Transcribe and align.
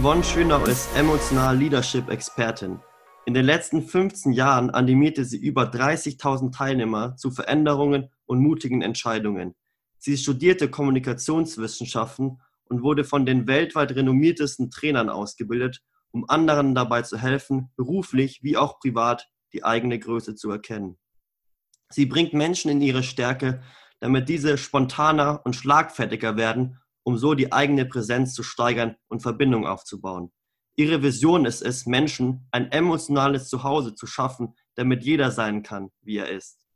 Yvonne 0.00 0.22
Schönau 0.22 0.64
ist 0.64 0.94
emotional 0.94 1.56
Leadership-Expertin. 1.56 2.78
In 3.26 3.34
den 3.34 3.44
letzten 3.44 3.82
15 3.82 4.32
Jahren 4.32 4.70
animierte 4.70 5.24
sie 5.24 5.38
über 5.38 5.64
30.000 5.64 6.56
Teilnehmer 6.56 7.16
zu 7.16 7.32
Veränderungen 7.32 8.08
und 8.24 8.38
mutigen 8.38 8.80
Entscheidungen. 8.80 9.56
Sie 9.98 10.16
studierte 10.16 10.70
Kommunikationswissenschaften 10.70 12.40
und 12.66 12.82
wurde 12.82 13.02
von 13.02 13.26
den 13.26 13.48
weltweit 13.48 13.90
renommiertesten 13.90 14.70
Trainern 14.70 15.08
ausgebildet, 15.08 15.80
um 16.12 16.30
anderen 16.30 16.76
dabei 16.76 17.02
zu 17.02 17.18
helfen, 17.18 17.72
beruflich 17.76 18.38
wie 18.44 18.56
auch 18.56 18.78
privat 18.78 19.28
die 19.52 19.64
eigene 19.64 19.98
Größe 19.98 20.36
zu 20.36 20.48
erkennen. 20.48 20.96
Sie 21.90 22.06
bringt 22.06 22.34
Menschen 22.34 22.70
in 22.70 22.80
ihre 22.80 23.02
Stärke, 23.02 23.64
damit 23.98 24.28
diese 24.28 24.58
spontaner 24.58 25.40
und 25.44 25.56
schlagfertiger 25.56 26.36
werden, 26.36 26.78
um 27.08 27.16
so 27.16 27.32
die 27.32 27.52
eigene 27.54 27.86
Präsenz 27.86 28.34
zu 28.34 28.42
steigern 28.42 28.94
und 29.08 29.22
Verbindung 29.22 29.66
aufzubauen. 29.66 30.30
Ihre 30.76 31.02
Vision 31.02 31.46
ist 31.46 31.62
es, 31.62 31.86
Menschen 31.86 32.46
ein 32.50 32.70
emotionales 32.70 33.48
Zuhause 33.48 33.94
zu 33.94 34.06
schaffen, 34.06 34.54
damit 34.74 35.04
jeder 35.04 35.30
sein 35.30 35.62
kann, 35.62 35.88
wie 36.02 36.18
er 36.18 36.28
ist. 36.28 36.66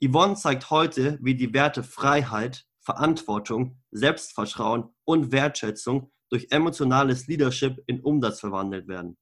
Yvonne 0.00 0.36
zeigt 0.36 0.70
heute, 0.70 1.18
wie 1.20 1.34
die 1.34 1.52
Werte 1.52 1.82
Freiheit, 1.82 2.64
Verantwortung, 2.78 3.80
Selbstvertrauen 3.90 4.94
und 5.04 5.32
Wertschätzung 5.32 6.12
durch 6.28 6.46
emotionales 6.52 7.26
Leadership 7.26 7.82
in 7.88 8.00
Umsatz 8.02 8.38
verwandelt 8.38 8.86
werden. 8.86 9.18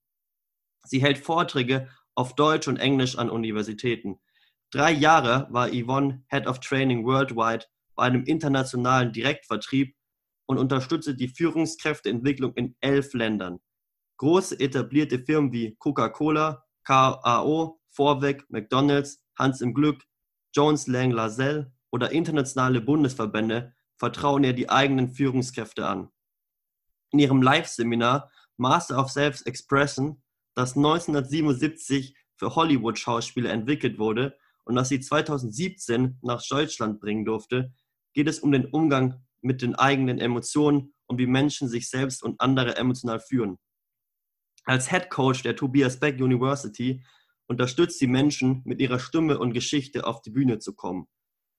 Sie 0.85 1.01
hält 1.01 1.17
Vorträge 1.17 1.89
auf 2.15 2.35
Deutsch 2.35 2.69
und 2.69 2.77
Englisch 2.77 3.17
an 3.17 3.31
Universitäten. 3.31 4.21
Drei 4.73 4.93
Jahre 4.93 5.47
war 5.49 5.71
Yvonne 5.71 6.23
Head 6.29 6.47
of 6.47 6.61
Training 6.61 7.07
Worldwide 7.07 7.65
bei 7.97 8.03
einem 8.03 8.25
internationalen 8.25 9.11
Direktvertrieb 9.15 9.95
und 10.49 10.59
unterstützte 10.59 11.15
die 11.15 11.29
Führungskräfteentwicklung 11.29 12.55
in 12.55 12.75
elf 12.81 13.13
Ländern. 13.13 13.61
Große 14.17 14.59
etablierte 14.59 15.19
Firmen 15.19 15.53
wie 15.53 15.77
Coca-Cola, 15.79 16.65
KAO, 16.85 17.81
Vorweg, 17.91 18.45
McDonald's, 18.49 19.23
Hans 19.39 19.61
im 19.61 19.75
Glück, 19.75 20.03
Jones 20.55 20.87
Lang 20.87 21.11
LaSalle 21.11 21.73
oder 21.91 22.11
internationale 22.11 22.81
Bundesverbände 22.81 23.75
vertrauen 23.99 24.43
ihr 24.43 24.55
die 24.55 24.71
eigenen 24.71 25.13
Führungskräfte 25.13 25.87
an. 25.87 26.09
In 27.11 27.19
ihrem 27.19 27.43
Live-Seminar 27.43 28.31
Master 28.57 28.99
of 28.99 29.11
Self-Expression, 29.11 30.23
das 30.55 30.77
1977 30.77 32.17
für 32.37 32.55
Hollywood-Schauspieler 32.55 33.51
entwickelt 33.51 33.99
wurde 33.99 34.37
und 34.65 34.77
das 34.77 34.89
sie 34.89 35.01
2017 35.01 36.19
nach 36.23 36.43
Deutschland 36.43 37.01
bringen 37.01 37.25
durfte, 37.25 37.73
geht 38.15 38.29
es 38.29 38.41
um 38.41 38.51
den 38.51 38.67
Umgang 38.67 39.23
mit 39.41 39.63
den 39.63 39.75
eigenen 39.75 40.19
Emotionen 40.19 40.95
und 41.07 41.19
wie 41.19 41.27
Menschen 41.27 41.69
sich 41.69 41.89
selbst 41.89 42.23
und 42.23 42.41
andere 42.41 42.77
emotional 42.77 43.21
führen. 43.21 43.59
Als 44.65 44.91
Head 44.91 45.11
Coach 45.11 45.43
der 45.43 45.57
Tobias 45.57 45.99
Beck 45.99 46.21
University 46.21 47.03
unterstützt 47.47 47.99
sie 47.99 48.07
Menschen, 48.07 48.63
mit 48.65 48.81
ihrer 48.81 48.99
Stimme 48.99 49.39
und 49.39 49.55
Geschichte 49.55 50.07
auf 50.07 50.21
die 50.21 50.31
Bühne 50.31 50.59
zu 50.59 50.75
kommen. 50.75 51.07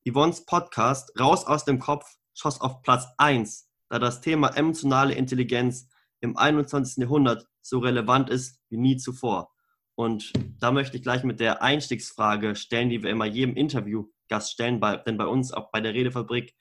Yvonnes 0.07 0.45
Podcast 0.45 1.11
Raus 1.19 1.45
aus 1.45 1.65
dem 1.65 1.79
Kopf 1.79 2.05
schoss 2.33 2.61
auf 2.61 2.81
Platz 2.83 3.07
1, 3.17 3.67
da 3.89 3.99
das 3.99 4.21
Thema 4.21 4.49
emotionale 4.55 5.15
Intelligenz 5.15 5.89
im 6.21 6.37
21. 6.37 6.97
Jahrhundert 6.97 7.47
so 7.61 7.79
relevant 7.79 8.29
ist 8.29 8.61
wie 8.69 8.77
nie 8.77 8.97
zuvor. 8.97 9.51
Und 9.95 10.31
da 10.59 10.71
möchte 10.71 10.95
ich 10.95 11.03
gleich 11.03 11.23
mit 11.23 11.39
der 11.39 11.61
Einstiegsfrage 11.61 12.55
stellen, 12.55 12.89
die 12.89 13.03
wir 13.03 13.09
immer 13.09 13.25
jedem 13.25 13.55
Interviewgast 13.55 14.51
stellen, 14.51 14.79
denn 15.05 15.17
bei 15.17 15.25
uns, 15.25 15.51
auch 15.51 15.71
bei 15.71 15.81
der 15.81 15.93
Redefabrik, 15.93 16.55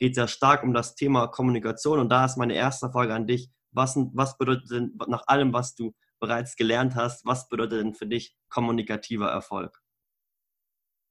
geht 0.00 0.12
es 0.12 0.16
ja 0.16 0.26
stark 0.26 0.64
um 0.64 0.74
das 0.74 0.96
Thema 0.96 1.28
Kommunikation. 1.28 2.00
Und 2.00 2.08
da 2.08 2.24
ist 2.24 2.38
meine 2.38 2.54
erste 2.54 2.90
Frage 2.90 3.14
an 3.14 3.26
dich. 3.26 3.50
Was, 3.70 3.96
was 4.14 4.36
bedeutet 4.36 4.70
denn 4.70 4.98
nach 5.06 5.22
allem, 5.28 5.52
was 5.52 5.76
du 5.76 5.92
bereits 6.18 6.56
gelernt 6.56 6.96
hast, 6.96 7.24
was 7.24 7.48
bedeutet 7.48 7.80
denn 7.80 7.94
für 7.94 8.06
dich 8.06 8.36
kommunikativer 8.48 9.28
Erfolg? 9.28 9.80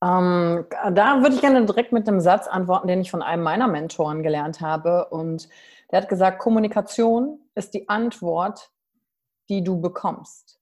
Ähm, 0.04 0.66
da 0.94 1.22
würde 1.22 1.36
ich 1.36 1.42
gerne 1.42 1.66
direkt 1.66 1.92
mit 1.92 2.08
einem 2.08 2.20
Satz 2.20 2.48
antworten, 2.48 2.88
den 2.88 3.02
ich 3.02 3.12
von 3.12 3.22
einem 3.22 3.44
meiner 3.44 3.68
Mentoren 3.68 4.24
gelernt 4.24 4.60
habe. 4.60 5.06
Und 5.10 5.48
der 5.92 6.02
hat 6.02 6.10
gesagt, 6.10 6.40
Kommunikation 6.40 7.40
ist 7.56 7.74
die 7.74 7.88
Antwort, 7.90 8.72
die 9.50 9.64
du 9.64 9.80
bekommst. 9.80 10.60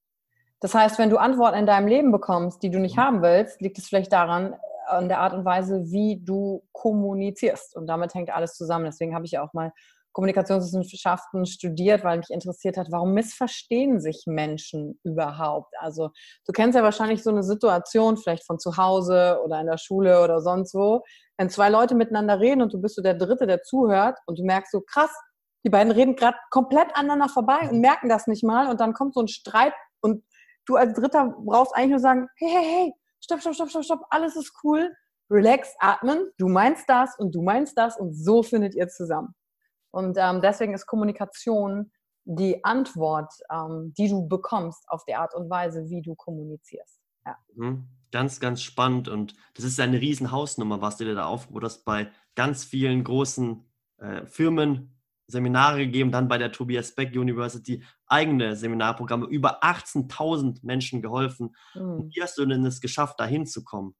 Das 0.59 0.73
heißt, 0.73 0.97
wenn 0.97 1.09
du 1.09 1.17
Antworten 1.17 1.57
in 1.57 1.65
deinem 1.67 1.87
Leben 1.87 2.11
bekommst, 2.11 2.63
die 2.63 2.71
du 2.71 2.79
nicht 2.79 2.97
mhm. 2.97 3.01
haben 3.01 3.21
willst, 3.21 3.61
liegt 3.61 3.77
es 3.77 3.87
vielleicht 3.87 4.11
daran, 4.11 4.55
an 4.87 5.07
der 5.07 5.19
Art 5.19 5.33
und 5.33 5.45
Weise, 5.45 5.83
wie 5.85 6.21
du 6.23 6.63
kommunizierst. 6.71 7.75
Und 7.75 7.87
damit 7.87 8.13
hängt 8.13 8.29
alles 8.29 8.55
zusammen. 8.55 8.85
Deswegen 8.85 9.13
habe 9.13 9.25
ich 9.25 9.31
ja 9.31 9.43
auch 9.43 9.53
mal 9.53 9.71
Kommunikationswissenschaften 10.17 11.45
studiert, 11.45 12.03
weil 12.03 12.17
mich 12.17 12.31
interessiert 12.31 12.75
hat, 12.75 12.87
warum 12.89 13.13
missverstehen 13.13 13.99
sich 13.99 14.23
Menschen 14.25 14.99
überhaupt? 15.03 15.75
Also 15.79 16.09
du 16.47 16.53
kennst 16.53 16.75
ja 16.75 16.81
wahrscheinlich 16.81 17.21
so 17.21 17.29
eine 17.29 17.43
Situation, 17.43 18.17
vielleicht 18.17 18.43
von 18.43 18.57
zu 18.57 18.77
Hause 18.77 19.39
oder 19.45 19.61
in 19.61 19.67
der 19.67 19.77
Schule 19.77 20.23
oder 20.23 20.41
sonst 20.41 20.73
wo, 20.73 21.03
wenn 21.37 21.51
zwei 21.51 21.69
Leute 21.69 21.93
miteinander 21.93 22.39
reden 22.39 22.63
und 22.63 22.73
du 22.73 22.81
bist 22.81 22.95
so 22.95 23.03
der 23.03 23.13
Dritte, 23.13 23.45
der 23.45 23.61
zuhört 23.61 24.17
und 24.25 24.39
du 24.39 24.43
merkst 24.43 24.71
so, 24.71 24.81
krass, 24.81 25.11
die 25.63 25.69
beiden 25.69 25.91
reden 25.91 26.15
gerade 26.15 26.37
komplett 26.49 26.87
aneinander 26.95 27.29
vorbei 27.29 27.69
und 27.69 27.79
merken 27.79 28.09
das 28.09 28.25
nicht 28.25 28.43
mal 28.43 28.71
und 28.71 28.79
dann 28.79 28.93
kommt 28.93 29.13
so 29.13 29.21
ein 29.21 29.27
Streit 29.27 29.73
und 30.01 30.23
du 30.65 30.77
als 30.77 30.93
Dritter 30.93 31.35
brauchst 31.45 31.75
eigentlich 31.75 31.91
nur 31.91 31.99
sagen, 31.99 32.27
hey, 32.37 32.49
hey, 32.49 32.65
hey, 32.65 32.93
stopp, 33.21 33.41
stopp, 33.41 33.55
stopp, 33.55 33.69
stopp, 33.69 33.83
stopp, 33.83 34.01
alles 34.09 34.35
ist 34.35 34.53
cool, 34.63 34.93
relax, 35.29 35.73
atmen, 35.79 36.31
du 36.37 36.47
meinst 36.47 36.87
das 36.87 37.17
und 37.17 37.33
du 37.35 37.41
meinst 37.41 37.77
das 37.77 37.97
und 37.97 38.13
so 38.13 38.43
findet 38.43 38.75
ihr 38.75 38.87
zusammen. 38.87 39.35
Und 39.91 40.17
ähm, 40.19 40.41
deswegen 40.41 40.73
ist 40.73 40.85
Kommunikation 40.85 41.91
die 42.25 42.63
Antwort, 42.63 43.33
ähm, 43.51 43.93
die 43.97 44.09
du 44.09 44.27
bekommst 44.27 44.83
auf 44.89 45.05
die 45.05 45.15
Art 45.15 45.33
und 45.33 45.49
Weise, 45.49 45.89
wie 45.89 46.01
du 46.01 46.13
kommunizierst. 46.15 46.99
Ja. 47.25 47.37
Mhm. 47.55 47.87
Ganz, 48.11 48.39
ganz 48.39 48.61
spannend. 48.61 49.07
Und 49.07 49.35
das 49.53 49.65
ist 49.65 49.79
eine 49.79 49.99
riesen 49.99 50.31
Hausnummer, 50.31 50.81
was 50.81 50.97
du 50.97 51.05
dir 51.05 51.15
da 51.15 51.25
aufgebaut 51.25 51.63
hast 51.63 51.83
bei 51.83 52.09
ganz 52.35 52.63
vielen 52.63 53.03
großen 53.03 53.65
äh, 53.97 54.25
Firmen, 54.25 54.96
Seminare 55.27 55.79
gegeben, 55.79 56.11
dann 56.11 56.27
bei 56.27 56.37
der 56.37 56.51
Tobias 56.51 56.95
Beck 56.95 57.13
University 57.13 57.83
eigene 58.07 58.55
Seminarprogramme, 58.55 59.27
über 59.27 59.63
18.000 59.63 60.59
Menschen 60.63 61.01
geholfen. 61.01 61.55
Mhm. 61.75 62.09
Wie 62.09 62.21
hast 62.21 62.37
du 62.37 62.45
denn 62.45 62.65
es 62.65 62.79
geschafft, 62.81 63.19
da 63.19 63.25
hinzukommen? 63.25 63.95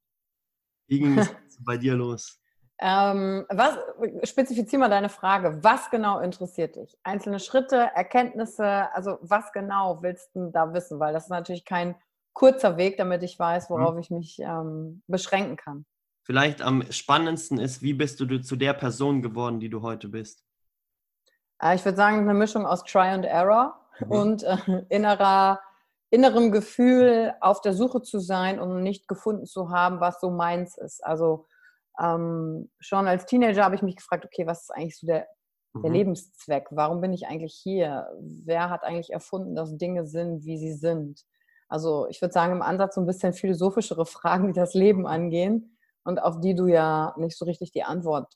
Wie 0.87 0.99
ging 0.99 1.17
es 1.17 1.29
bei 1.65 1.77
dir 1.77 1.95
los? 1.95 2.39
Ähm, 2.79 3.45
was, 3.49 3.77
spezifizier 4.23 4.77
mal 4.77 4.89
deine 4.89 5.09
Frage. 5.09 5.59
Was 5.63 5.89
genau 5.89 6.19
interessiert 6.19 6.75
dich? 6.75 6.95
Einzelne 7.03 7.39
Schritte, 7.39 7.89
Erkenntnisse, 7.95 8.93
also 8.93 9.17
was 9.21 9.51
genau 9.51 10.01
willst 10.03 10.29
du 10.35 10.51
da 10.51 10.73
wissen? 10.73 10.99
Weil 10.99 11.13
das 11.13 11.23
ist 11.23 11.29
natürlich 11.29 11.65
kein 11.65 11.95
kurzer 12.33 12.77
Weg, 12.77 12.97
damit 12.97 13.23
ich 13.23 13.37
weiß, 13.37 13.69
mhm. 13.69 13.73
worauf 13.73 13.95
mhm. 13.95 13.99
ich 13.99 14.11
mich 14.11 14.39
ähm, 14.39 15.01
beschränken 15.07 15.57
kann. 15.57 15.85
Vielleicht 16.23 16.61
am 16.61 16.83
spannendsten 16.91 17.57
ist, 17.57 17.81
wie 17.81 17.93
bist 17.93 18.19
du 18.19 18.37
zu 18.39 18.55
der 18.55 18.73
Person 18.73 19.21
geworden, 19.21 19.59
die 19.59 19.69
du 19.69 19.81
heute 19.81 20.09
bist? 20.09 20.46
Äh, 21.61 21.75
ich 21.75 21.85
würde 21.85 21.97
sagen, 21.97 22.19
eine 22.19 22.33
Mischung 22.33 22.65
aus 22.65 22.83
Try 22.83 23.09
and 23.09 23.25
Error 23.25 23.79
mhm. 23.99 24.11
und 24.11 24.43
äh, 24.43 24.57
innerer, 24.89 25.59
innerem 26.09 26.51
Gefühl, 26.51 27.33
auf 27.41 27.61
der 27.61 27.73
Suche 27.73 28.01
zu 28.01 28.19
sein 28.19 28.59
und 28.59 28.81
nicht 28.83 29.07
gefunden 29.07 29.45
zu 29.45 29.69
haben, 29.69 29.99
was 29.99 30.19
so 30.19 30.29
meins 30.29 30.77
ist. 30.77 31.03
Also 31.03 31.47
ähm, 31.99 32.69
schon 32.79 33.07
als 33.07 33.25
Teenager 33.25 33.63
habe 33.63 33.75
ich 33.75 33.81
mich 33.81 33.95
gefragt, 33.95 34.25
okay, 34.25 34.45
was 34.45 34.63
ist 34.63 34.71
eigentlich 34.71 34.97
so 34.97 35.07
der, 35.07 35.27
der 35.75 35.89
mhm. 35.89 35.95
Lebenszweck? 35.95 36.67
Warum 36.71 37.01
bin 37.01 37.13
ich 37.13 37.27
eigentlich 37.27 37.53
hier? 37.55 38.07
Wer 38.19 38.69
hat 38.69 38.83
eigentlich 38.83 39.11
erfunden, 39.11 39.55
dass 39.55 39.77
Dinge 39.77 40.05
sind, 40.05 40.45
wie 40.45 40.57
sie 40.57 40.73
sind? 40.73 41.23
Also 41.69 42.07
ich 42.07 42.21
würde 42.21 42.33
sagen, 42.33 42.53
im 42.53 42.61
Ansatz 42.61 42.95
so 42.95 43.01
ein 43.01 43.07
bisschen 43.07 43.33
philosophischere 43.33 44.05
Fragen, 44.05 44.47
die 44.47 44.53
das 44.53 44.73
Leben 44.73 45.07
angehen 45.07 45.77
und 46.03 46.21
auf 46.21 46.39
die 46.39 46.55
du 46.55 46.67
ja 46.67 47.13
nicht 47.17 47.37
so 47.37 47.45
richtig 47.45 47.71
die 47.71 47.83
Antwort 47.83 48.33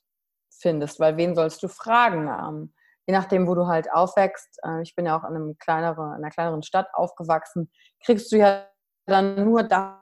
findest, 0.50 1.00
weil 1.00 1.16
wen 1.16 1.34
sollst 1.34 1.62
du 1.62 1.68
fragen? 1.68 2.72
Je 3.06 3.14
nachdem, 3.14 3.46
wo 3.46 3.54
du 3.54 3.66
halt 3.66 3.92
aufwächst, 3.92 4.58
äh, 4.64 4.82
ich 4.82 4.94
bin 4.94 5.06
ja 5.06 5.18
auch 5.18 5.28
in, 5.28 5.34
einem 5.34 5.58
kleineren, 5.58 6.10
in 6.10 6.24
einer 6.24 6.30
kleineren 6.30 6.62
Stadt 6.62 6.88
aufgewachsen, 6.92 7.70
kriegst 8.04 8.30
du 8.32 8.36
ja 8.36 8.66
dann 9.06 9.44
nur 9.44 9.64
das 9.64 9.96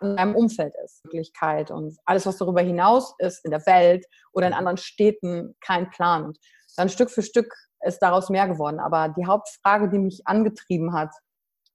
in 0.00 0.16
deinem 0.16 0.34
Umfeld 0.34 0.74
ist. 0.84 1.04
Wirklichkeit 1.04 1.70
und 1.70 1.98
alles, 2.06 2.26
was 2.26 2.38
darüber 2.38 2.62
hinaus 2.62 3.14
ist, 3.18 3.44
in 3.44 3.50
der 3.50 3.64
Welt 3.66 4.06
oder 4.32 4.46
in 4.46 4.54
anderen 4.54 4.78
Städten, 4.78 5.54
kein 5.60 5.90
Plan. 5.90 6.24
Und 6.24 6.38
dann 6.76 6.88
Stück 6.88 7.10
für 7.10 7.22
Stück 7.22 7.52
ist 7.80 7.98
daraus 7.98 8.30
mehr 8.30 8.48
geworden. 8.48 8.80
Aber 8.80 9.08
die 9.10 9.26
Hauptfrage, 9.26 9.90
die 9.90 9.98
mich 9.98 10.22
angetrieben 10.26 10.94
hat, 10.94 11.10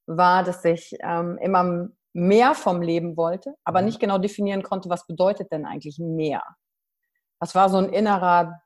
war, 0.08 0.44
dass 0.44 0.66
ich 0.66 0.96
ähm, 1.02 1.38
immer 1.40 1.90
mehr 2.14 2.56
vom 2.56 2.82
Leben 2.82 3.16
wollte, 3.16 3.54
aber 3.64 3.82
mhm. 3.82 3.86
nicht 3.86 4.00
genau 4.00 4.18
definieren 4.18 4.64
konnte, 4.64 4.90
was 4.90 5.06
bedeutet 5.06 5.52
denn 5.52 5.66
eigentlich 5.66 6.00
mehr. 6.00 6.44
Das 7.40 7.56
war 7.56 7.70
so 7.70 7.78
ein 7.78 7.90
innerer 7.90 8.62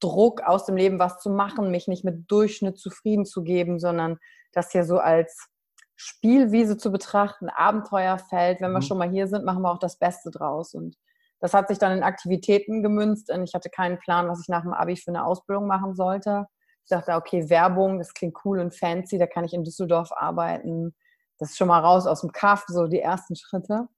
Druck 0.00 0.42
aus 0.42 0.66
dem 0.66 0.76
Leben, 0.76 0.98
was 0.98 1.18
zu 1.18 1.30
machen, 1.30 1.70
mich 1.70 1.88
nicht 1.88 2.04
mit 2.04 2.30
Durchschnitt 2.30 2.78
zufrieden 2.78 3.24
zu 3.24 3.42
geben, 3.42 3.78
sondern 3.78 4.18
das 4.52 4.72
hier 4.72 4.84
so 4.84 4.98
als 4.98 5.48
Spielwiese 5.96 6.76
zu 6.76 6.90
betrachten, 6.90 7.48
Abenteuerfeld. 7.48 8.60
Wenn 8.60 8.72
wir 8.72 8.78
mhm. 8.78 8.82
schon 8.82 8.98
mal 8.98 9.10
hier 9.10 9.28
sind, 9.28 9.44
machen 9.44 9.62
wir 9.62 9.70
auch 9.70 9.78
das 9.78 9.98
Beste 9.98 10.30
draus. 10.30 10.74
Und 10.74 10.96
das 11.40 11.54
hat 11.54 11.68
sich 11.68 11.78
dann 11.78 11.96
in 11.96 12.02
Aktivitäten 12.02 12.82
gemünzt 12.82 13.30
und 13.30 13.42
ich 13.42 13.54
hatte 13.54 13.70
keinen 13.70 13.98
Plan, 13.98 14.28
was 14.28 14.40
ich 14.40 14.48
nach 14.48 14.62
dem 14.62 14.72
Abi 14.72 14.96
für 14.96 15.10
eine 15.10 15.24
Ausbildung 15.24 15.66
machen 15.66 15.94
sollte. 15.94 16.46
Ich 16.84 16.88
dachte, 16.88 17.14
okay, 17.14 17.48
Werbung, 17.48 17.98
das 17.98 18.14
klingt 18.14 18.36
cool 18.44 18.58
und 18.58 18.74
fancy, 18.74 19.18
da 19.18 19.26
kann 19.26 19.44
ich 19.44 19.54
in 19.54 19.64
Düsseldorf 19.64 20.10
arbeiten. 20.12 20.94
Das 21.38 21.50
ist 21.50 21.56
schon 21.56 21.68
mal 21.68 21.80
raus 21.80 22.06
aus 22.06 22.20
dem 22.20 22.32
Kaff, 22.32 22.64
so 22.68 22.86
die 22.86 23.00
ersten 23.00 23.36
Schritte. 23.36 23.88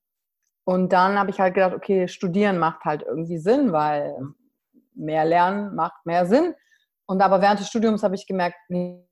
Und 0.64 0.92
dann 0.92 1.18
habe 1.18 1.30
ich 1.30 1.40
halt 1.40 1.54
gedacht, 1.54 1.74
okay, 1.74 2.08
studieren 2.08 2.58
macht 2.58 2.84
halt 2.84 3.02
irgendwie 3.02 3.38
Sinn, 3.38 3.72
weil 3.72 4.18
mhm. 4.18 4.34
mehr 4.94 5.24
lernen 5.24 5.74
macht 5.74 6.06
mehr 6.06 6.26
Sinn. 6.26 6.54
Und 7.06 7.20
aber 7.20 7.42
während 7.42 7.60
des 7.60 7.68
Studiums 7.68 8.02
habe 8.02 8.14
ich 8.14 8.26
gemerkt, 8.26 8.56
nee, 8.68 9.06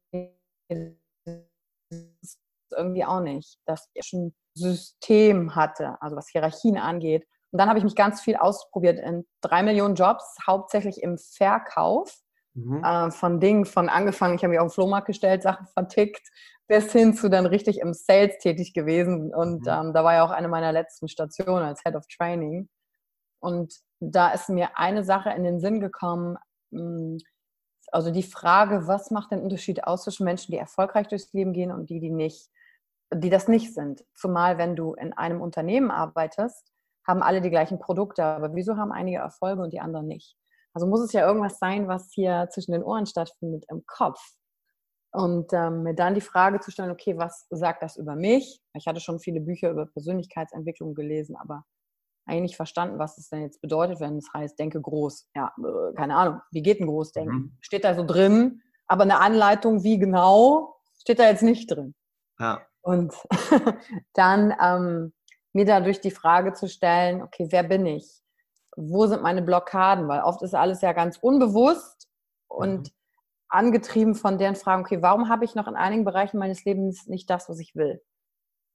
irgendwie 2.75 3.05
auch 3.05 3.21
nicht, 3.21 3.59
dass 3.67 3.91
ich 3.93 4.13
ein 4.13 4.35
System 4.55 5.55
hatte, 5.55 5.97
also 6.01 6.17
was 6.17 6.29
Hierarchien 6.29 6.79
angeht. 6.79 7.27
Und 7.51 7.59
dann 7.59 7.69
habe 7.69 7.79
ich 7.79 7.85
mich 7.85 7.97
ganz 7.97 8.23
viel 8.23 8.37
ausprobiert 8.37 8.99
in 8.99 9.27
drei 9.43 9.63
Millionen 9.63 9.95
Jobs, 9.95 10.25
hauptsächlich 10.47 11.03
im 11.03 11.19
Verkauf 11.19 12.23
mhm. 12.55 12.83
äh, 12.83 13.11
von 13.11 13.41
Dingen, 13.41 13.67
von 13.67 13.91
angefangen, 13.91 14.37
ich 14.37 14.43
habe 14.43 14.53
mich 14.53 14.61
auf 14.61 14.69
den 14.69 14.75
Flohmarkt 14.75 15.07
gestellt, 15.07 15.43
Sachen 15.43 15.67
vertickt, 15.67 16.27
bis 16.73 16.91
hin 16.91 17.13
zu 17.13 17.29
dann 17.29 17.45
richtig 17.45 17.81
im 17.81 17.93
Sales 17.93 18.39
tätig 18.39 18.73
gewesen. 18.73 19.35
Und 19.35 19.63
mhm. 19.63 19.69
ähm, 19.69 19.93
da 19.93 20.05
war 20.05 20.15
ja 20.15 20.25
auch 20.25 20.31
eine 20.31 20.49
meiner 20.49 20.73
letzten 20.73 21.07
Stationen 21.07 21.65
als 21.65 21.83
Head 21.83 21.97
of 21.97 22.07
Training. 22.07 22.71
Und 23.41 23.75
da 24.01 24.31
ist 24.31 24.49
mir 24.49 24.79
eine 24.79 25.05
Sache 25.05 25.29
in 25.31 25.45
den 25.45 25.61
Sinn 25.61 25.81
gekommen, 25.81 26.39
hm, 26.71 27.19
also 27.89 28.11
die 28.11 28.23
Frage, 28.23 28.87
was 28.87 29.11
macht 29.11 29.33
den 29.33 29.43
Unterschied 29.43 29.85
aus 29.85 30.05
zwischen 30.05 30.25
Menschen, 30.25 30.53
die 30.53 30.57
erfolgreich 30.57 31.09
durchs 31.09 31.35
Leben 31.35 31.53
gehen 31.53 31.71
und 31.71 31.91
die, 31.91 32.01
die 32.01 32.09
nicht, 32.09 32.49
die 33.13 33.29
das 33.29 33.49
nicht 33.49 33.75
sind. 33.75 34.03
Zumal 34.15 34.57
wenn 34.57 34.75
du 34.75 34.95
in 34.95 35.13
einem 35.13 35.43
Unternehmen 35.43 35.91
arbeitest, 35.91 36.73
haben 37.07 37.23
alle 37.23 37.43
die 37.43 37.51
gleichen 37.51 37.81
Produkte, 37.81 38.25
aber 38.25 38.55
wieso 38.55 38.79
haben 38.79 38.93
einige 38.93 39.19
Erfolge 39.19 39.61
und 39.61 39.75
die 39.75 39.81
anderen 39.81 40.07
nicht? 40.07 40.39
Also 40.73 40.87
muss 40.87 41.03
es 41.03 41.13
ja 41.13 41.27
irgendwas 41.27 41.59
sein, 41.59 41.87
was 41.87 42.11
hier 42.15 42.49
zwischen 42.51 42.73
den 42.73 42.83
Ohren 42.83 43.05
stattfindet 43.05 43.67
im 43.69 43.85
Kopf. 43.87 44.23
Und 45.13 45.53
ähm, 45.53 45.83
mir 45.83 45.95
dann 45.95 46.15
die 46.15 46.23
Frage 46.23 46.61
zu 46.61 46.71
stellen, 46.71 46.91
okay, 46.91 47.19
was 47.19 47.47
sagt 47.51 47.83
das 47.83 47.99
über 47.99 48.17
mich? 48.17 48.63
Ich 48.75 48.87
hatte 48.87 49.01
schon 49.01 49.21
viele 49.21 49.41
Bücher 49.41 49.71
über 49.71 49.85
Persönlichkeitsentwicklung 49.87 50.95
gelesen, 50.95 51.37
aber 51.37 51.65
eigentlich 52.25 52.43
nicht 52.43 52.57
verstanden, 52.57 52.99
was 52.99 53.19
es 53.19 53.29
denn 53.29 53.43
jetzt 53.43 53.61
bedeutet, 53.61 54.01
wenn 54.01 54.17
es 54.17 54.33
heißt, 54.33 54.59
denke 54.59 54.81
groß. 54.81 55.29
Ja, 55.35 55.53
äh, 55.59 55.95
keine 55.95 56.17
Ahnung, 56.17 56.41
wie 56.51 56.63
geht 56.63 56.81
ein 56.81 56.87
Großdenken? 56.87 57.35
Mhm. 57.35 57.57
Steht 57.61 57.85
da 57.85 57.95
so 57.95 58.05
drin, 58.05 58.63
aber 58.87 59.03
eine 59.03 59.21
Anleitung, 59.21 59.83
wie 59.83 59.99
genau, 59.99 60.77
steht 60.99 61.19
da 61.19 61.25
jetzt 61.25 61.43
nicht 61.43 61.71
drin. 61.71 61.95
Ja. 62.39 62.63
Und 62.81 63.15
dann 64.15 64.55
ähm, 64.63 65.13
mir 65.53 65.67
dadurch 65.67 66.01
die 66.01 66.11
Frage 66.11 66.55
zu 66.55 66.69
stellen, 66.69 67.23
okay, 67.23 67.49
wer 67.51 67.63
bin 67.63 67.87
ich? 67.87 68.23
Wo 68.77 69.07
sind 69.07 69.23
meine 69.23 69.43
Blockaden? 69.43 70.09
Weil 70.09 70.23
oft 70.23 70.43
ist 70.43 70.55
alles 70.55 70.81
ja 70.81 70.93
ganz 70.93 71.19
unbewusst 71.19 72.09
und 72.49 72.89
mhm. 72.89 72.93
Angetrieben 73.53 74.15
von 74.15 74.39
deren 74.39 74.57
Fragen, 74.57 74.83
okay, 74.83 75.03
warum 75.03 75.29
habe 75.29 75.45
ich 75.45 75.55
noch 75.55 75.69
in 75.69 75.77
einigen 75.77 76.05
Bereichen 76.05 76.39
meines 76.39 76.65
Lebens 76.65 77.07
nicht 77.07 77.29
das, 77.29 77.49
was 77.49 77.59
ich 77.59 77.75
will? 77.75 78.03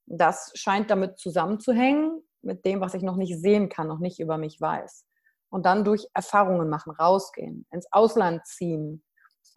Das 0.06 0.52
scheint 0.56 0.90
damit 0.90 1.18
zusammenzuhängen, 1.18 2.22
mit 2.42 2.66
dem, 2.66 2.80
was 2.80 2.94
ich 2.94 3.04
noch 3.04 3.16
nicht 3.16 3.38
sehen 3.40 3.70
kann, 3.70 3.88
noch 3.88 4.00
nicht 4.00 4.20
über 4.20 4.38
mich 4.38 4.62
weiß. 4.62 5.06
Und 5.50 5.66
dann 5.66 5.84
durch 5.84 6.08
Erfahrungen 6.14 6.70
machen, 6.70 6.92
rausgehen, 6.92 7.66
ins 7.72 7.92
Ausland 7.92 8.46
ziehen, 8.46 9.04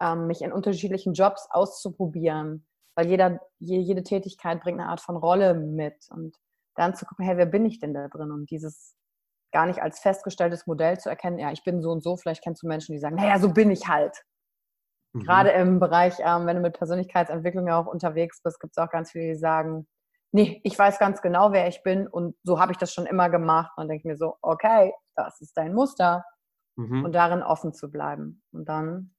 ähm, 0.01 0.27
mich 0.27 0.41
in 0.41 0.51
unterschiedlichen 0.51 1.13
Jobs 1.13 1.47
auszuprobieren, 1.51 2.65
weil 2.95 3.07
jeder, 3.07 3.39
jede 3.59 4.03
Tätigkeit 4.03 4.61
bringt 4.61 4.79
eine 4.79 4.89
Art 4.89 5.01
von 5.01 5.15
Rolle 5.15 5.53
mit. 5.53 6.07
Und 6.09 6.35
dann 6.75 6.95
zu 6.95 7.05
gucken, 7.05 7.25
hey, 7.25 7.37
wer 7.37 7.45
bin 7.45 7.65
ich 7.65 7.79
denn 7.79 7.93
da 7.93 8.07
drin? 8.07 8.31
Und 8.31 8.49
dieses 8.49 8.95
gar 9.51 9.65
nicht 9.65 9.81
als 9.81 9.99
festgestelltes 9.99 10.65
Modell 10.65 10.97
zu 10.99 11.09
erkennen, 11.09 11.37
ja, 11.37 11.51
ich 11.51 11.63
bin 11.63 11.81
so 11.81 11.91
und 11.91 12.03
so, 12.03 12.17
vielleicht 12.17 12.43
kennst 12.43 12.63
du 12.63 12.67
Menschen, 12.67 12.93
die 12.93 12.99
sagen, 12.99 13.15
naja, 13.15 13.37
so 13.37 13.51
bin 13.53 13.69
ich 13.69 13.87
halt. 13.87 14.15
Mhm. 15.13 15.19
Gerade 15.21 15.49
im 15.51 15.79
Bereich, 15.79 16.15
ähm, 16.19 16.45
wenn 16.45 16.57
du 16.57 16.61
mit 16.61 16.77
Persönlichkeitsentwicklung 16.77 17.67
ja 17.67 17.79
auch 17.79 17.87
unterwegs 17.87 18.41
bist, 18.41 18.59
gibt 18.59 18.77
es 18.77 18.83
auch 18.83 18.89
ganz 18.89 19.11
viele, 19.11 19.33
die 19.33 19.39
sagen, 19.39 19.87
nee, 20.31 20.61
ich 20.63 20.77
weiß 20.77 20.99
ganz 20.99 21.21
genau, 21.21 21.51
wer 21.51 21.67
ich 21.67 21.83
bin 21.83 22.07
und 22.07 22.35
so 22.43 22.59
habe 22.59 22.71
ich 22.71 22.77
das 22.77 22.93
schon 22.93 23.05
immer 23.05 23.29
gemacht. 23.29 23.71
Und 23.77 23.89
denke 23.89 24.07
mir 24.07 24.17
so, 24.17 24.37
okay, 24.41 24.93
das 25.15 25.41
ist 25.41 25.57
dein 25.57 25.73
Muster. 25.73 26.23
Mhm. 26.77 27.03
Und 27.05 27.13
darin 27.13 27.43
offen 27.43 27.73
zu 27.73 27.91
bleiben. 27.91 28.41
Und 28.51 28.69
dann 28.69 29.13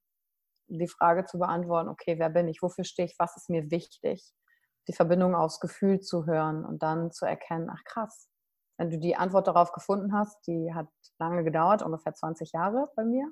die 0.68 0.88
Frage 0.88 1.24
zu 1.26 1.38
beantworten, 1.38 1.88
okay, 1.88 2.18
wer 2.18 2.30
bin 2.30 2.48
ich, 2.48 2.62
wofür 2.62 2.84
stehe 2.84 3.06
ich, 3.06 3.16
was 3.18 3.36
ist 3.36 3.50
mir 3.50 3.70
wichtig? 3.70 4.32
Die 4.88 4.94
Verbindung 4.94 5.34
aufs 5.34 5.60
Gefühl 5.60 6.00
zu 6.00 6.26
hören 6.26 6.64
und 6.64 6.82
dann 6.82 7.12
zu 7.12 7.26
erkennen, 7.26 7.70
ach 7.70 7.84
krass, 7.84 8.28
wenn 8.78 8.90
du 8.90 8.98
die 8.98 9.16
Antwort 9.16 9.46
darauf 9.46 9.72
gefunden 9.72 10.14
hast, 10.14 10.36
die 10.46 10.72
hat 10.74 10.88
lange 11.18 11.44
gedauert, 11.44 11.82
ungefähr 11.82 12.14
20 12.14 12.52
Jahre 12.52 12.90
bei 12.96 13.04
mir, 13.04 13.30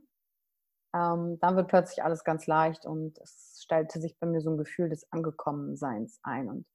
ähm, 0.94 1.38
dann 1.40 1.56
wird 1.56 1.68
plötzlich 1.68 2.02
alles 2.02 2.24
ganz 2.24 2.46
leicht 2.46 2.86
und 2.86 3.18
es 3.18 3.60
stellte 3.62 4.00
sich 4.00 4.18
bei 4.18 4.26
mir 4.26 4.40
so 4.40 4.50
ein 4.50 4.58
Gefühl 4.58 4.88
des 4.88 5.06
Angekommenseins 5.12 6.20
ein. 6.22 6.48
Und 6.48 6.66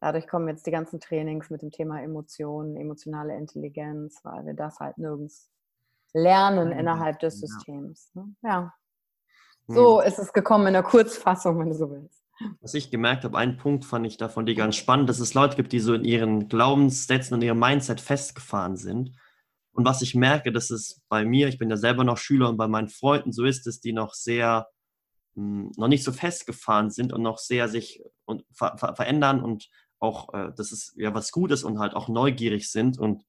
Dadurch 0.00 0.28
kommen 0.28 0.48
jetzt 0.48 0.66
die 0.66 0.70
ganzen 0.70 1.00
Trainings 1.00 1.48
mit 1.50 1.62
dem 1.62 1.70
Thema 1.70 2.02
Emotionen, 2.02 2.76
emotionale 2.76 3.34
Intelligenz, 3.36 4.20
weil 4.24 4.44
wir 4.46 4.54
das 4.54 4.78
halt 4.78 4.98
nirgends 4.98 5.50
lernen 6.12 6.70
innerhalb 6.72 7.18
des 7.20 7.40
Systems. 7.40 8.10
Ne? 8.14 8.34
Ja. 8.42 8.74
So 9.66 10.00
ist 10.00 10.18
es 10.18 10.32
gekommen 10.32 10.68
in 10.68 10.74
der 10.74 10.82
Kurzfassung, 10.82 11.58
wenn 11.58 11.70
du 11.70 11.74
so 11.74 11.90
willst. 11.90 12.22
Was 12.60 12.74
ich 12.74 12.90
gemerkt 12.90 13.24
habe, 13.24 13.36
ein 13.38 13.56
Punkt 13.56 13.84
fand 13.86 14.06
ich 14.06 14.18
davon 14.18 14.44
die 14.44 14.54
ganz 14.54 14.76
spannend, 14.76 15.08
dass 15.08 15.18
es 15.18 15.34
Leute 15.34 15.56
gibt, 15.56 15.72
die 15.72 15.80
so 15.80 15.94
in 15.94 16.04
ihren 16.04 16.48
Glaubenssätzen 16.48 17.34
und 17.34 17.42
ihrem 17.42 17.58
Mindset 17.58 18.00
festgefahren 18.00 18.76
sind. 18.76 19.12
Und 19.76 19.84
was 19.84 20.00
ich 20.00 20.14
merke, 20.14 20.52
dass 20.52 20.70
es 20.70 21.02
bei 21.10 21.26
mir, 21.26 21.48
ich 21.48 21.58
bin 21.58 21.68
ja 21.68 21.76
selber 21.76 22.02
noch 22.02 22.16
Schüler 22.16 22.48
und 22.48 22.56
bei 22.56 22.66
meinen 22.66 22.88
Freunden 22.88 23.30
so 23.30 23.44
ist, 23.44 23.66
dass 23.66 23.78
die 23.78 23.92
noch 23.92 24.14
sehr, 24.14 24.68
mh, 25.34 25.64
hm, 25.64 25.72
noch 25.76 25.88
nicht 25.88 26.02
so 26.02 26.12
festgefahren 26.12 26.90
sind 26.90 27.12
und 27.12 27.22
noch 27.22 27.36
sehr 27.36 27.68
sich 27.68 28.02
und 28.24 28.44
ver 28.52 28.78
ver 28.78 28.96
verändern 28.96 29.42
und 29.42 29.68
auch, 29.98 30.32
äh, 30.32 30.50
dass 30.56 30.72
es 30.72 30.94
ja 30.96 31.14
was 31.14 31.30
Gutes 31.30 31.62
und 31.62 31.78
halt 31.78 31.94
auch 31.94 32.08
neugierig 32.08 32.70
sind. 32.70 32.98
Und 32.98 33.22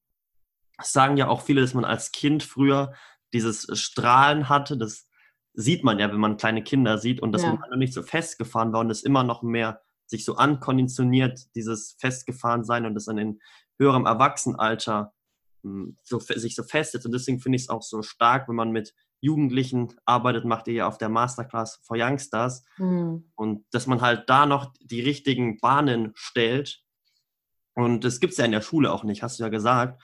es 0.78 0.92
sagen 0.92 1.18
ja 1.18 1.28
auch 1.28 1.42
viele, 1.42 1.60
dass 1.60 1.74
man 1.74 1.84
als 1.84 2.12
Kind 2.12 2.42
früher 2.42 2.94
dieses 3.34 3.68
Strahlen 3.78 4.48
hatte. 4.48 4.78
Das 4.78 5.06
sieht 5.52 5.84
man 5.84 5.98
ja, 5.98 6.10
wenn 6.10 6.20
man 6.20 6.38
kleine 6.38 6.64
Kinder 6.64 6.96
sieht 6.96 7.20
und 7.20 7.32
dass 7.32 7.42
ja. 7.42 7.52
man 7.52 7.70
noch 7.70 7.76
nicht 7.76 7.92
so 7.92 8.02
festgefahren 8.02 8.72
war 8.72 8.80
und 8.80 8.90
es 8.90 9.02
immer 9.02 9.22
noch 9.22 9.42
mehr 9.42 9.82
sich 10.06 10.24
so 10.24 10.36
ankonditioniert, 10.36 11.54
dieses 11.54 11.94
festgefahren 11.98 12.64
sein 12.64 12.86
und 12.86 12.94
das 12.94 13.08
an 13.08 13.16
den 13.16 13.40
höherem 13.78 14.06
Erwachsenenalter 14.06 15.12
so, 15.62 16.18
sich 16.18 16.54
so 16.54 16.62
festet. 16.62 17.04
Und 17.04 17.12
deswegen 17.12 17.40
finde 17.40 17.56
ich 17.56 17.62
es 17.62 17.68
auch 17.68 17.82
so 17.82 18.02
stark, 18.02 18.48
wenn 18.48 18.56
man 18.56 18.70
mit 18.70 18.94
Jugendlichen 19.20 19.94
arbeitet, 20.04 20.44
macht 20.44 20.68
ihr 20.68 20.74
ja 20.74 20.88
auf 20.88 20.98
der 20.98 21.08
Masterclass 21.08 21.80
for 21.82 21.96
Youngsters. 21.98 22.64
Mhm. 22.76 23.30
Und 23.34 23.64
dass 23.72 23.86
man 23.86 24.00
halt 24.00 24.28
da 24.28 24.46
noch 24.46 24.72
die 24.80 25.00
richtigen 25.00 25.58
Bahnen 25.58 26.12
stellt. 26.14 26.82
Und 27.74 28.04
das 28.04 28.20
gibt 28.20 28.32
es 28.32 28.38
ja 28.38 28.44
in 28.44 28.52
der 28.52 28.60
Schule 28.60 28.92
auch 28.92 29.04
nicht, 29.04 29.22
hast 29.22 29.38
du 29.38 29.44
ja 29.44 29.48
gesagt. 29.48 30.00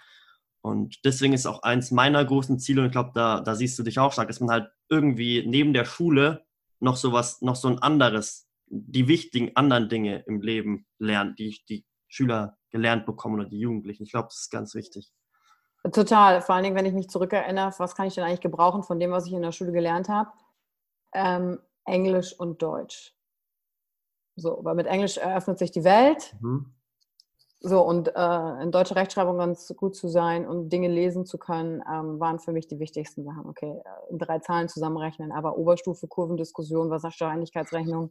Und 0.63 1.05
deswegen 1.05 1.35
ist 1.35 1.47
auch 1.47 1.63
eins 1.63 1.91
meiner 1.91 2.25
großen 2.25 2.59
Ziele, 2.59 2.81
und 2.81 2.87
ich 2.87 2.93
glaube, 2.93 3.11
da, 3.15 3.41
da 3.41 3.55
siehst 3.55 3.79
du 3.79 3.83
dich 3.83 3.99
auch 3.99 4.13
stark, 4.13 4.29
dass 4.29 4.41
man 4.41 4.51
halt 4.51 4.71
irgendwie 4.89 5.45
neben 5.47 5.75
der 5.75 5.85
Schule 5.85 6.47
noch 6.81 6.97
sowas, 6.97 7.43
noch 7.43 7.57
so 7.57 7.69
ein 7.69 7.81
anderes, 7.81 8.49
die 8.67 9.07
wichtigen 9.07 9.55
anderen 9.57 9.89
Dinge 9.89 10.25
im 10.27 10.41
Leben 10.41 10.87
lernt, 10.99 11.39
die 11.39 11.61
die 11.69 11.85
Schüler 12.09 12.57
gelernt 12.71 13.07
bekommen 13.07 13.41
oder 13.41 13.49
die 13.49 13.59
Jugendlichen. 13.59 14.05
Ich 14.05 14.11
glaube, 14.11 14.29
das 14.29 14.41
ist 14.41 14.51
ganz 14.51 14.75
wichtig. 14.75 15.13
Total. 15.93 16.41
Vor 16.41 16.55
allen 16.55 16.65
Dingen, 16.65 16.77
wenn 16.77 16.87
ich 16.87 16.95
mich 16.95 17.11
zurückerinnere, 17.11 17.73
was 17.79 17.95
kann 17.95 18.07
ich 18.07 18.15
denn 18.15 18.25
eigentlich 18.25 18.41
gebrauchen 18.41 18.83
von 18.83 18.99
dem, 18.99 19.11
was 19.11 19.27
ich 19.27 19.33
in 19.33 19.43
der 19.43 19.53
Schule 19.53 19.73
gelernt 19.73 20.09
habe? 20.09 20.31
Ähm, 21.13 21.59
Englisch 21.85 22.33
und 22.39 22.63
Deutsch. 22.63 23.15
So, 24.37 24.61
weil 24.63 24.75
mit 24.75 24.87
Englisch 24.87 25.19
eröffnet 25.19 25.59
sich 25.59 25.71
die 25.71 25.85
Welt. 25.85 26.35
Mhm. 26.41 26.75
So, 27.61 27.81
und 27.83 28.09
äh, 28.15 28.63
in 28.63 28.73
deutscher 28.73 28.97
Rechtschreibung 28.97 29.39
ganz 29.39 29.73
gut 29.77 29.97
zu 29.97 30.09
sein 30.09 30.47
und 30.47 30.69
Dinge 30.71 30.89
lesen 30.89 31.25
zu 31.25 31.39
können, 31.39 31.83
ähm, 31.91 32.21
waren 32.21 32.39
für 32.39 32.53
mich 32.53 32.67
die 32.67 32.79
wichtigsten 32.79 33.25
Sachen. 33.25 33.47
Okay, 33.47 33.81
äh, 33.85 34.17
drei 34.19 34.39
Zahlen 34.41 34.69
zusammenrechnen, 34.69 35.33
aber 35.33 35.57
Oberstufe, 35.57 36.07
Kurvendiskussion, 36.07 36.91
Wasserwahrscheinlichkeitsrechnung. 36.91 38.11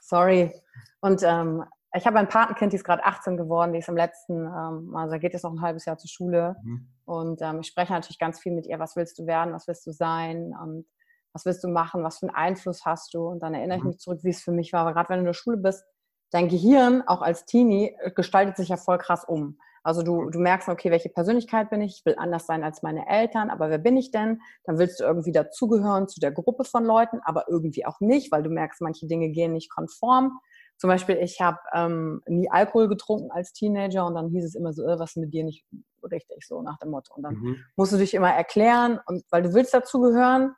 Sorry. 0.00 0.52
Und 1.00 1.22
ähm, 1.24 1.64
ich 1.94 2.06
habe 2.06 2.18
ein 2.18 2.28
Patenkind, 2.28 2.72
die 2.72 2.76
ist 2.76 2.84
gerade 2.84 3.04
18 3.04 3.36
geworden, 3.36 3.72
die 3.72 3.80
ist 3.80 3.88
im 3.88 3.96
letzten, 3.96 4.46
ähm, 4.46 4.94
also 4.94 5.18
geht 5.18 5.32
jetzt 5.32 5.42
noch 5.42 5.52
ein 5.52 5.60
halbes 5.60 5.84
Jahr 5.86 5.98
zur 5.98 6.08
Schule. 6.08 6.56
Mhm. 6.62 6.88
Und 7.04 7.42
ähm, 7.42 7.60
ich 7.60 7.66
spreche 7.66 7.92
natürlich 7.92 8.18
ganz 8.18 8.38
viel 8.38 8.52
mit 8.52 8.66
ihr, 8.66 8.78
was 8.78 8.94
willst 8.96 9.18
du 9.18 9.26
werden, 9.26 9.52
was 9.52 9.66
willst 9.66 9.86
du 9.86 9.92
sein 9.92 10.54
und 10.62 10.86
was 11.32 11.44
willst 11.44 11.64
du 11.64 11.68
machen, 11.68 12.04
was 12.04 12.18
für 12.18 12.28
einen 12.28 12.34
Einfluss 12.34 12.84
hast 12.84 13.14
du. 13.14 13.26
Und 13.26 13.42
dann 13.42 13.54
erinnere 13.54 13.78
mhm. 13.78 13.82
ich 13.82 13.88
mich 13.88 13.98
zurück, 13.98 14.20
wie 14.22 14.30
es 14.30 14.42
für 14.42 14.52
mich 14.52 14.72
war. 14.72 14.82
Aber 14.82 14.92
gerade 14.92 15.08
wenn 15.08 15.16
du 15.16 15.22
in 15.22 15.26
der 15.26 15.32
Schule 15.32 15.56
bist, 15.56 15.84
dein 16.30 16.48
Gehirn, 16.48 17.02
auch 17.06 17.22
als 17.22 17.44
Teenie, 17.44 17.96
äh, 18.00 18.12
gestaltet 18.12 18.56
sich 18.56 18.68
ja 18.68 18.76
voll 18.76 18.98
krass 18.98 19.24
um. 19.24 19.58
Also 19.82 20.02
du, 20.02 20.28
du 20.28 20.38
merkst, 20.38 20.68
okay, 20.68 20.90
welche 20.90 21.08
Persönlichkeit 21.08 21.70
bin 21.70 21.80
ich? 21.80 21.98
Ich 21.98 22.06
will 22.06 22.14
anders 22.18 22.46
sein 22.46 22.62
als 22.62 22.82
meine 22.82 23.08
Eltern, 23.08 23.48
aber 23.48 23.70
wer 23.70 23.78
bin 23.78 23.96
ich 23.96 24.10
denn? 24.10 24.40
Dann 24.64 24.78
willst 24.78 25.00
du 25.00 25.04
irgendwie 25.04 25.32
dazugehören 25.32 26.06
zu 26.06 26.20
der 26.20 26.32
Gruppe 26.32 26.64
von 26.64 26.84
Leuten, 26.84 27.20
aber 27.24 27.46
irgendwie 27.48 27.86
auch 27.86 27.98
nicht, 28.00 28.30
weil 28.30 28.42
du 28.42 28.50
merkst, 28.50 28.82
manche 28.82 29.06
Dinge 29.06 29.30
gehen 29.30 29.54
nicht 29.54 29.70
konform. 29.70 30.38
Zum 30.80 30.88
Beispiel, 30.88 31.16
ich 31.16 31.42
habe 31.42 31.58
ähm, 31.74 32.22
nie 32.26 32.50
Alkohol 32.50 32.88
getrunken 32.88 33.30
als 33.30 33.52
Teenager 33.52 34.06
und 34.06 34.14
dann 34.14 34.30
hieß 34.30 34.46
es 34.46 34.54
immer 34.54 34.72
so, 34.72 34.82
äh, 34.86 34.98
was 34.98 35.14
mit 35.14 35.34
dir 35.34 35.44
nicht 35.44 35.66
richtig, 36.10 36.46
so 36.46 36.62
nach 36.62 36.78
dem 36.78 36.88
Motto. 36.88 37.12
Und 37.14 37.22
dann 37.22 37.34
mhm. 37.34 37.56
musst 37.76 37.92
du 37.92 37.98
dich 37.98 38.14
immer 38.14 38.32
erklären, 38.32 38.98
und, 39.04 39.22
weil 39.28 39.42
du 39.42 39.52
willst 39.52 39.74
dazugehören, 39.74 40.54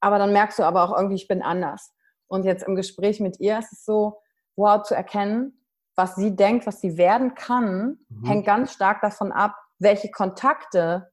aber 0.00 0.18
dann 0.18 0.32
merkst 0.32 0.58
du 0.58 0.64
aber 0.64 0.82
auch 0.82 0.96
irgendwie, 0.96 1.14
ich 1.14 1.28
bin 1.28 1.40
anders. 1.40 1.94
Und 2.26 2.44
jetzt 2.44 2.64
im 2.64 2.74
Gespräch 2.74 3.20
mit 3.20 3.38
ihr 3.38 3.60
ist 3.60 3.72
es 3.72 3.84
so, 3.84 4.18
wow, 4.56 4.82
zu 4.82 4.96
erkennen, 4.96 5.64
was 5.94 6.16
sie 6.16 6.34
denkt, 6.34 6.66
was 6.66 6.80
sie 6.80 6.96
werden 6.96 7.36
kann, 7.36 8.00
mhm. 8.08 8.26
hängt 8.26 8.46
ganz 8.46 8.72
stark 8.72 9.00
davon 9.02 9.30
ab, 9.30 9.54
welche 9.78 10.10
Kontakte 10.10 11.12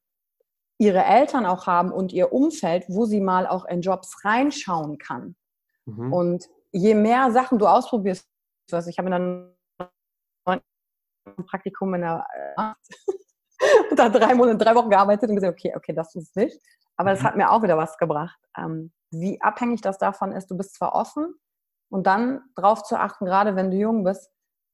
ihre 0.80 1.04
Eltern 1.04 1.46
auch 1.46 1.68
haben 1.68 1.92
und 1.92 2.12
ihr 2.12 2.34
Umfeld, 2.34 2.86
wo 2.88 3.06
sie 3.06 3.22
mal 3.22 3.46
auch 3.46 3.66
in 3.66 3.82
Jobs 3.82 4.26
reinschauen 4.26 4.98
kann. 4.98 5.36
Mhm. 5.86 6.12
Und 6.12 6.46
je 6.72 6.96
mehr 6.96 7.32
Sachen 7.32 7.60
du 7.60 7.68
ausprobierst, 7.68 8.28
was 8.72 8.88
ich 8.88 8.98
habe 8.98 9.10
dann 9.10 9.54
ein 10.46 11.46
Praktikum 11.46 11.94
in 11.94 12.02
der 12.02 12.26
äh, 12.58 12.74
da 13.96 14.10
drei 14.10 14.34
Monate, 14.34 14.58
drei 14.58 14.76
Wochen 14.76 14.90
gearbeitet 14.90 15.30
und 15.30 15.36
gesagt, 15.36 15.54
okay, 15.54 15.74
okay, 15.76 15.94
das 15.94 16.16
ist 16.16 16.30
es 16.30 16.36
nicht. 16.36 16.62
Aber 16.96 17.12
das 17.12 17.22
mhm. 17.22 17.26
hat 17.26 17.36
mir 17.36 17.52
auch 17.52 17.64
wieder 17.64 17.78
was 17.78 17.98
gebracht. 17.98 18.40
Ähm, 18.58 18.92
wie 19.12 19.42
abhängig 19.42 19.82
das 19.82 19.98
davon 19.98 20.32
ist, 20.32 20.50
du 20.50 20.58
bist 20.58 20.76
zwar 20.76 20.94
offen 20.94 21.36
und 21.90 22.08
dann 22.08 22.42
darauf 22.56 22.84
zu 22.84 23.00
achten, 23.00 23.26
gerade 23.26 23.56
wenn 23.56 23.72
du 23.72 23.78
jung 23.78 24.04
bist, 24.04 24.30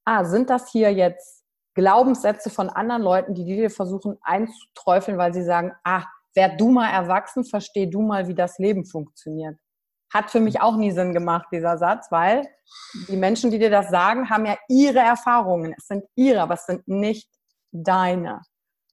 ah, 0.05 0.23
sind 0.25 0.50
das 0.50 0.71
hier 0.71 0.91
jetzt 0.93 1.43
Glaubenssätze 1.75 2.50
von 2.50 2.69
anderen 2.69 3.01
Leuten, 3.01 3.33
die 3.33 3.45
dir 3.45 3.69
versuchen 3.69 4.17
einzuträufeln, 4.21 5.17
weil 5.17 5.33
sie 5.33 5.43
sagen, 5.43 5.73
ah, 5.83 6.05
werd 6.35 6.59
du 6.59 6.69
mal 6.69 6.89
erwachsen, 6.89 7.45
versteh 7.45 7.88
du 7.88 8.01
mal, 8.01 8.27
wie 8.27 8.35
das 8.35 8.57
Leben 8.57 8.85
funktioniert. 8.85 9.57
Hat 10.13 10.29
für 10.29 10.39
mich 10.39 10.62
auch 10.62 10.75
nie 10.75 10.91
Sinn 10.91 11.13
gemacht, 11.13 11.48
dieser 11.51 11.77
Satz, 11.77 12.12
weil 12.12 12.48
die 13.08 13.17
Menschen, 13.17 13.50
die 13.50 13.60
dir 13.60 13.72
das 13.72 13.89
sagen, 13.89 14.29
haben 14.29 14.46
ja 14.46 14.58
ihre 14.70 15.00
Erfahrungen. 15.00 15.74
Es 15.77 15.88
sind 15.88 16.05
ihre, 16.15 16.41
aber 16.41 16.53
es 16.53 16.65
sind 16.65 16.88
nicht 16.88 17.29
deine. 17.72 18.41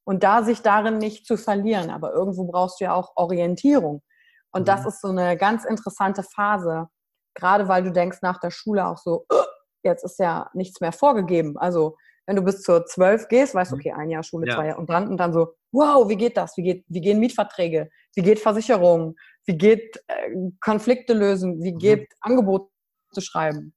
Und 0.05 0.23
da 0.23 0.43
sich 0.43 0.63
darin 0.63 0.99
nicht 0.99 1.27
zu 1.27 1.37
verlieren, 1.37 1.91
aber 1.91 2.13
irgendwo 2.13 2.47
brauchst 2.47 2.81
du 2.81 2.85
ja 2.85 2.95
auch 2.95 3.13
Orientierung. 3.17 4.03
Und 4.51 4.67
das 4.67 4.83
mhm. 4.83 4.89
ist 4.89 5.01
so 5.01 5.09
eine 5.09 5.37
ganz 5.37 5.65
interessante 5.65 6.23
Phase, 6.23 6.89
gerade 7.35 7.69
weil 7.69 7.85
du 7.85 7.93
denkst 7.93 8.19
nach 8.23 8.41
der 8.41 8.51
Schule 8.51 8.87
auch 8.87 8.99
so, 8.99 9.27
jetzt 9.83 10.05
ist 10.05 10.19
ja 10.19 10.51
nichts 10.55 10.81
mehr 10.81 10.93
vorgegeben. 10.93 11.57
Also 11.59 11.97
wenn 12.27 12.37
du 12.37 12.43
bis 12.43 12.63
zur 12.63 12.87
zwölf 12.87 13.29
gehst, 13.29 13.55
weißt 13.55 13.73
du, 13.73 13.77
mhm. 13.77 13.81
okay, 13.81 13.93
ein 13.93 14.11
Jahr 14.11 14.23
Schule, 14.23 14.49
ja. 14.49 14.57
zwei 14.57 14.67
Jahre 14.69 14.81
und 14.81 14.91
dann, 14.91 15.09
und 15.09 15.17
dann 15.19 15.33
so, 15.33 15.55
wow, 15.73 16.09
wie 16.09 16.17
geht 16.17 16.37
das? 16.37 16.57
Wie, 16.57 16.63
geht, 16.63 16.85
wie 16.89 17.01
gehen 17.01 17.21
Mietverträge? 17.21 17.91
Wie 18.15 18.23
geht 18.23 18.41
Versicherung? 18.41 19.17
Wie 19.45 19.57
geht 19.57 20.03
äh, 20.09 20.31
Konflikte 20.61 21.15
lösen? 21.15 21.63
Wie 21.63 21.73
mhm. 21.73 21.79
geht 21.79 22.01
mhm. 22.01 22.07
Angebote 22.21 22.69
schreiben? 23.19 23.73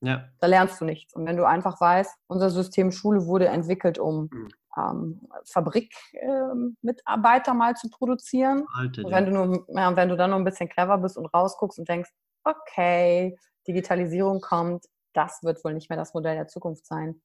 Ja. 0.00 0.28
Da 0.38 0.46
lernst 0.46 0.80
du 0.80 0.84
nichts. 0.84 1.14
Und 1.14 1.26
wenn 1.26 1.36
du 1.36 1.44
einfach 1.44 1.80
weißt, 1.80 2.14
unser 2.26 2.50
System 2.50 2.92
Schule 2.92 3.26
wurde 3.26 3.48
entwickelt, 3.48 3.98
um 3.98 4.28
mhm. 4.30 4.48
ähm, 4.76 5.26
Fabrikmitarbeiter 5.46 7.50
ähm, 7.52 7.56
mal 7.56 7.74
zu 7.74 7.88
produzieren. 7.88 8.66
Alte, 8.74 9.02
und 9.02 9.12
wenn, 9.12 9.24
ja. 9.24 9.30
du 9.30 9.46
nur, 9.46 9.64
ja, 9.68 9.96
wenn 9.96 10.10
du 10.10 10.16
dann 10.16 10.30
noch 10.30 10.38
ein 10.38 10.44
bisschen 10.44 10.68
clever 10.68 10.98
bist 10.98 11.16
und 11.16 11.26
rausguckst 11.26 11.78
und 11.78 11.88
denkst, 11.88 12.10
okay, 12.44 13.38
Digitalisierung 13.66 14.42
kommt, 14.42 14.84
das 15.14 15.42
wird 15.42 15.64
wohl 15.64 15.72
nicht 15.72 15.88
mehr 15.88 15.98
das 15.98 16.12
Modell 16.12 16.34
der 16.34 16.48
Zukunft 16.48 16.84
sein. 16.86 17.22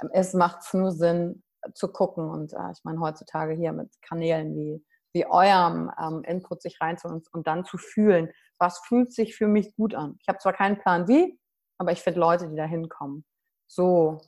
Ähm, 0.00 0.08
es 0.12 0.32
macht 0.32 0.72
nur 0.72 0.92
Sinn 0.92 1.42
zu 1.74 1.88
gucken 1.88 2.28
und 2.28 2.52
äh, 2.52 2.72
ich 2.72 2.84
meine 2.84 3.00
heutzutage 3.00 3.54
hier 3.54 3.72
mit 3.72 3.90
Kanälen 4.02 4.54
wie, 4.54 4.84
wie 5.12 5.26
eurem 5.26 5.90
ähm, 6.00 6.22
Input 6.24 6.62
sich 6.62 6.80
reinzuholen 6.80 7.20
und, 7.20 7.32
und 7.32 7.46
dann 7.46 7.64
zu 7.64 7.78
fühlen, 7.78 8.30
was 8.58 8.78
fühlt 8.86 9.12
sich 9.12 9.36
für 9.36 9.48
mich 9.48 9.74
gut 9.76 9.94
an. 9.94 10.16
Ich 10.20 10.28
habe 10.28 10.38
zwar 10.38 10.52
keinen 10.52 10.78
Plan 10.78 11.08
wie, 11.08 11.38
aber 11.78 11.92
ich 11.92 12.00
finde 12.00 12.20
Leute, 12.20 12.48
die 12.48 12.56
da 12.56 12.64
hinkommen. 12.64 13.24
So, 13.66 14.18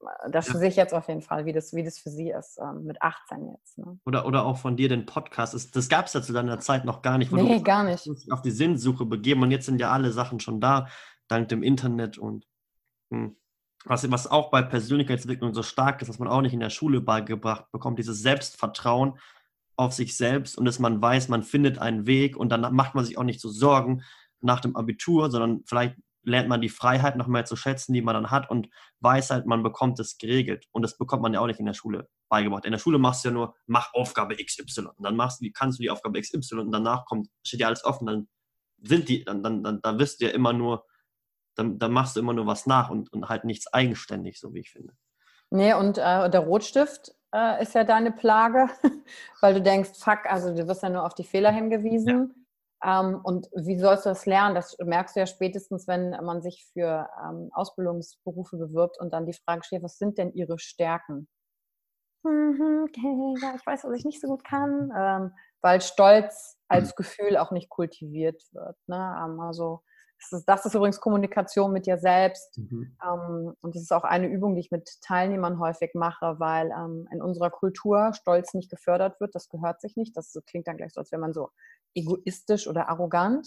äh, 0.00 0.30
das 0.30 0.48
ja. 0.48 0.58
sehe 0.58 0.68
ich 0.68 0.76
jetzt 0.76 0.94
auf 0.94 1.08
jeden 1.08 1.22
Fall, 1.22 1.44
wie 1.44 1.52
das, 1.52 1.74
wie 1.74 1.84
das 1.84 1.98
für 1.98 2.10
sie 2.10 2.30
ist, 2.30 2.58
ähm, 2.58 2.84
mit 2.84 3.00
18 3.00 3.48
jetzt. 3.52 3.78
Ne? 3.78 3.98
Oder, 4.04 4.26
oder 4.26 4.44
auch 4.44 4.58
von 4.58 4.76
dir 4.76 4.88
den 4.88 5.06
Podcast. 5.06 5.54
Ist, 5.54 5.76
das 5.76 5.88
gab 5.88 6.06
es 6.06 6.12
ja 6.12 6.22
zu 6.22 6.32
deiner 6.32 6.60
Zeit 6.60 6.84
noch 6.84 7.02
gar 7.02 7.18
nicht. 7.18 7.32
Nee, 7.32 7.60
gar 7.60 7.84
nicht. 7.84 8.08
Auf 8.30 8.42
die 8.42 8.50
Sinnsuche 8.50 9.06
begeben 9.06 9.42
und 9.42 9.50
jetzt 9.50 9.66
sind 9.66 9.80
ja 9.80 9.90
alle 9.90 10.12
Sachen 10.12 10.40
schon 10.40 10.60
da, 10.60 10.88
dank 11.28 11.48
dem 11.48 11.62
Internet 11.62 12.18
und 12.18 12.46
hm. 13.10 13.36
Was, 13.88 14.10
was 14.10 14.30
auch 14.30 14.50
bei 14.50 14.62
Persönlichkeitsentwicklung 14.62 15.54
so 15.54 15.62
stark 15.62 16.02
ist, 16.02 16.08
was 16.08 16.18
man 16.18 16.28
auch 16.28 16.40
nicht 16.40 16.52
in 16.52 16.60
der 16.60 16.70
Schule 16.70 17.00
beigebracht 17.00 17.70
bekommt, 17.72 17.98
dieses 17.98 18.20
Selbstvertrauen 18.20 19.18
auf 19.76 19.92
sich 19.92 20.16
selbst 20.16 20.56
und 20.58 20.64
dass 20.64 20.78
man 20.78 21.00
weiß, 21.00 21.28
man 21.28 21.42
findet 21.42 21.78
einen 21.78 22.06
Weg 22.06 22.36
und 22.36 22.50
dann 22.50 22.74
macht 22.74 22.94
man 22.94 23.04
sich 23.04 23.18
auch 23.18 23.24
nicht 23.24 23.40
so 23.40 23.48
Sorgen 23.48 24.02
nach 24.40 24.60
dem 24.60 24.76
Abitur, 24.76 25.30
sondern 25.30 25.62
vielleicht 25.66 25.96
lernt 26.26 26.48
man 26.48 26.60
die 26.60 26.68
Freiheit 26.68 27.16
noch 27.16 27.28
mehr 27.28 27.44
zu 27.44 27.54
schätzen, 27.54 27.92
die 27.92 28.02
man 28.02 28.14
dann 28.14 28.30
hat 28.30 28.50
und 28.50 28.68
weiß 29.00 29.30
halt, 29.30 29.46
man 29.46 29.62
bekommt 29.62 30.00
es 30.00 30.18
geregelt. 30.18 30.66
Und 30.72 30.82
das 30.82 30.98
bekommt 30.98 31.22
man 31.22 31.32
ja 31.32 31.40
auch 31.40 31.46
nicht 31.46 31.60
in 31.60 31.66
der 31.66 31.74
Schule 31.74 32.08
beigebracht. 32.28 32.64
In 32.64 32.72
der 32.72 32.80
Schule 32.80 32.98
machst 32.98 33.24
du 33.24 33.28
ja 33.28 33.34
nur, 33.34 33.54
mach 33.66 33.94
Aufgabe 33.94 34.34
XY. 34.34 34.86
Und 34.96 35.04
dann 35.04 35.14
machst 35.14 35.40
du, 35.40 35.48
kannst 35.52 35.78
du 35.78 35.82
die 35.82 35.90
Aufgabe 35.90 36.20
XY 36.20 36.56
und 36.56 36.72
danach 36.72 37.04
kommt, 37.04 37.28
steht 37.44 37.60
ja 37.60 37.68
alles 37.68 37.84
offen, 37.84 38.06
dann 38.06 38.28
sind 38.82 39.08
die, 39.08 39.24
dann, 39.24 39.42
dann, 39.44 39.62
dann, 39.62 39.80
dann 39.80 39.98
wirst 40.00 40.20
du 40.20 40.26
ja 40.26 40.32
immer 40.32 40.52
nur, 40.52 40.84
dann, 41.56 41.78
dann 41.78 41.92
machst 41.92 42.16
du 42.16 42.20
immer 42.20 42.32
nur 42.32 42.46
was 42.46 42.66
nach 42.66 42.90
und, 42.90 43.12
und 43.12 43.28
halt 43.28 43.44
nichts 43.44 43.72
eigenständig, 43.72 44.38
so 44.38 44.54
wie 44.54 44.60
ich 44.60 44.70
finde. 44.70 44.94
Nee, 45.50 45.74
und 45.74 45.98
äh, 45.98 46.28
der 46.30 46.40
Rotstift 46.40 47.14
äh, 47.32 47.62
ist 47.62 47.74
ja 47.74 47.84
deine 47.84 48.12
Plage, 48.12 48.68
weil 49.40 49.54
du 49.54 49.62
denkst, 49.62 49.90
fuck, 49.98 50.26
also 50.26 50.54
du 50.54 50.66
wirst 50.68 50.82
ja 50.82 50.90
nur 50.90 51.04
auf 51.04 51.14
die 51.14 51.24
Fehler 51.24 51.50
hingewiesen. 51.50 52.08
Ja 52.08 52.42
ähm, 52.84 53.20
und 53.22 53.48
wie 53.54 53.78
sollst 53.78 54.04
du 54.04 54.10
das 54.10 54.26
lernen? 54.26 54.54
Das 54.54 54.76
merkst 54.78 55.16
du 55.16 55.20
ja 55.20 55.26
spätestens, 55.26 55.88
wenn 55.88 56.10
man 56.10 56.42
sich 56.42 56.66
für 56.72 57.08
ähm, 57.24 57.50
Ausbildungsberufe 57.52 58.56
bewirbt 58.56 59.00
und 59.00 59.12
dann 59.12 59.26
die 59.26 59.32
Frage 59.32 59.64
stellt, 59.64 59.82
was 59.82 59.98
sind 59.98 60.18
denn 60.18 60.32
ihre 60.32 60.58
Stärken? 60.58 61.28
Mhm, 62.22 62.86
okay, 62.88 63.34
ja, 63.40 63.54
ich 63.56 63.66
weiß, 63.66 63.84
was 63.84 63.98
ich 63.98 64.04
nicht 64.04 64.20
so 64.20 64.28
gut 64.28 64.44
kann, 64.44 64.92
ähm, 64.96 65.32
weil 65.62 65.80
Stolz 65.80 66.58
als 66.68 66.90
mhm. 66.90 66.94
Gefühl 66.96 67.36
auch 67.38 67.50
nicht 67.50 67.70
kultiviert 67.70 68.42
wird. 68.52 68.76
Ne? 68.86 68.96
Ähm, 68.96 69.40
also 69.40 69.82
das 70.46 70.66
ist, 70.66 70.74
übrigens 70.74 71.00
Kommunikation 71.00 71.72
mit 71.72 71.86
dir 71.86 71.98
selbst. 71.98 72.58
Mhm. 72.58 72.96
Ähm, 73.04 73.54
und 73.60 73.74
das 73.74 73.82
ist 73.82 73.92
auch 73.92 74.04
eine 74.04 74.28
Übung, 74.28 74.54
die 74.54 74.60
ich 74.60 74.70
mit 74.70 74.88
Teilnehmern 75.02 75.58
häufig 75.58 75.92
mache, 75.94 76.36
weil 76.38 76.70
ähm, 76.70 77.06
in 77.12 77.22
unserer 77.22 77.50
Kultur 77.50 78.12
Stolz 78.14 78.54
nicht 78.54 78.70
gefördert 78.70 79.20
wird. 79.20 79.34
Das 79.34 79.48
gehört 79.48 79.80
sich 79.80 79.96
nicht. 79.96 80.16
Das 80.16 80.36
klingt 80.46 80.66
dann 80.66 80.76
gleich 80.76 80.92
so, 80.92 81.00
als 81.00 81.12
wäre 81.12 81.20
man 81.20 81.32
so 81.32 81.50
egoistisch 81.94 82.66
oder 82.66 82.88
arrogant. 82.88 83.46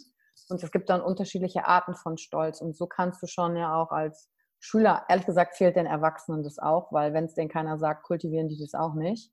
Und 0.50 0.64
es 0.64 0.72
gibt 0.72 0.90
dann 0.90 1.02
unterschiedliche 1.02 1.66
Arten 1.66 1.96
von 1.96 2.18
Stolz. 2.18 2.62
Und 2.62 2.76
so 2.76 2.88
kannst 2.88 3.22
du 3.22 3.28
schon 3.28 3.56
ja 3.56 3.76
auch 3.76 3.92
als 3.92 4.30
Schüler, 4.60 5.06
ehrlich 5.08 5.26
gesagt, 5.26 5.56
fehlt 5.56 5.76
den 5.76 5.86
Erwachsenen 5.86 6.44
das 6.44 6.60
auch, 6.60 6.92
weil 6.92 7.14
wenn 7.14 7.26
es 7.26 7.34
denen 7.34 7.50
keiner 7.50 7.78
sagt, 7.78 8.04
kultivieren 8.04 8.50
die 8.50 8.60
das 8.60 8.74
auch 8.74 8.94
nicht. 8.94 9.32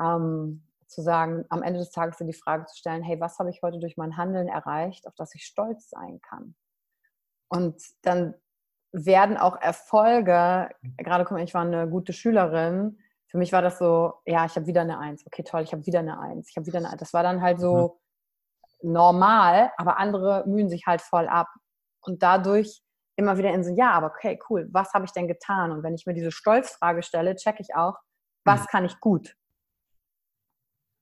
Ähm, 0.00 0.66
zu 0.86 1.02
sagen, 1.02 1.44
am 1.48 1.62
Ende 1.62 1.78
des 1.80 1.90
Tages 1.90 2.18
die 2.18 2.32
Frage 2.32 2.66
zu 2.66 2.76
stellen, 2.76 3.02
hey, 3.02 3.18
was 3.20 3.38
habe 3.38 3.50
ich 3.50 3.62
heute 3.62 3.78
durch 3.78 3.96
mein 3.96 4.16
Handeln 4.16 4.48
erreicht, 4.48 5.06
auf 5.06 5.14
das 5.16 5.34
ich 5.34 5.44
stolz 5.44 5.88
sein 5.88 6.20
kann? 6.20 6.54
Und 7.52 7.82
dann 8.02 8.34
werden 8.92 9.36
auch 9.36 9.60
Erfolge, 9.60 10.70
gerade 10.96 11.24
guck 11.24 11.32
mal, 11.36 11.44
ich 11.44 11.54
war 11.54 11.62
eine 11.62 11.88
gute 11.88 12.12
Schülerin, 12.12 12.98
für 13.28 13.38
mich 13.38 13.52
war 13.52 13.62
das 13.62 13.78
so, 13.78 14.14
ja, 14.26 14.44
ich 14.44 14.56
habe 14.56 14.66
wieder 14.66 14.82
eine 14.82 14.98
Eins, 14.98 15.26
okay, 15.26 15.42
toll, 15.42 15.62
ich 15.62 15.72
habe 15.72 15.86
wieder 15.86 16.00
eine 16.00 16.18
Eins, 16.20 16.50
ich 16.50 16.56
habe 16.56 16.66
wieder 16.66 16.78
eine 16.78 16.90
Eins. 16.90 17.00
Das 17.00 17.14
war 17.14 17.22
dann 17.22 17.40
halt 17.40 17.60
so, 17.60 17.74
mhm 17.74 18.02
normal, 18.82 19.72
aber 19.76 19.98
andere 19.98 20.44
mühen 20.46 20.68
sich 20.68 20.86
halt 20.86 21.00
voll 21.00 21.28
ab. 21.28 21.48
Und 22.00 22.22
dadurch 22.22 22.82
immer 23.16 23.36
wieder 23.38 23.50
in 23.50 23.62
so, 23.62 23.72
ja, 23.74 23.92
aber 23.92 24.08
okay, 24.08 24.38
cool, 24.50 24.68
was 24.72 24.92
habe 24.92 25.04
ich 25.04 25.12
denn 25.12 25.28
getan? 25.28 25.70
Und 25.70 25.82
wenn 25.82 25.94
ich 25.94 26.06
mir 26.06 26.14
diese 26.14 26.32
Stolzfrage 26.32 27.02
stelle, 27.02 27.36
checke 27.36 27.62
ich 27.62 27.74
auch, 27.74 27.96
was 28.44 28.62
mhm. 28.62 28.66
kann 28.66 28.84
ich 28.84 29.00
gut? 29.00 29.36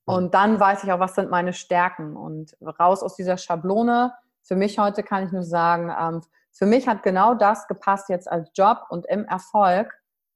Und 0.05 0.35
dann 0.35 0.59
weiß 0.59 0.85
ich 0.85 0.93
auch, 0.93 0.99
was 0.99 1.15
sind 1.15 1.31
meine 1.31 1.53
Stärken. 1.53 2.17
Und 2.17 2.57
raus 2.81 3.03
aus 3.03 3.15
dieser 3.15 3.37
Schablone, 3.37 4.13
für 4.43 4.57
mich 4.57 4.79
heute 4.79 5.03
kann 5.03 5.25
ich 5.25 5.33
nur 5.33 5.45
sagen, 5.45 5.95
ähm, 5.97 6.23
für 6.53 6.67
mich 6.67 6.89
hat 6.89 7.03
genau 7.03 7.35
das 7.35 7.67
gepasst 7.67 8.09
jetzt 8.09 8.31
als 8.31 8.51
Job 8.55 8.79
und 8.91 9.07
im 9.07 9.25
Erfolg, 9.25 9.93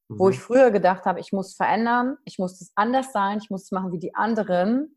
mhm. 0.09 0.19
wo 0.19 0.29
ich 0.29 0.41
früher 0.41 0.71
gedacht 0.71 1.05
habe, 1.05 1.21
ich 1.21 1.33
muss 1.33 1.55
verändern, 1.55 2.17
ich 2.25 2.39
muss 2.39 2.61
es 2.61 2.73
anders 2.75 3.13
sein, 3.13 3.39
ich 3.39 3.51
muss 3.51 3.65
es 3.65 3.71
machen 3.71 3.93
wie 3.93 3.99
die 3.99 4.15
anderen 4.15 4.97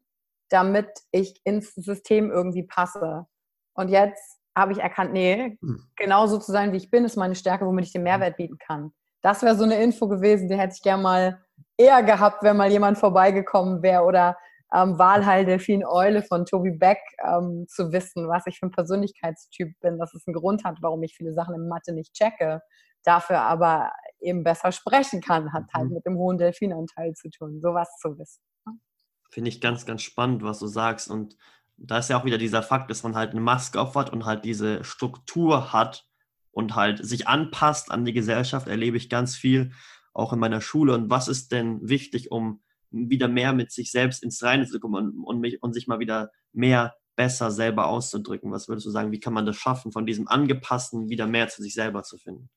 damit 0.49 0.89
ich 1.11 1.41
ins 1.43 1.73
System 1.75 2.31
irgendwie 2.31 2.63
passe. 2.63 3.25
Und 3.73 3.89
jetzt 3.89 4.39
habe 4.57 4.71
ich 4.71 4.79
erkannt, 4.79 5.13
nee, 5.13 5.57
hm. 5.61 5.83
genauso 5.95 6.39
zu 6.39 6.51
sein, 6.51 6.73
wie 6.73 6.77
ich 6.77 6.89
bin, 6.89 7.05
ist 7.05 7.15
meine 7.15 7.35
Stärke, 7.35 7.65
womit 7.65 7.85
ich 7.85 7.93
den 7.93 8.03
Mehrwert 8.03 8.37
bieten 8.37 8.57
kann. 8.57 8.91
Das 9.21 9.43
wäre 9.43 9.55
so 9.55 9.63
eine 9.63 9.81
Info 9.81 10.07
gewesen, 10.07 10.49
die 10.49 10.57
hätte 10.57 10.75
ich 10.75 10.81
gerne 10.81 11.03
mal 11.03 11.45
eher 11.77 12.01
gehabt, 12.03 12.43
wenn 12.43 12.57
mal 12.57 12.71
jemand 12.71 12.97
vorbeigekommen 12.97 13.83
wäre 13.83 14.03
oder 14.03 14.37
ähm, 14.73 14.97
Wahlheil 14.99 15.45
Delfin 15.45 15.85
Eule 15.85 16.23
von 16.23 16.45
Toby 16.45 16.71
Beck 16.71 16.99
ähm, 17.25 17.65
zu 17.67 17.91
wissen, 17.91 18.27
was 18.27 18.47
ich 18.47 18.59
für 18.59 18.67
ein 18.67 18.71
Persönlichkeitstyp 18.71 19.79
bin, 19.79 19.97
dass 19.97 20.13
es 20.13 20.27
einen 20.27 20.35
Grund 20.35 20.63
hat, 20.63 20.77
warum 20.81 21.03
ich 21.03 21.15
viele 21.15 21.33
Sachen 21.33 21.55
in 21.55 21.67
Mathe 21.67 21.93
nicht 21.93 22.13
checke, 22.13 22.61
dafür 23.03 23.41
aber 23.41 23.91
eben 24.19 24.43
besser 24.43 24.71
sprechen 24.71 25.21
kann, 25.21 25.53
hat 25.53 25.65
halt 25.73 25.87
mhm. 25.87 25.93
mit 25.95 26.05
dem 26.05 26.17
hohen 26.17 26.37
Delfinanteil 26.37 27.13
zu 27.13 27.29
tun, 27.29 27.61
sowas 27.61 27.89
zu 28.01 28.17
wissen. 28.17 28.41
Finde 29.29 29.49
ich 29.49 29.61
ganz, 29.61 29.85
ganz 29.85 30.01
spannend, 30.01 30.43
was 30.43 30.59
du 30.59 30.67
sagst. 30.67 31.09
Und 31.09 31.37
da 31.77 31.99
ist 31.99 32.09
ja 32.09 32.19
auch 32.19 32.25
wieder 32.25 32.37
dieser 32.37 32.63
Fakt, 32.63 32.89
dass 32.89 33.03
man 33.03 33.15
halt 33.15 33.31
eine 33.31 33.41
Maske 33.41 33.79
aufhat 33.79 34.11
und 34.11 34.25
halt 34.25 34.43
diese 34.45 34.83
Struktur 34.83 35.71
hat 35.73 36.07
und 36.51 36.75
halt 36.75 37.05
sich 37.05 37.27
anpasst 37.27 37.91
an 37.91 38.03
die 38.03 38.13
Gesellschaft, 38.13 38.67
erlebe 38.67 38.97
ich 38.97 39.09
ganz 39.09 39.35
viel. 39.35 39.71
auch 40.13 40.33
in 40.33 40.39
meiner 40.39 40.61
Schule 40.61 40.95
und 40.95 41.11
was 41.11 41.27
ist 41.27 41.51
denn 41.51 41.87
wichtig, 41.87 42.31
um 42.31 42.63
wieder 42.91 43.27
mehr 43.27 43.53
mit 43.53 43.71
sich 43.71 43.91
selbst 43.91 44.23
ins 44.23 44.41
Reine 44.43 44.65
zu 44.65 44.79
kommen 44.79 44.95
und, 44.95 45.23
und, 45.23 45.39
mich, 45.39 45.61
und 45.61 45.73
sich 45.73 45.87
mal 45.87 45.99
wieder 45.99 46.31
mehr 46.53 46.95
besser 47.15 47.51
selber 47.51 47.87
auszudrücken? 47.87 48.51
Was 48.51 48.69
würdest 48.69 48.85
du 48.85 48.91
sagen, 48.91 49.11
wie 49.11 49.19
kann 49.19 49.33
man 49.33 49.45
das 49.45 49.57
schaffen, 49.57 49.91
von 49.91 50.05
diesem 50.05 50.27
Angepassten 50.27 51.09
wieder 51.09 51.27
mehr 51.27 51.47
zu 51.47 51.61
sich 51.61 51.73
selber 51.73 52.03
zu 52.03 52.17
finden? 52.17 52.49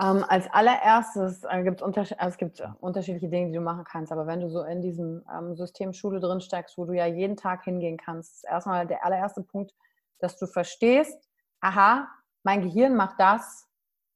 Ähm, 0.00 0.24
als 0.26 0.50
allererstes 0.50 1.44
äh, 1.44 1.62
gibt 1.62 1.82
also 1.82 2.14
es 2.18 2.36
gibt 2.38 2.62
unterschiedliche 2.80 3.28
Dinge, 3.28 3.48
die 3.48 3.56
du 3.56 3.60
machen 3.60 3.84
kannst, 3.84 4.10
aber 4.10 4.26
wenn 4.26 4.40
du 4.40 4.48
so 4.48 4.62
in 4.62 4.80
diesem 4.80 5.22
ähm, 5.30 5.54
System 5.54 5.92
Schule 5.92 6.18
drin 6.18 6.40
steckst, 6.40 6.78
wo 6.78 6.86
du 6.86 6.94
ja 6.94 7.06
jeden 7.06 7.36
Tag 7.36 7.64
hingehen 7.64 7.98
kannst, 7.98 8.36
ist 8.36 8.44
erstmal 8.44 8.86
der 8.86 9.04
allererste 9.04 9.42
Punkt, 9.42 9.74
dass 10.18 10.38
du 10.38 10.46
verstehst, 10.46 11.28
aha, 11.60 12.08
mein 12.42 12.62
Gehirn 12.62 12.96
macht 12.96 13.20
das, 13.20 13.68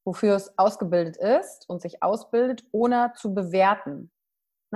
wofür 0.04 0.36
es 0.36 0.56
ausgebildet 0.58 1.18
ist 1.18 1.68
und 1.68 1.82
sich 1.82 2.02
ausbildet, 2.02 2.64
ohne 2.72 3.12
zu 3.16 3.34
bewerten. 3.34 4.10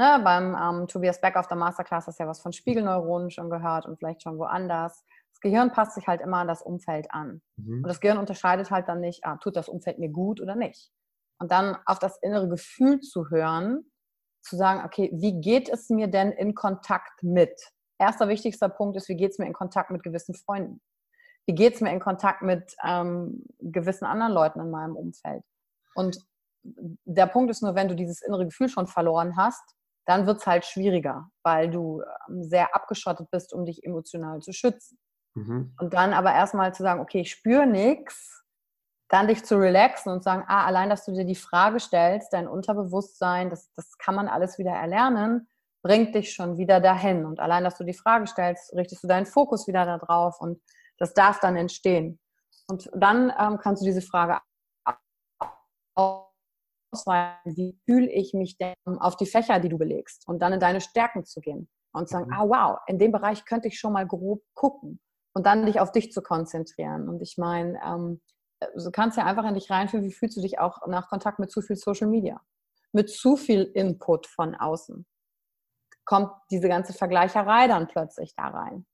Ne, 0.01 0.19
beim 0.25 0.57
ähm, 0.59 0.89
Tobias 0.89 1.21
Beck 1.21 1.37
auf 1.37 1.47
der 1.47 1.59
Masterclass 1.59 2.07
hast 2.07 2.19
du 2.19 2.23
ja 2.23 2.27
was 2.27 2.41
von 2.41 2.55
Spiegelneuronen 2.55 3.31
schon 3.31 3.51
gehört 3.51 3.85
und 3.85 3.99
vielleicht 3.99 4.23
schon 4.23 4.39
woanders. 4.39 5.05
Das 5.31 5.41
Gehirn 5.43 5.73
passt 5.73 5.95
sich 5.95 6.07
halt 6.07 6.23
immer 6.23 6.39
an 6.39 6.49
das 6.49 6.63
Umfeld 6.63 7.11
an. 7.11 7.43
Mhm. 7.57 7.83
Und 7.83 7.87
das 7.87 8.01
Gehirn 8.01 8.17
unterscheidet 8.17 8.71
halt 8.71 8.89
dann 8.89 9.01
nicht, 9.01 9.27
ah, 9.27 9.37
tut 9.37 9.57
das 9.57 9.69
Umfeld 9.69 9.99
mir 9.99 10.09
gut 10.09 10.41
oder 10.41 10.57
nicht. 10.57 10.91
Und 11.39 11.53
dann 11.53 11.77
auf 11.85 11.99
das 11.99 12.17
innere 12.23 12.49
Gefühl 12.49 13.01
zu 13.01 13.29
hören, 13.29 13.91
zu 14.41 14.57
sagen, 14.57 14.87
okay, 14.87 15.11
wie 15.13 15.39
geht 15.39 15.69
es 15.69 15.91
mir 15.91 16.09
denn 16.09 16.33
in 16.33 16.55
Kontakt 16.55 17.23
mit? 17.23 17.61
Erster 17.99 18.29
wichtigster 18.29 18.71
Punkt 18.71 18.97
ist, 18.97 19.11
wie 19.11 19.17
geht 19.17 19.33
es 19.33 19.39
mir 19.39 19.49
in 19.49 19.53
Kontakt 19.53 19.91
mit 19.91 20.03
gewissen 20.03 20.35
Freunden? 20.35 20.81
Wie 21.45 21.55
geht 21.55 21.75
es 21.75 21.83
mir 21.83 21.93
in 21.93 22.01
Kontakt 22.01 22.41
mit 22.41 22.75
ähm, 22.83 23.45
gewissen 23.59 24.07
anderen 24.07 24.33
Leuten 24.33 24.61
in 24.61 24.71
meinem 24.71 24.97
Umfeld? 24.97 25.45
Und 25.95 26.17
der 26.63 27.27
Punkt 27.27 27.51
ist 27.51 27.63
nur, 27.63 27.75
wenn 27.75 27.89
du 27.89 27.95
dieses 27.95 28.23
innere 28.23 28.47
Gefühl 28.47 28.71
schon 28.71 28.87
verloren 28.87 29.37
hast, 29.37 29.77
dann 30.07 30.27
wird 30.27 30.39
es 30.39 30.47
halt 30.47 30.65
schwieriger, 30.65 31.31
weil 31.43 31.71
du 31.71 32.03
ähm, 32.29 32.43
sehr 32.43 32.75
abgeschottet 32.75 33.31
bist, 33.31 33.53
um 33.53 33.65
dich 33.65 33.85
emotional 33.85 34.41
zu 34.41 34.53
schützen. 34.53 34.99
Mhm. 35.35 35.75
Und 35.79 35.95
dann 35.95 36.13
aber 36.13 36.33
erstmal 36.33 36.75
zu 36.75 36.83
sagen, 36.83 37.01
okay, 37.01 37.21
ich 37.21 37.31
spüre 37.31 37.67
nichts, 37.67 38.45
dann 39.09 39.29
dich 39.29 39.45
zu 39.45 39.57
relaxen 39.57 40.13
und 40.13 40.23
sagen, 40.23 40.45
ah, 40.47 40.65
allein, 40.65 40.89
dass 40.89 41.05
du 41.05 41.13
dir 41.13 41.25
die 41.25 41.35
Frage 41.35 41.81
stellst, 41.81 42.33
dein 42.33 42.49
Unterbewusstsein, 42.49 43.51
das, 43.51 43.73
das 43.75 43.99
kann 43.99 44.15
man 44.15 44.29
alles 44.29 44.59
wieder 44.59 44.73
erlernen, 44.73 45.49
bringt 45.83 46.15
dich 46.15 46.33
schon 46.33 46.59
wieder 46.59 46.81
dahin. 46.81 47.25
Und 47.25 47.41
allein, 47.41 47.65
dass 47.65 47.77
du 47.77 47.85
die 47.85 47.95
Frage 47.95 48.27
stellst, 48.27 48.73
richtest 48.75 49.03
du 49.03 49.09
deinen 49.09 49.27
Fokus 49.27 49.67
wieder 49.67 49.85
darauf 49.85 50.41
und 50.41 50.61
das 50.99 51.15
darf 51.15 51.41
dann 51.41 51.57
entstehen. 51.57 52.21
Und 52.69 52.89
dann 52.95 53.33
ähm, 53.39 53.59
kannst 53.59 53.83
du 53.83 53.87
diese 53.87 54.03
Frage 54.03 54.41
ausweiten, 56.93 57.57
wie 57.57 57.79
fühle 57.85 58.11
ich 58.11 58.35
mich 58.35 58.57
denn 58.59 58.75
auf 58.87 59.17
die 59.17 59.27
Fächer, 59.27 59.61
die 59.61 59.69
du 59.69 59.79
belegst 59.79 60.27
und 60.29 60.41
dann 60.41 60.53
in 60.53 60.61
deine 60.61 60.81
Stärken 60.81 61.25
zu 61.25 61.41
gehen 61.41 61.69
und 61.93 62.09
zu 62.09 62.13
sagen, 62.13 62.27
mhm. 62.27 62.33
ah 62.35 62.45
wow, 62.49 62.79
in 62.87 62.99
dem 62.99 63.13
Bereich 63.13 63.45
könnte 63.45 63.69
ich 63.69 63.79
schon 63.79 63.93
mal 63.93 64.07
grob 64.07 64.43
gucken 64.55 65.01
und 65.35 65.47
dann 65.47 65.67
dich 65.67 65.81
auf 65.81 65.93
dich 65.93 66.13
zu 66.13 66.23
konzentrieren. 66.23 67.09
Und 67.09 67.23
ich 67.23 67.37
meine, 67.39 67.81
ähm, 67.85 68.21
du 68.61 68.91
kannst 68.91 69.17
ja 69.17 69.25
einfach 69.25 69.45
in 69.45 69.55
dich 69.55 69.71
reinfühlen, 69.71 70.07
wie 70.07 70.13
fühlst 70.13 70.37
du 70.37 70.41
dich 70.41 70.59
auch 70.59 70.87
nach 70.87 71.09
Kontakt 71.09 71.39
mit 71.39 71.51
zu 71.51 71.63
viel 71.63 71.77
Social 71.77 72.09
Media, 72.09 72.41
mit 72.93 73.11
zu 73.11 73.37
viel 73.37 73.63
Input 73.63 74.27
von 74.27 74.55
außen. 74.55 75.07
Kommt 76.05 76.33
diese 76.51 76.69
ganze 76.69 76.93
Vergleicherei 76.93 77.69
dann 77.69 77.87
plötzlich 77.87 78.35
da 78.35 78.49
rein. 78.49 78.87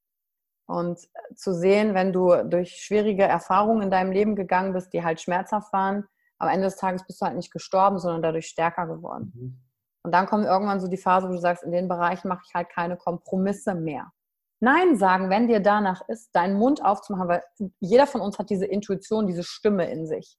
Und 0.68 0.98
äh, 0.98 1.34
zu 1.34 1.54
sehen, 1.54 1.94
wenn 1.94 2.12
du 2.12 2.44
durch 2.44 2.76
schwierige 2.76 3.22
Erfahrungen 3.22 3.82
in 3.82 3.90
deinem 3.90 4.10
Leben 4.10 4.34
gegangen 4.34 4.72
bist, 4.72 4.92
die 4.92 5.04
halt 5.04 5.20
schmerzhaft 5.20 5.72
waren, 5.72 6.08
am 6.38 6.48
Ende 6.48 6.66
des 6.66 6.76
Tages 6.76 7.06
bist 7.06 7.20
du 7.20 7.26
halt 7.26 7.36
nicht 7.36 7.52
gestorben, 7.52 7.98
sondern 7.98 8.22
dadurch 8.22 8.46
stärker 8.46 8.86
geworden. 8.86 9.32
Mhm. 9.34 9.60
Und 10.02 10.12
dann 10.12 10.26
kommt 10.26 10.44
irgendwann 10.44 10.80
so 10.80 10.86
die 10.86 10.96
Phase, 10.96 11.28
wo 11.28 11.32
du 11.32 11.40
sagst, 11.40 11.64
in 11.64 11.72
den 11.72 11.88
Bereichen 11.88 12.28
mache 12.28 12.42
ich 12.46 12.54
halt 12.54 12.68
keine 12.68 12.96
Kompromisse 12.96 13.74
mehr. 13.74 14.12
Nein 14.60 14.96
sagen, 14.96 15.30
wenn 15.30 15.48
dir 15.48 15.60
danach 15.60 16.08
ist, 16.08 16.30
deinen 16.34 16.56
Mund 16.56 16.84
aufzumachen, 16.84 17.28
weil 17.28 17.42
jeder 17.80 18.06
von 18.06 18.20
uns 18.20 18.38
hat 18.38 18.48
diese 18.48 18.66
Intuition, 18.66 19.26
diese 19.26 19.42
Stimme 19.42 19.90
in 19.90 20.06
sich. 20.06 20.38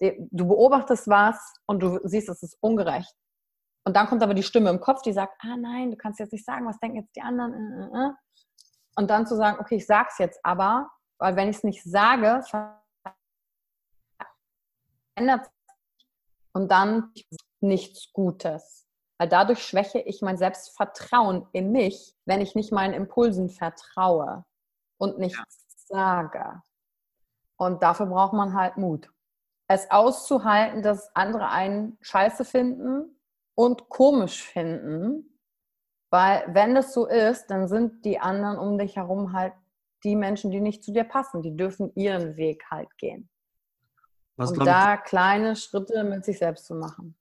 Du 0.00 0.48
beobachtest 0.48 1.08
was 1.08 1.54
und 1.66 1.80
du 1.80 2.00
siehst, 2.02 2.28
es 2.28 2.42
ist 2.42 2.58
ungerecht. 2.60 3.14
Und 3.86 3.96
dann 3.96 4.06
kommt 4.06 4.22
aber 4.22 4.34
die 4.34 4.42
Stimme 4.42 4.70
im 4.70 4.80
Kopf, 4.80 5.02
die 5.02 5.12
sagt, 5.12 5.34
ah 5.40 5.56
nein, 5.56 5.90
du 5.90 5.96
kannst 5.96 6.18
jetzt 6.18 6.32
nicht 6.32 6.44
sagen, 6.44 6.66
was 6.66 6.78
denken 6.78 6.96
jetzt 6.96 7.14
die 7.14 7.22
anderen. 7.22 7.52
Äh, 7.54 7.84
äh, 7.84 8.08
äh. 8.08 8.10
Und 8.96 9.10
dann 9.10 9.26
zu 9.26 9.36
sagen, 9.36 9.58
okay, 9.60 9.76
ich 9.76 9.86
sag's 9.86 10.18
jetzt 10.18 10.40
aber, 10.42 10.90
weil 11.18 11.36
wenn 11.36 11.48
ich 11.48 11.58
es 11.58 11.64
nicht 11.64 11.84
sage, 11.84 12.42
verändert 15.14 15.46
sich 15.46 16.06
und 16.52 16.70
dann 16.70 17.12
nichts 17.60 18.12
Gutes. 18.12 18.86
Weil 19.18 19.28
dadurch 19.28 19.64
schwäche 19.64 20.00
ich 20.00 20.22
mein 20.22 20.36
Selbstvertrauen 20.36 21.46
in 21.52 21.72
mich, 21.72 22.16
wenn 22.24 22.40
ich 22.40 22.54
nicht 22.54 22.72
meinen 22.72 22.94
Impulsen 22.94 23.48
vertraue 23.48 24.44
und 24.98 25.18
nichts 25.18 25.86
sage. 25.86 26.62
Und 27.56 27.82
dafür 27.82 28.06
braucht 28.06 28.32
man 28.32 28.54
halt 28.54 28.76
Mut. 28.76 29.10
Es 29.68 29.90
auszuhalten, 29.90 30.82
dass 30.82 31.14
andere 31.14 31.48
einen 31.48 31.96
scheiße 32.02 32.44
finden 32.44 33.18
und 33.54 33.88
komisch 33.88 34.42
finden. 34.42 35.38
Weil 36.10 36.44
wenn 36.48 36.74
das 36.74 36.92
so 36.92 37.06
ist, 37.06 37.46
dann 37.46 37.68
sind 37.68 38.04
die 38.04 38.18
anderen 38.18 38.58
um 38.58 38.78
dich 38.78 38.96
herum 38.96 39.32
halt 39.32 39.54
die 40.02 40.16
Menschen, 40.16 40.50
die 40.50 40.60
nicht 40.60 40.84
zu 40.84 40.92
dir 40.92 41.04
passen. 41.04 41.42
Die 41.42 41.56
dürfen 41.56 41.92
ihren 41.94 42.36
Weg 42.36 42.64
halt 42.70 42.94
gehen. 42.98 43.30
Was, 44.36 44.50
und 44.50 44.64
da 44.64 44.94
ich, 44.94 45.04
kleine 45.04 45.56
Schritte 45.56 46.04
mit 46.04 46.24
sich 46.24 46.38
selbst 46.38 46.66
zu 46.66 46.74
machen 46.74 47.16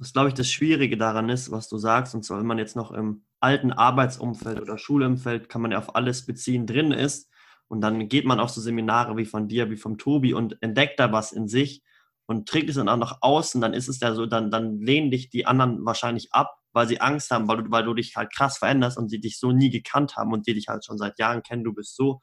was 0.00 0.14
glaube 0.14 0.28
ich 0.28 0.34
das 0.34 0.50
Schwierige 0.50 0.96
daran 0.96 1.28
ist, 1.28 1.50
was 1.50 1.68
du 1.68 1.76
sagst, 1.76 2.14
und 2.14 2.24
zwar, 2.24 2.38
wenn 2.38 2.46
man 2.46 2.58
jetzt 2.58 2.74
noch 2.74 2.90
im 2.90 3.22
alten 3.38 3.70
Arbeitsumfeld 3.70 4.60
oder 4.60 4.78
Schulumfeld, 4.78 5.50
kann 5.50 5.60
man 5.60 5.72
ja 5.72 5.78
auf 5.78 5.94
alles 5.94 6.24
beziehen, 6.24 6.66
drin 6.66 6.90
ist. 6.90 7.30
Und 7.68 7.82
dann 7.82 8.08
geht 8.08 8.24
man 8.24 8.40
auf 8.40 8.50
so 8.50 8.60
Seminare 8.62 9.16
wie 9.18 9.26
von 9.26 9.46
dir, 9.46 9.70
wie 9.70 9.76
vom 9.76 9.98
Tobi 9.98 10.32
und 10.32 10.60
entdeckt 10.62 10.98
da 10.98 11.12
was 11.12 11.32
in 11.32 11.48
sich 11.48 11.82
und 12.26 12.48
trägt 12.48 12.70
es 12.70 12.76
dann 12.76 12.88
auch 12.88 12.96
nach 12.96 13.18
außen, 13.20 13.60
dann 13.60 13.74
ist 13.74 13.88
es 13.88 14.00
ja 14.00 14.14
so, 14.14 14.26
dann, 14.26 14.50
dann 14.50 14.80
lehnen 14.80 15.10
dich 15.10 15.28
die 15.28 15.46
anderen 15.46 15.84
wahrscheinlich 15.84 16.32
ab, 16.32 16.56
weil 16.72 16.88
sie 16.88 17.00
Angst 17.00 17.30
haben, 17.30 17.46
weil 17.46 17.62
du, 17.62 17.70
weil 17.70 17.84
du 17.84 17.92
dich 17.94 18.16
halt 18.16 18.32
krass 18.32 18.58
veränderst 18.58 18.96
und 18.96 19.10
sie 19.10 19.20
dich 19.20 19.38
so 19.38 19.52
nie 19.52 19.70
gekannt 19.70 20.16
haben 20.16 20.32
und 20.32 20.46
die 20.46 20.54
dich 20.54 20.68
halt 20.68 20.84
schon 20.84 20.98
seit 20.98 21.18
Jahren 21.18 21.42
kennen, 21.42 21.62
du 21.62 21.74
bist 21.74 21.94
so. 21.94 22.20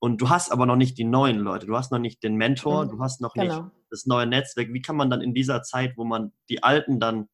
Und 0.00 0.20
du 0.20 0.28
hast 0.28 0.52
aber 0.52 0.66
noch 0.66 0.76
nicht 0.76 0.96
die 0.98 1.04
neuen 1.04 1.38
Leute, 1.38 1.66
du 1.66 1.76
hast 1.76 1.90
noch 1.90 1.98
nicht 1.98 2.22
den 2.22 2.36
Mentor, 2.36 2.84
mhm. 2.84 2.90
du 2.90 3.00
hast 3.00 3.20
noch 3.20 3.34
genau. 3.34 3.62
nicht 3.62 3.72
das 3.90 4.06
neue 4.06 4.26
Netzwerk. 4.26 4.68
Wie 4.72 4.82
kann 4.82 4.96
man 4.96 5.10
dann 5.10 5.20
in 5.20 5.34
dieser 5.34 5.62
Zeit, 5.62 5.96
wo 5.96 6.04
man 6.04 6.32
die 6.48 6.62
Alten 6.62 7.00
dann 7.00 7.28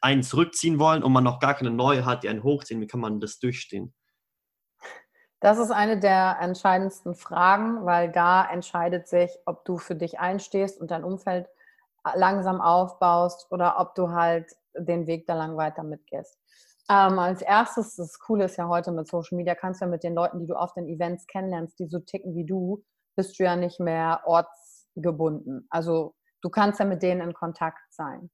einen 0.00 0.22
zurückziehen 0.22 0.78
wollen 0.78 1.02
und 1.02 1.12
man 1.12 1.24
noch 1.24 1.40
gar 1.40 1.54
keine 1.54 1.70
neue 1.70 2.04
hat, 2.04 2.22
die 2.22 2.28
einen 2.28 2.42
hochziehen, 2.42 2.80
wie 2.80 2.86
kann 2.86 3.00
man 3.00 3.20
das 3.20 3.38
durchstehen? 3.38 3.94
Das 5.40 5.58
ist 5.58 5.70
eine 5.70 5.98
der 5.98 6.38
entscheidendsten 6.40 7.14
Fragen, 7.14 7.86
weil 7.86 8.10
da 8.12 8.44
entscheidet 8.44 9.08
sich, 9.08 9.30
ob 9.46 9.64
du 9.64 9.78
für 9.78 9.94
dich 9.94 10.18
einstehst 10.18 10.80
und 10.80 10.90
dein 10.90 11.04
Umfeld 11.04 11.48
langsam 12.14 12.60
aufbaust 12.60 13.46
oder 13.50 13.78
ob 13.78 13.94
du 13.94 14.10
halt 14.10 14.46
den 14.74 15.06
Weg 15.06 15.26
da 15.26 15.34
lang 15.34 15.56
weiter 15.56 15.82
mitgehst. 15.82 16.38
Ähm, 16.90 17.20
als 17.20 17.40
erstes, 17.40 17.94
das 17.94 18.18
Coole 18.18 18.46
ist 18.46 18.56
ja 18.56 18.66
heute 18.66 18.90
mit 18.90 19.06
Social 19.06 19.36
Media, 19.36 19.54
kannst 19.54 19.80
du 19.80 19.84
ja 19.84 19.90
mit 19.90 20.02
den 20.02 20.12
Leuten, 20.12 20.40
die 20.40 20.46
du 20.48 20.56
auf 20.56 20.72
den 20.72 20.88
Events 20.88 21.28
kennenlernst, 21.28 21.78
die 21.78 21.86
so 21.86 22.00
ticken 22.00 22.34
wie 22.34 22.44
du, 22.44 22.82
bist 23.14 23.38
du 23.38 23.44
ja 23.44 23.54
nicht 23.54 23.78
mehr 23.78 24.22
ortsgebunden. 24.24 25.68
Also 25.70 26.16
du 26.42 26.50
kannst 26.50 26.80
ja 26.80 26.86
mit 26.86 27.04
denen 27.04 27.20
in 27.20 27.32
Kontakt 27.32 27.80
sein. 27.90 28.28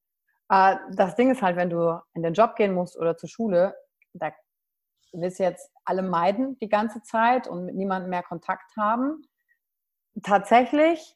Äh, 0.48 0.76
das 0.92 1.16
Ding 1.16 1.30
ist 1.30 1.42
halt, 1.42 1.56
wenn 1.56 1.68
du 1.68 2.00
in 2.14 2.22
den 2.22 2.32
Job 2.32 2.56
gehen 2.56 2.72
musst 2.72 2.96
oder 2.96 3.18
zur 3.18 3.28
Schule, 3.28 3.76
da 4.14 4.32
willst 5.12 5.38
du 5.38 5.42
jetzt 5.42 5.70
alle 5.84 6.02
meiden 6.02 6.58
die 6.58 6.70
ganze 6.70 7.02
Zeit 7.02 7.48
und 7.48 7.66
mit 7.66 7.74
niemandem 7.74 8.08
mehr 8.08 8.22
Kontakt 8.22 8.74
haben. 8.74 9.22
Tatsächlich, 10.22 11.14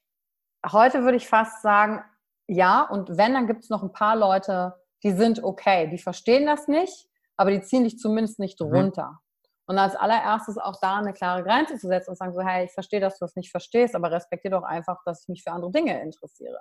heute 0.70 1.04
würde 1.04 1.16
ich 1.16 1.26
fast 1.26 1.62
sagen, 1.62 2.04
ja, 2.48 2.82
und 2.82 3.16
wenn, 3.16 3.32
dann 3.32 3.46
gibt 3.46 3.64
es 3.64 3.70
noch 3.70 3.82
ein 3.82 3.92
paar 3.92 4.14
Leute, 4.14 4.74
die 5.02 5.12
sind 5.12 5.42
okay, 5.42 5.88
die 5.88 5.96
verstehen 5.96 6.44
das 6.44 6.68
nicht, 6.68 7.09
aber 7.40 7.52
die 7.52 7.62
ziehen 7.62 7.84
dich 7.84 7.98
zumindest 7.98 8.38
nicht 8.38 8.60
mhm. 8.60 8.66
runter. 8.66 9.18
Und 9.66 9.78
als 9.78 9.96
allererstes 9.96 10.58
auch 10.58 10.78
da 10.78 10.98
eine 10.98 11.14
klare 11.14 11.42
Grenze 11.42 11.78
zu 11.78 11.88
setzen 11.88 12.10
und 12.10 12.16
sagen 12.16 12.34
so, 12.34 12.42
hey, 12.42 12.66
ich 12.66 12.72
verstehe, 12.72 13.00
dass 13.00 13.18
du 13.18 13.24
das 13.24 13.34
nicht 13.34 13.50
verstehst, 13.50 13.94
aber 13.94 14.10
respektiere 14.10 14.56
doch 14.56 14.62
einfach, 14.62 14.98
dass 15.06 15.22
ich 15.22 15.28
mich 15.28 15.42
für 15.42 15.50
andere 15.50 15.70
Dinge 15.70 16.02
interessiere. 16.02 16.58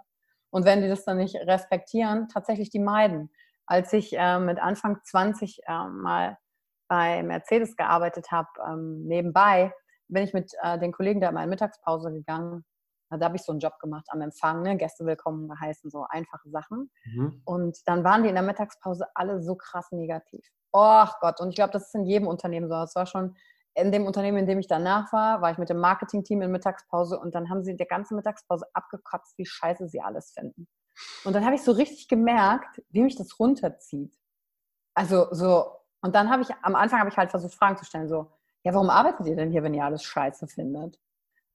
Und 0.51 0.63
wenn 0.63 0.81
die 0.81 0.87
das 0.87 1.03
dann 1.03 1.17
nicht 1.17 1.35
respektieren, 1.35 2.29
tatsächlich 2.29 2.69
die 2.69 2.79
meiden. 2.79 3.29
Als 3.65 3.91
ich 3.91 4.17
äh, 4.17 4.39
mit 4.39 4.57
Anfang 4.57 4.99
20 5.03 5.59
äh, 5.67 5.83
mal 5.89 6.37
bei 6.87 7.23
Mercedes 7.23 7.75
gearbeitet 7.75 8.31
habe, 8.31 8.47
ähm, 8.65 9.03
nebenbei, 9.05 9.73
bin 10.07 10.23
ich 10.23 10.33
mit 10.33 10.53
äh, 10.63 10.79
den 10.79 10.93
Kollegen 10.93 11.19
da 11.19 11.27
in 11.27 11.35
meine 11.35 11.49
Mittagspause 11.49 12.13
gegangen. 12.13 12.63
Da 13.09 13.25
habe 13.25 13.35
ich 13.35 13.43
so 13.43 13.51
einen 13.51 13.59
Job 13.59 13.79
gemacht 13.79 14.05
am 14.09 14.21
Empfang, 14.21 14.61
ne? 14.61 14.77
Gäste 14.77 15.05
willkommen 15.05 15.47
geheißen, 15.47 15.89
so 15.89 16.05
einfache 16.09 16.49
Sachen. 16.49 16.91
Mhm. 17.05 17.41
Und 17.43 17.87
dann 17.87 18.03
waren 18.03 18.23
die 18.23 18.29
in 18.29 18.35
der 18.35 18.43
Mittagspause 18.43 19.07
alle 19.15 19.41
so 19.41 19.55
krass 19.55 19.91
negativ. 19.91 20.45
Oh 20.71 21.05
Gott, 21.21 21.41
und 21.41 21.49
ich 21.49 21.55
glaube, 21.55 21.73
das 21.73 21.87
ist 21.87 21.95
in 21.95 22.05
jedem 22.05 22.27
Unternehmen 22.27 22.67
so. 22.67 22.75
Es 22.75 22.95
war 22.95 23.07
schon 23.07 23.35
in 23.73 23.91
dem 23.91 24.05
Unternehmen, 24.05 24.37
in 24.37 24.45
dem 24.45 24.59
ich 24.59 24.67
danach 24.67 25.11
war, 25.13 25.41
war 25.41 25.51
ich 25.51 25.57
mit 25.57 25.69
dem 25.69 25.79
Marketing-Team 25.79 26.41
in 26.41 26.51
Mittagspause 26.51 27.19
und 27.19 27.33
dann 27.33 27.49
haben 27.49 27.63
sie 27.63 27.75
der 27.75 27.85
ganze 27.87 28.13
Mittagspause 28.13 28.65
abgekotzt, 28.73 29.37
wie 29.37 29.45
scheiße 29.45 29.87
sie 29.87 30.01
alles 30.01 30.31
finden. 30.31 30.67
Und 31.23 31.33
dann 31.33 31.45
habe 31.45 31.55
ich 31.55 31.63
so 31.63 31.71
richtig 31.71 32.07
gemerkt, 32.07 32.81
wie 32.89 33.03
mich 33.03 33.15
das 33.15 33.39
runterzieht. 33.39 34.13
Also 34.93 35.27
so, 35.31 35.71
und 36.01 36.15
dann 36.15 36.29
habe 36.29 36.41
ich, 36.41 36.49
am 36.61 36.75
Anfang 36.75 36.99
habe 36.99 37.09
ich 37.09 37.17
halt 37.17 37.31
versucht, 37.31 37.55
Fragen 37.55 37.77
zu 37.77 37.85
stellen, 37.85 38.09
so, 38.09 38.31
ja, 38.63 38.73
warum 38.73 38.89
arbeitet 38.89 39.25
ihr 39.27 39.35
denn 39.35 39.51
hier, 39.51 39.63
wenn 39.63 39.73
ihr 39.73 39.85
alles 39.85 40.03
scheiße 40.03 40.47
findet? 40.47 40.99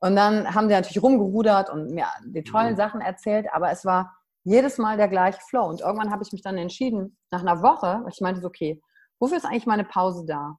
Und 0.00 0.16
dann 0.16 0.54
haben 0.54 0.68
die 0.68 0.74
natürlich 0.74 1.02
rumgerudert 1.02 1.70
und 1.70 1.90
mir 1.90 2.06
die 2.26 2.42
tollen 2.42 2.72
mhm. 2.72 2.76
Sachen 2.76 3.00
erzählt, 3.00 3.46
aber 3.52 3.70
es 3.70 3.84
war 3.84 4.14
jedes 4.44 4.78
Mal 4.78 4.96
der 4.96 5.08
gleiche 5.08 5.40
Flow. 5.48 5.66
Und 5.66 5.80
irgendwann 5.80 6.10
habe 6.10 6.22
ich 6.22 6.32
mich 6.32 6.42
dann 6.42 6.58
entschieden, 6.58 7.16
nach 7.30 7.40
einer 7.40 7.62
Woche, 7.62 8.04
ich 8.10 8.20
meinte 8.20 8.40
so, 8.40 8.48
okay, 8.48 8.80
wofür 9.18 9.38
ist 9.38 9.46
eigentlich 9.46 9.66
meine 9.66 9.84
Pause 9.84 10.24
da? 10.26 10.58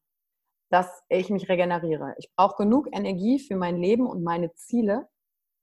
Dass 0.71 1.03
ich 1.09 1.29
mich 1.29 1.47
regeneriere. 1.47 2.15
Ich 2.17 2.31
brauche 2.35 2.63
genug 2.63 2.87
Energie 2.91 3.39
für 3.39 3.55
mein 3.55 3.77
Leben 3.77 4.07
und 4.07 4.23
meine 4.23 4.51
Ziele. 4.53 5.07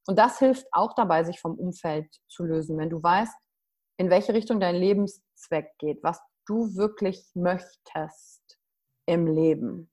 Und 0.07 0.19
das 0.19 0.39
hilft 0.39 0.67
auch 0.73 0.95
dabei, 0.95 1.25
sich 1.25 1.41
vom 1.41 1.59
Umfeld 1.59 2.07
zu 2.29 2.45
lösen. 2.45 2.79
Wenn 2.79 2.91
du 2.91 3.03
weißt, 3.03 3.35
in 3.99 4.11
welche 4.11 4.35
Richtung 4.35 4.61
dein 4.61 4.77
Lebenszweck 4.77 5.71
geht, 5.79 6.03
was 6.03 6.21
du 6.47 6.75
wirklich 6.77 7.31
möchtest 7.35 8.59
im 9.07 9.27
Leben, 9.27 9.92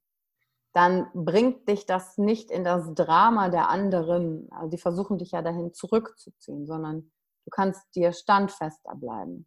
dann 0.80 1.08
bringt 1.14 1.68
dich 1.68 1.86
das 1.86 2.18
nicht 2.18 2.50
in 2.50 2.64
das 2.64 2.94
Drama 2.94 3.50
der 3.50 3.68
anderen. 3.68 4.48
Also 4.50 4.70
die 4.70 4.78
versuchen 4.78 5.18
dich 5.18 5.32
ja 5.32 5.42
dahin 5.42 5.74
zurückzuziehen, 5.74 6.66
sondern 6.66 7.12
du 7.44 7.50
kannst 7.52 7.84
dir 7.96 8.14
standfester 8.14 8.96
bleiben. 8.96 9.46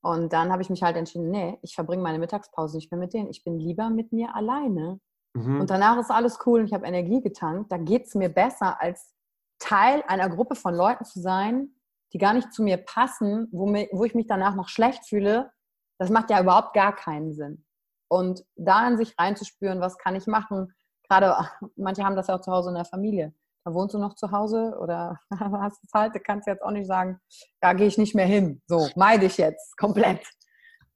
Und 0.00 0.32
dann 0.32 0.50
habe 0.50 0.62
ich 0.62 0.70
mich 0.70 0.82
halt 0.82 0.96
entschieden, 0.96 1.30
nee, 1.30 1.58
ich 1.60 1.74
verbringe 1.74 2.02
meine 2.02 2.18
Mittagspause 2.18 2.78
nicht 2.78 2.90
mehr 2.90 2.98
mit 2.98 3.12
denen. 3.12 3.28
Ich 3.28 3.44
bin 3.44 3.58
lieber 3.58 3.90
mit 3.90 4.10
mir 4.12 4.34
alleine. 4.34 4.98
Mhm. 5.34 5.60
Und 5.60 5.68
danach 5.68 5.98
ist 5.98 6.10
alles 6.10 6.38
cool 6.46 6.60
und 6.60 6.66
ich 6.66 6.72
habe 6.72 6.86
Energie 6.86 7.20
getankt. 7.20 7.70
Da 7.70 7.76
geht 7.76 8.06
es 8.06 8.14
mir 8.14 8.30
besser, 8.30 8.80
als 8.80 9.12
Teil 9.58 10.02
einer 10.08 10.30
Gruppe 10.30 10.54
von 10.54 10.74
Leuten 10.74 11.04
zu 11.04 11.20
sein, 11.20 11.74
die 12.14 12.18
gar 12.18 12.32
nicht 12.32 12.54
zu 12.54 12.62
mir 12.62 12.78
passen, 12.78 13.48
wo, 13.52 13.66
mir, 13.66 13.86
wo 13.92 14.04
ich 14.04 14.14
mich 14.14 14.28
danach 14.28 14.54
noch 14.54 14.68
schlecht 14.68 15.04
fühle. 15.04 15.52
Das 15.98 16.08
macht 16.08 16.30
ja 16.30 16.40
überhaupt 16.40 16.72
gar 16.72 16.96
keinen 16.96 17.34
Sinn. 17.34 17.66
Und 18.10 18.44
da 18.56 18.88
in 18.88 18.96
sich 18.96 19.14
reinzuspüren, 19.16 19.80
was 19.80 19.96
kann 19.96 20.16
ich 20.16 20.26
machen? 20.26 20.74
Gerade 21.08 21.48
manche 21.76 22.04
haben 22.04 22.16
das 22.16 22.26
ja 22.26 22.36
auch 22.36 22.40
zu 22.40 22.50
Hause 22.50 22.70
in 22.70 22.74
der 22.74 22.84
Familie. 22.84 23.32
Da 23.64 23.72
wohnst 23.72 23.94
du 23.94 23.98
noch 23.98 24.14
zu 24.14 24.32
Hause 24.32 24.76
oder 24.80 25.20
hast 25.38 25.82
du 25.82 25.86
Zeit? 25.86 26.14
Du 26.14 26.20
kannst 26.20 26.46
jetzt 26.48 26.62
auch 26.62 26.72
nicht 26.72 26.88
sagen, 26.88 27.20
da 27.60 27.72
gehe 27.72 27.86
ich 27.86 27.98
nicht 27.98 28.14
mehr 28.14 28.26
hin. 28.26 28.62
So, 28.66 28.88
meide 28.96 29.26
ich 29.26 29.36
jetzt 29.36 29.76
komplett. 29.76 30.26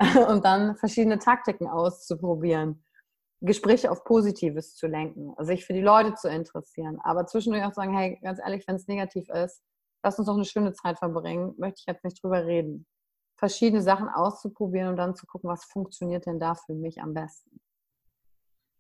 Und 0.28 0.44
dann 0.44 0.76
verschiedene 0.76 1.18
Taktiken 1.18 1.68
auszuprobieren. 1.68 2.84
Gespräche 3.40 3.90
auf 3.90 4.04
Positives 4.04 4.74
zu 4.74 4.86
lenken, 4.86 5.34
sich 5.44 5.66
für 5.66 5.74
die 5.74 5.82
Leute 5.82 6.14
zu 6.14 6.28
interessieren, 6.28 6.98
aber 7.04 7.26
zwischendurch 7.26 7.64
auch 7.64 7.74
sagen, 7.74 7.94
hey, 7.94 8.18
ganz 8.22 8.38
ehrlich, 8.38 8.66
wenn 8.66 8.76
es 8.76 8.88
negativ 8.88 9.28
ist, 9.28 9.62
lass 10.02 10.18
uns 10.18 10.28
doch 10.28 10.34
eine 10.34 10.46
schöne 10.46 10.72
Zeit 10.72 10.98
verbringen, 10.98 11.54
möchte 11.58 11.80
ich 11.80 11.86
jetzt 11.86 12.04
nicht 12.04 12.22
drüber 12.22 12.46
reden 12.46 12.86
verschiedene 13.44 13.82
Sachen 13.82 14.08
auszuprobieren 14.08 14.88
und 14.88 14.96
dann 14.96 15.14
zu 15.14 15.26
gucken, 15.26 15.50
was 15.50 15.66
funktioniert 15.66 16.24
denn 16.24 16.40
da 16.40 16.54
für 16.54 16.72
mich 16.72 17.02
am 17.02 17.12
besten. 17.12 17.60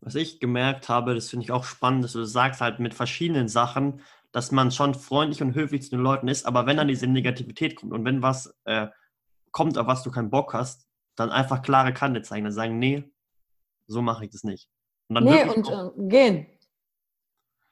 Was 0.00 0.14
ich 0.14 0.40
gemerkt 0.40 0.88
habe, 0.88 1.14
das 1.14 1.28
finde 1.28 1.44
ich 1.44 1.52
auch 1.52 1.64
spannend, 1.64 2.02
dass 2.02 2.12
du 2.12 2.24
sagst 2.24 2.62
halt 2.62 2.80
mit 2.80 2.94
verschiedenen 2.94 3.46
Sachen, 3.48 4.00
dass 4.32 4.52
man 4.52 4.70
schon 4.70 4.94
freundlich 4.94 5.42
und 5.42 5.54
höflich 5.54 5.82
zu 5.82 5.90
den 5.90 6.00
Leuten 6.00 6.28
ist, 6.28 6.46
aber 6.46 6.64
wenn 6.64 6.78
dann 6.78 6.88
diese 6.88 7.06
Negativität 7.06 7.76
kommt 7.76 7.92
und 7.92 8.06
wenn 8.06 8.22
was 8.22 8.56
äh, 8.64 8.86
kommt, 9.50 9.76
auf 9.76 9.86
was 9.86 10.02
du 10.02 10.10
keinen 10.10 10.30
Bock 10.30 10.54
hast, 10.54 10.88
dann 11.14 11.30
einfach 11.30 11.60
klare 11.60 11.92
Kante 11.92 12.22
zeigen, 12.22 12.44
dann 12.44 12.54
sagen, 12.54 12.78
nee, 12.78 13.12
so 13.86 14.00
mache 14.00 14.24
ich 14.24 14.30
das 14.30 14.44
nicht. 14.44 14.70
Und 15.08 15.16
dann 15.16 15.24
nee, 15.24 15.44
und 15.44 15.68
äh, 15.68 16.08
gehen. 16.08 16.46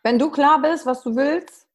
Wenn 0.02 0.18
du 0.18 0.30
klar 0.30 0.60
bist, 0.60 0.84
was 0.84 1.02
du 1.02 1.16
willst, 1.16 1.66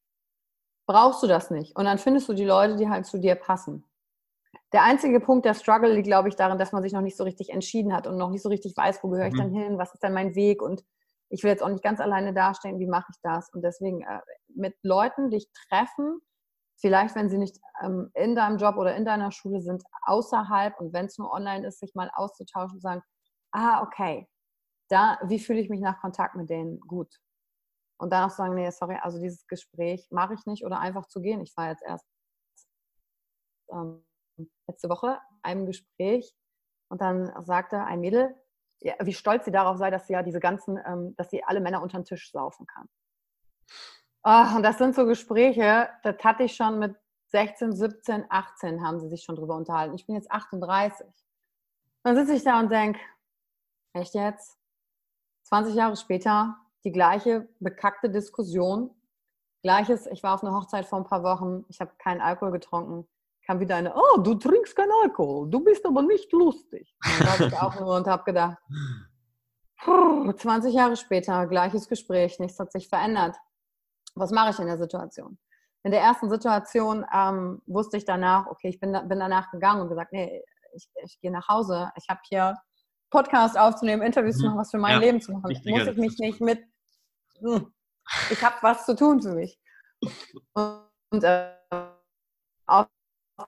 brauchst 0.85 1.23
du 1.23 1.27
das 1.27 1.49
nicht. 1.49 1.75
Und 1.75 1.85
dann 1.85 1.97
findest 1.97 2.29
du 2.29 2.33
die 2.33 2.45
Leute, 2.45 2.75
die 2.75 2.87
halt 2.87 3.07
zu 3.07 3.17
dir 3.17 3.33
passen. 3.33 3.83
Der 4.73 4.83
einzige 4.83 5.19
Punkt 5.19 5.45
der 5.45 5.53
Struggle 5.53 5.93
liegt, 5.93 6.07
glaube 6.07 6.27
ich, 6.27 6.35
darin, 6.35 6.57
dass 6.57 6.73
man 6.73 6.83
sich 6.83 6.91
noch 6.91 7.01
nicht 7.01 7.15
so 7.15 7.23
richtig 7.23 7.49
entschieden 7.49 7.93
hat 7.93 8.05
und 8.05 8.17
noch 8.17 8.29
nicht 8.29 8.41
so 8.41 8.49
richtig 8.49 8.75
weiß, 8.75 9.01
wo 9.03 9.09
gehöre 9.09 9.27
ich 9.27 9.33
mhm. 9.33 9.37
dann 9.37 9.51
hin, 9.51 9.77
was 9.77 9.93
ist 9.93 10.03
dann 10.03 10.13
mein 10.13 10.35
Weg 10.35 10.61
und 10.61 10.83
ich 11.29 11.43
will 11.43 11.51
jetzt 11.51 11.63
auch 11.63 11.69
nicht 11.69 11.83
ganz 11.83 11.99
alleine 11.99 12.33
dastehen, 12.33 12.79
wie 12.79 12.87
mache 12.87 13.07
ich 13.11 13.17
das? 13.21 13.49
Und 13.53 13.61
deswegen 13.61 14.01
äh, 14.01 14.19
mit 14.47 14.75
Leuten 14.83 15.29
dich 15.29 15.49
treffen, 15.69 16.19
vielleicht 16.77 17.15
wenn 17.15 17.29
sie 17.29 17.37
nicht 17.37 17.57
ähm, 17.83 18.11
in 18.13 18.35
deinem 18.35 18.57
Job 18.57 18.77
oder 18.77 18.95
in 18.95 19.05
deiner 19.05 19.31
Schule 19.31 19.61
sind, 19.61 19.83
außerhalb 20.03 20.79
und 20.79 20.93
wenn 20.93 21.05
es 21.05 21.17
nur 21.17 21.31
online 21.31 21.67
ist, 21.67 21.79
sich 21.79 21.95
mal 21.95 22.11
auszutauschen 22.13 22.75
und 22.75 22.81
sagen, 22.81 23.01
ah, 23.51 23.81
okay, 23.81 24.27
da, 24.89 25.17
wie 25.23 25.39
fühle 25.39 25.59
ich 25.59 25.69
mich 25.69 25.81
nach 25.81 25.99
Kontakt 25.99 26.35
mit 26.35 26.49
denen? 26.49 26.79
Gut. 26.81 27.13
Und 27.99 28.11
dann 28.11 28.29
auch 28.29 28.33
sagen, 28.33 28.55
nee, 28.55 28.69
sorry, 28.69 28.97
also 29.01 29.19
dieses 29.19 29.47
Gespräch 29.47 30.07
mache 30.11 30.35
ich 30.35 30.45
nicht 30.45 30.65
oder 30.65 30.79
einfach 30.79 31.07
zu 31.07 31.21
gehen. 31.21 31.41
Ich 31.41 31.55
war 31.57 31.69
jetzt 31.69 31.83
erst 31.83 32.05
ähm, 33.71 34.06
letzte 34.67 34.89
Woche 34.89 35.19
einem 35.41 35.65
Gespräch 35.65 36.35
und 36.89 37.01
dann 37.01 37.31
sagte 37.45 37.83
ein 37.83 37.99
Mädel, 37.99 38.35
ja, 38.81 38.93
wie 39.01 39.13
stolz 39.13 39.45
sie 39.45 39.51
darauf 39.51 39.77
sei, 39.77 39.89
dass 39.89 40.07
sie 40.07 40.13
ja 40.13 40.23
diese 40.23 40.39
ganzen, 40.39 40.79
ähm, 40.85 41.15
dass 41.15 41.29
sie 41.29 41.43
alle 41.43 41.59
Männer 41.59 41.81
unter 41.81 41.97
den 41.97 42.05
Tisch 42.05 42.31
saufen 42.31 42.67
kann. 42.67 42.87
Oh, 44.23 44.57
und 44.57 44.63
das 44.63 44.77
sind 44.77 44.95
so 44.95 45.05
Gespräche, 45.05 45.89
das 46.03 46.17
hatte 46.23 46.43
ich 46.43 46.55
schon 46.55 46.79
mit 46.79 46.95
16, 47.29 47.75
17, 47.75 48.25
18 48.29 48.85
haben 48.85 48.99
sie 48.99 49.09
sich 49.09 49.23
schon 49.23 49.35
drüber 49.35 49.55
unterhalten. 49.55 49.95
Ich 49.95 50.05
bin 50.05 50.15
jetzt 50.15 50.31
38. 50.31 51.07
Dann 52.03 52.15
sitze 52.15 52.33
ich 52.33 52.43
da 52.43 52.59
und 52.59 52.71
denke, 52.71 52.99
echt 53.93 54.13
jetzt? 54.13 54.57
20 55.43 55.75
Jahre 55.75 55.97
später 55.97 56.57
die 56.83 56.91
gleiche 56.91 57.49
bekackte 57.59 58.09
Diskussion. 58.09 58.91
Gleiches, 59.61 60.07
ich 60.07 60.23
war 60.23 60.35
auf 60.35 60.43
einer 60.43 60.55
Hochzeit 60.55 60.85
vor 60.85 60.99
ein 60.99 61.05
paar 61.05 61.23
Wochen, 61.23 61.65
ich 61.67 61.81
habe 61.81 61.91
keinen 61.97 62.21
Alkohol 62.21 62.51
getrunken 62.51 63.07
kam 63.47 63.59
wieder 63.61 63.77
eine, 63.77 63.95
oh, 63.95 64.17
du 64.17 64.35
trinkst 64.35 64.75
keinen 64.75 64.91
Alkohol, 65.03 65.49
du 65.49 65.63
bist 65.63 65.85
aber 65.85 66.01
nicht 66.01 66.31
lustig. 66.33 66.93
Und 67.03 67.21
dann 67.21 67.39
war 67.39 67.47
ich 67.47 67.57
auch 67.57 67.79
nur 67.79 67.95
und 67.95 68.07
habe 68.07 68.23
gedacht, 68.25 68.57
20 69.83 70.73
Jahre 70.73 70.97
später, 70.97 71.47
gleiches 71.47 71.87
Gespräch, 71.87 72.39
nichts 72.39 72.59
hat 72.59 72.71
sich 72.71 72.89
verändert. 72.89 73.37
Was 74.15 74.31
mache 74.31 74.49
ich 74.49 74.59
in 74.59 74.67
der 74.67 74.77
Situation? 74.77 75.39
In 75.83 75.91
der 75.91 76.01
ersten 76.01 76.29
Situation 76.29 77.05
ähm, 77.13 77.61
wusste 77.65 77.97
ich 77.97 78.03
danach, 78.03 78.47
okay, 78.47 78.67
ich 78.67 78.79
bin, 78.79 78.91
bin 78.91 79.19
danach 79.19 79.49
gegangen 79.51 79.81
und 79.81 79.89
gesagt, 79.89 80.11
nee, 80.11 80.43
ich, 80.73 80.89
ich 81.03 81.19
gehe 81.21 81.31
nach 81.31 81.47
Hause. 81.47 81.91
Ich 81.95 82.09
habe 82.09 82.19
hier 82.27 82.57
Podcast 83.09 83.57
aufzunehmen, 83.57 84.01
Interviews 84.01 84.35
mhm. 84.37 84.39
zu 84.39 84.45
machen, 84.47 84.57
was 84.57 84.71
für 84.71 84.79
mein 84.79 84.93
ja, 84.93 84.99
Leben 84.99 85.21
zu 85.21 85.31
machen. 85.31 85.49
Wichtiger. 85.49 85.77
Muss 85.77 85.87
ich 85.87 85.97
mich 85.97 86.17
nicht 86.17 86.41
mit, 86.41 86.59
hm, 87.39 87.73
ich 88.29 88.43
habe 88.43 88.55
was 88.61 88.85
zu 88.85 88.95
tun 88.95 89.21
für 89.21 89.33
mich. 89.33 89.57
Und, 90.53 91.23
äh, 91.23 91.51
auf 92.65 92.87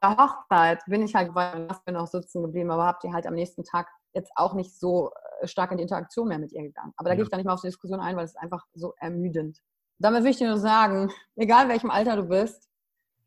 der 0.02 0.18
Hochzeit 0.18 0.84
bin 0.86 1.02
ich 1.02 1.16
halt 1.16 1.34
bei 1.34 1.68
bin 1.86 1.96
auch 1.96 2.08
sitzen 2.08 2.44
geblieben, 2.44 2.72
aber 2.72 2.86
habt 2.86 3.04
ihr 3.04 3.14
halt 3.14 3.26
am 3.26 3.34
nächsten 3.34 3.64
Tag 3.64 3.88
jetzt 4.14 4.32
auch 4.36 4.54
nicht 4.54 4.78
so 4.78 5.12
äh, 5.42 5.48
stark 5.48 5.72
in 5.72 5.78
die 5.78 5.84
Interaktion 5.84 6.28
mehr 6.28 6.40
mit 6.40 6.52
ihr 6.52 6.64
gegangen. 6.64 6.94
Aber 6.98 7.10
da 7.10 7.14
ja. 7.14 7.16
gehe 7.16 7.24
ich 7.24 7.30
dann 7.30 7.40
nicht 7.40 7.46
mehr 7.46 7.54
auf 7.54 7.62
die 7.62 7.68
Diskussion 7.68 8.00
ein, 8.00 8.16
weil 8.16 8.26
es 8.26 8.36
einfach 8.36 8.66
so 8.74 8.94
ermüdend. 8.98 9.60
Damit 9.98 10.24
will 10.24 10.32
ich 10.32 10.38
dir 10.38 10.48
nur 10.48 10.60
sagen, 10.60 11.12
egal 11.36 11.64
in 11.64 11.70
welchem 11.70 11.92
Alter 11.92 12.16
du 12.16 12.24
bist, 12.24 12.70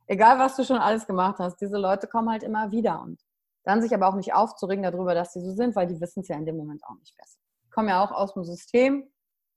egal 0.06 0.38
was 0.38 0.56
du 0.56 0.64
schon 0.64 0.78
alles 0.78 1.06
gemacht 1.06 1.38
hast, 1.38 1.60
diese 1.60 1.78
Leute 1.78 2.06
kommen 2.06 2.30
halt 2.30 2.42
immer 2.42 2.70
wieder 2.70 3.02
und 3.02 3.20
dann 3.64 3.82
sich 3.82 3.94
aber 3.94 4.08
auch 4.08 4.14
nicht 4.14 4.34
aufzuregen 4.34 4.82
darüber, 4.82 5.14
dass 5.14 5.32
sie 5.32 5.40
so 5.40 5.52
sind, 5.52 5.76
weil 5.76 5.86
die 5.86 6.00
wissen 6.00 6.20
es 6.20 6.28
ja 6.28 6.36
in 6.36 6.46
dem 6.46 6.56
Moment 6.56 6.82
auch 6.84 6.96
nicht 6.98 7.16
besser. 7.16 7.38
Ich 7.64 7.70
komme 7.70 7.90
ja 7.90 8.02
auch 8.02 8.10
aus 8.10 8.34
dem 8.34 8.44
System 8.44 9.08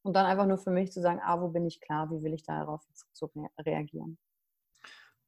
und 0.03 0.13
dann 0.13 0.25
einfach 0.25 0.45
nur 0.45 0.57
für 0.57 0.69
mich 0.69 0.91
zu 0.91 1.01
sagen, 1.01 1.19
ah, 1.23 1.41
wo 1.41 1.47
bin 1.47 1.65
ich 1.65 1.81
klar, 1.81 2.09
wie 2.11 2.21
will 2.21 2.33
ich 2.33 2.43
darauf 2.43 2.81
zu 3.13 3.31
reagieren. 3.59 4.17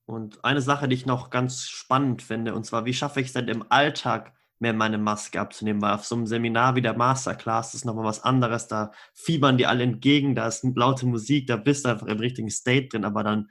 Und 0.07 0.43
eine 0.45 0.61
Sache, 0.61 0.87
die 0.87 0.95
ich 0.95 1.05
noch 1.05 1.29
ganz 1.29 1.67
spannend 1.67 2.21
finde, 2.21 2.55
und 2.55 2.65
zwar, 2.65 2.85
wie 2.85 2.93
schaffe 2.93 3.19
ich 3.19 3.27
es 3.27 3.33
denn 3.33 3.49
im 3.49 3.65
Alltag, 3.69 4.33
mehr 4.57 4.73
meine 4.73 4.97
Maske 4.97 5.39
abzunehmen? 5.39 5.81
Weil 5.81 5.95
auf 5.95 6.05
so 6.05 6.15
einem 6.15 6.25
Seminar 6.25 6.75
wie 6.75 6.81
der 6.81 6.95
Masterclass 6.95 7.73
ist 7.73 7.83
nochmal 7.83 8.05
was 8.05 8.23
anderes. 8.23 8.67
Da 8.69 8.91
fiebern 9.13 9.57
die 9.57 9.67
alle 9.67 9.83
entgegen, 9.83 10.33
da 10.33 10.47
ist 10.47 10.63
laute 10.75 11.05
Musik, 11.05 11.47
da 11.47 11.57
bist 11.57 11.83
du 11.83 11.89
einfach 11.89 12.07
im 12.07 12.19
richtigen 12.19 12.49
State 12.49 12.87
drin. 12.87 13.03
Aber 13.03 13.21
dann 13.23 13.49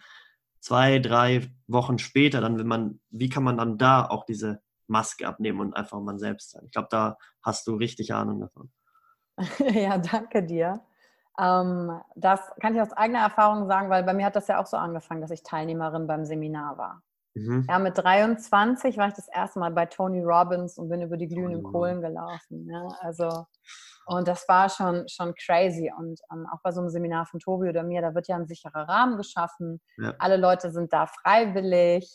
zwei, 0.61 0.99
drei 0.99 1.47
Wochen 1.67 1.99
später, 1.99 2.41
dann 2.41 2.57
will 2.57 2.65
man, 2.65 3.01
wie 3.11 3.29
kann 3.29 3.45
man 3.45 3.59
dann 3.59 3.77
da 3.77 4.07
auch 4.07 4.25
diese 4.25 4.63
Maske 4.87 5.29
abnehmen 5.29 5.61
und 5.61 5.77
einfach 5.77 6.01
man 6.01 6.19
selbst 6.19 6.53
sein? 6.53 6.63
Ich 6.65 6.73
glaube, 6.73 6.89
da 6.91 7.19
hast 7.43 7.67
du 7.67 7.75
richtig 7.75 8.15
Ahnung 8.15 8.41
davon. 8.41 8.71
ja, 9.75 9.99
danke 9.99 10.43
dir. 10.43 10.81
Ähm, 11.39 12.01
das 12.15 12.41
kann 12.61 12.75
ich 12.75 12.81
aus 12.81 12.93
eigener 12.93 13.21
Erfahrung 13.21 13.67
sagen, 13.67 13.91
weil 13.91 14.05
bei 14.05 14.15
mir 14.15 14.27
hat 14.27 14.37
das 14.37 14.49
ja 14.49 14.61
auch 14.61 14.67
so 14.67 14.77
angefangen, 14.77 15.21
dass 15.21 15.31
ich 15.31 15.43
Teilnehmerin 15.43 16.07
beim 16.07 16.25
Seminar 16.25 16.79
war. 16.79 17.03
Mhm. 17.35 17.67
Ja, 17.69 17.79
mit 17.79 17.99
23 17.99 18.97
war 18.97 19.09
ich 19.09 19.15
das 19.15 19.29
erste 19.29 19.59
Mal 19.59 19.71
bei 19.71 19.87
Tony 19.87 20.23
Robbins 20.23 20.79
und 20.79 20.89
bin 20.89 21.03
über 21.03 21.19
die 21.19 21.29
glühenden 21.29 21.65
oh. 21.67 21.71
Kohlen 21.71 22.01
gelaufen. 22.01 22.67
Ja, 22.71 22.89
also, 23.01 23.47
und 24.07 24.27
das 24.27 24.49
war 24.49 24.71
schon, 24.71 25.07
schon 25.09 25.35
crazy. 25.35 25.93
Und 25.99 26.19
ähm, 26.33 26.47
auch 26.51 26.61
bei 26.63 26.73
so 26.73 26.81
einem 26.81 26.89
Seminar 26.89 27.27
von 27.27 27.39
Tobi 27.39 27.69
oder 27.69 27.83
mir, 27.83 28.01
da 28.01 28.15
wird 28.15 28.29
ja 28.29 28.37
ein 28.37 28.47
sicherer 28.47 28.89
Rahmen 28.89 29.19
geschaffen. 29.19 29.83
Ja. 29.99 30.15
Alle 30.19 30.39
Leute 30.39 30.71
sind 30.71 30.93
da 30.95 31.07
freiwillig 31.07 32.11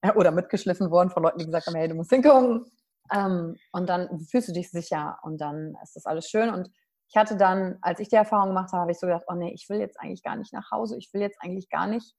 äh, 0.00 0.12
oder 0.12 0.30
mitgeschliffen 0.30 0.90
worden 0.90 1.10
von 1.10 1.22
Leuten, 1.22 1.38
die 1.38 1.46
gesagt 1.46 1.66
haben, 1.66 1.76
hey, 1.76 1.88
du 1.88 1.94
musst 1.94 2.10
hinkommen. 2.10 2.64
Ähm, 3.12 3.56
und 3.72 3.88
dann 3.90 4.18
fühlst 4.30 4.48
du 4.48 4.52
dich 4.52 4.70
sicher 4.70 5.18
und 5.22 5.38
dann 5.42 5.76
ist 5.82 5.94
das 5.94 6.06
alles 6.06 6.26
schön. 6.30 6.48
Und 6.48 6.70
ich 7.08 7.16
hatte 7.16 7.36
dann, 7.36 7.78
als 7.82 8.00
ich 8.00 8.08
die 8.08 8.16
Erfahrung 8.16 8.48
gemacht 8.48 8.72
habe, 8.72 8.82
habe 8.82 8.92
ich 8.92 8.98
so 8.98 9.06
gedacht, 9.06 9.24
oh 9.28 9.34
nee, 9.34 9.52
ich 9.52 9.68
will 9.68 9.78
jetzt 9.78 10.00
eigentlich 10.00 10.22
gar 10.22 10.36
nicht 10.36 10.52
nach 10.52 10.70
Hause, 10.70 10.96
ich 10.96 11.12
will 11.12 11.20
jetzt 11.20 11.38
eigentlich 11.40 11.68
gar 11.68 11.86
nicht 11.86 12.14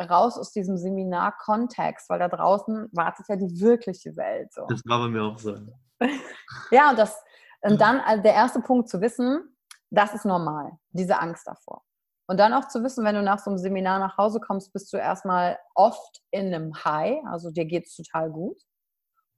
raus 0.00 0.38
aus 0.38 0.52
diesem 0.52 0.76
Seminar-Kontext, 0.76 2.08
weil 2.08 2.18
da 2.18 2.28
draußen 2.28 2.88
wartet 2.92 3.28
ja 3.28 3.36
die 3.36 3.60
wirkliche 3.60 4.16
Welt. 4.16 4.52
So. 4.52 4.66
Das 4.68 4.80
war 4.86 4.98
bei 5.00 5.08
mir 5.08 5.22
auch 5.22 5.38
so. 5.38 5.56
ja, 6.70 6.90
und, 6.90 6.98
das, 6.98 7.22
und 7.60 7.80
dann 7.80 8.00
also 8.00 8.22
der 8.22 8.34
erste 8.34 8.60
Punkt 8.60 8.88
zu 8.88 9.00
wissen, 9.00 9.56
das 9.90 10.14
ist 10.14 10.24
normal, 10.24 10.72
diese 10.90 11.18
Angst 11.20 11.46
davor. 11.46 11.82
Und 12.26 12.38
dann 12.38 12.54
auch 12.54 12.68
zu 12.68 12.82
wissen, 12.84 13.04
wenn 13.04 13.16
du 13.16 13.22
nach 13.22 13.40
so 13.40 13.50
einem 13.50 13.58
Seminar 13.58 13.98
nach 13.98 14.16
Hause 14.16 14.38
kommst, 14.40 14.72
bist 14.72 14.92
du 14.92 14.96
erstmal 14.96 15.58
oft 15.74 16.22
in 16.30 16.46
einem 16.46 16.72
High, 16.84 17.18
also 17.26 17.50
dir 17.50 17.64
geht 17.64 17.86
es 17.88 17.96
total 17.96 18.30
gut. 18.30 18.56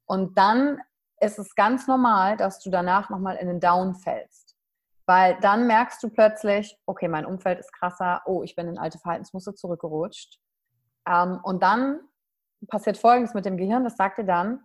Und 0.05 0.37
dann 0.37 0.79
ist 1.19 1.39
es 1.39 1.55
ganz 1.55 1.87
normal, 1.87 2.37
dass 2.37 2.61
du 2.61 2.69
danach 2.69 3.09
nochmal 3.09 3.37
in 3.37 3.49
den 3.49 3.61
Down 3.61 3.95
fällst. 3.95 4.52
Weil 5.07 5.39
dann 5.41 5.67
merkst 5.67 6.03
du 6.03 6.11
plötzlich, 6.11 6.79
okay, 6.87 7.09
mein 7.09 7.27
Umfeld 7.27 7.59
ist 7.59 7.73
krasser, 7.73 8.23
oh, 8.27 8.43
ich 8.43 8.55
bin 8.55 8.69
in 8.69 8.79
alte 8.79 8.99
Verhaltensmuster 8.99 9.55
zurückgerutscht. 9.55 10.39
Ähm, 11.09 11.41
und 11.43 11.63
dann 11.63 12.01
passiert 12.69 12.99
Folgendes 12.99 13.35
mit 13.35 13.45
dem 13.45 13.57
Gehirn, 13.57 13.85
das 13.85 13.97
sagt 13.97 14.19
dir 14.19 14.25
dann, 14.25 14.65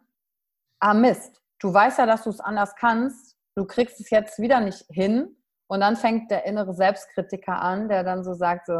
ah 0.80 0.94
Mist, 0.94 1.42
du 1.60 1.74
weißt 1.74 1.98
ja, 1.98 2.06
dass 2.06 2.24
du 2.24 2.30
es 2.30 2.40
anders 2.40 2.76
kannst, 2.76 3.36
du 3.56 3.66
kriegst 3.66 4.00
es 4.00 4.12
jetzt 4.12 4.38
wieder 4.38 4.60
nicht 4.60 4.86
hin, 4.90 5.38
und 5.68 5.82
dann 5.82 5.98
fängt 5.98 6.32
der 6.32 6.46
innere 6.46 6.74
Selbstkritiker 6.74 7.62
an, 7.62 7.90
der 7.90 8.04
dann 8.04 8.24
so 8.24 8.34
sagt 8.34 8.68
so, 8.68 8.74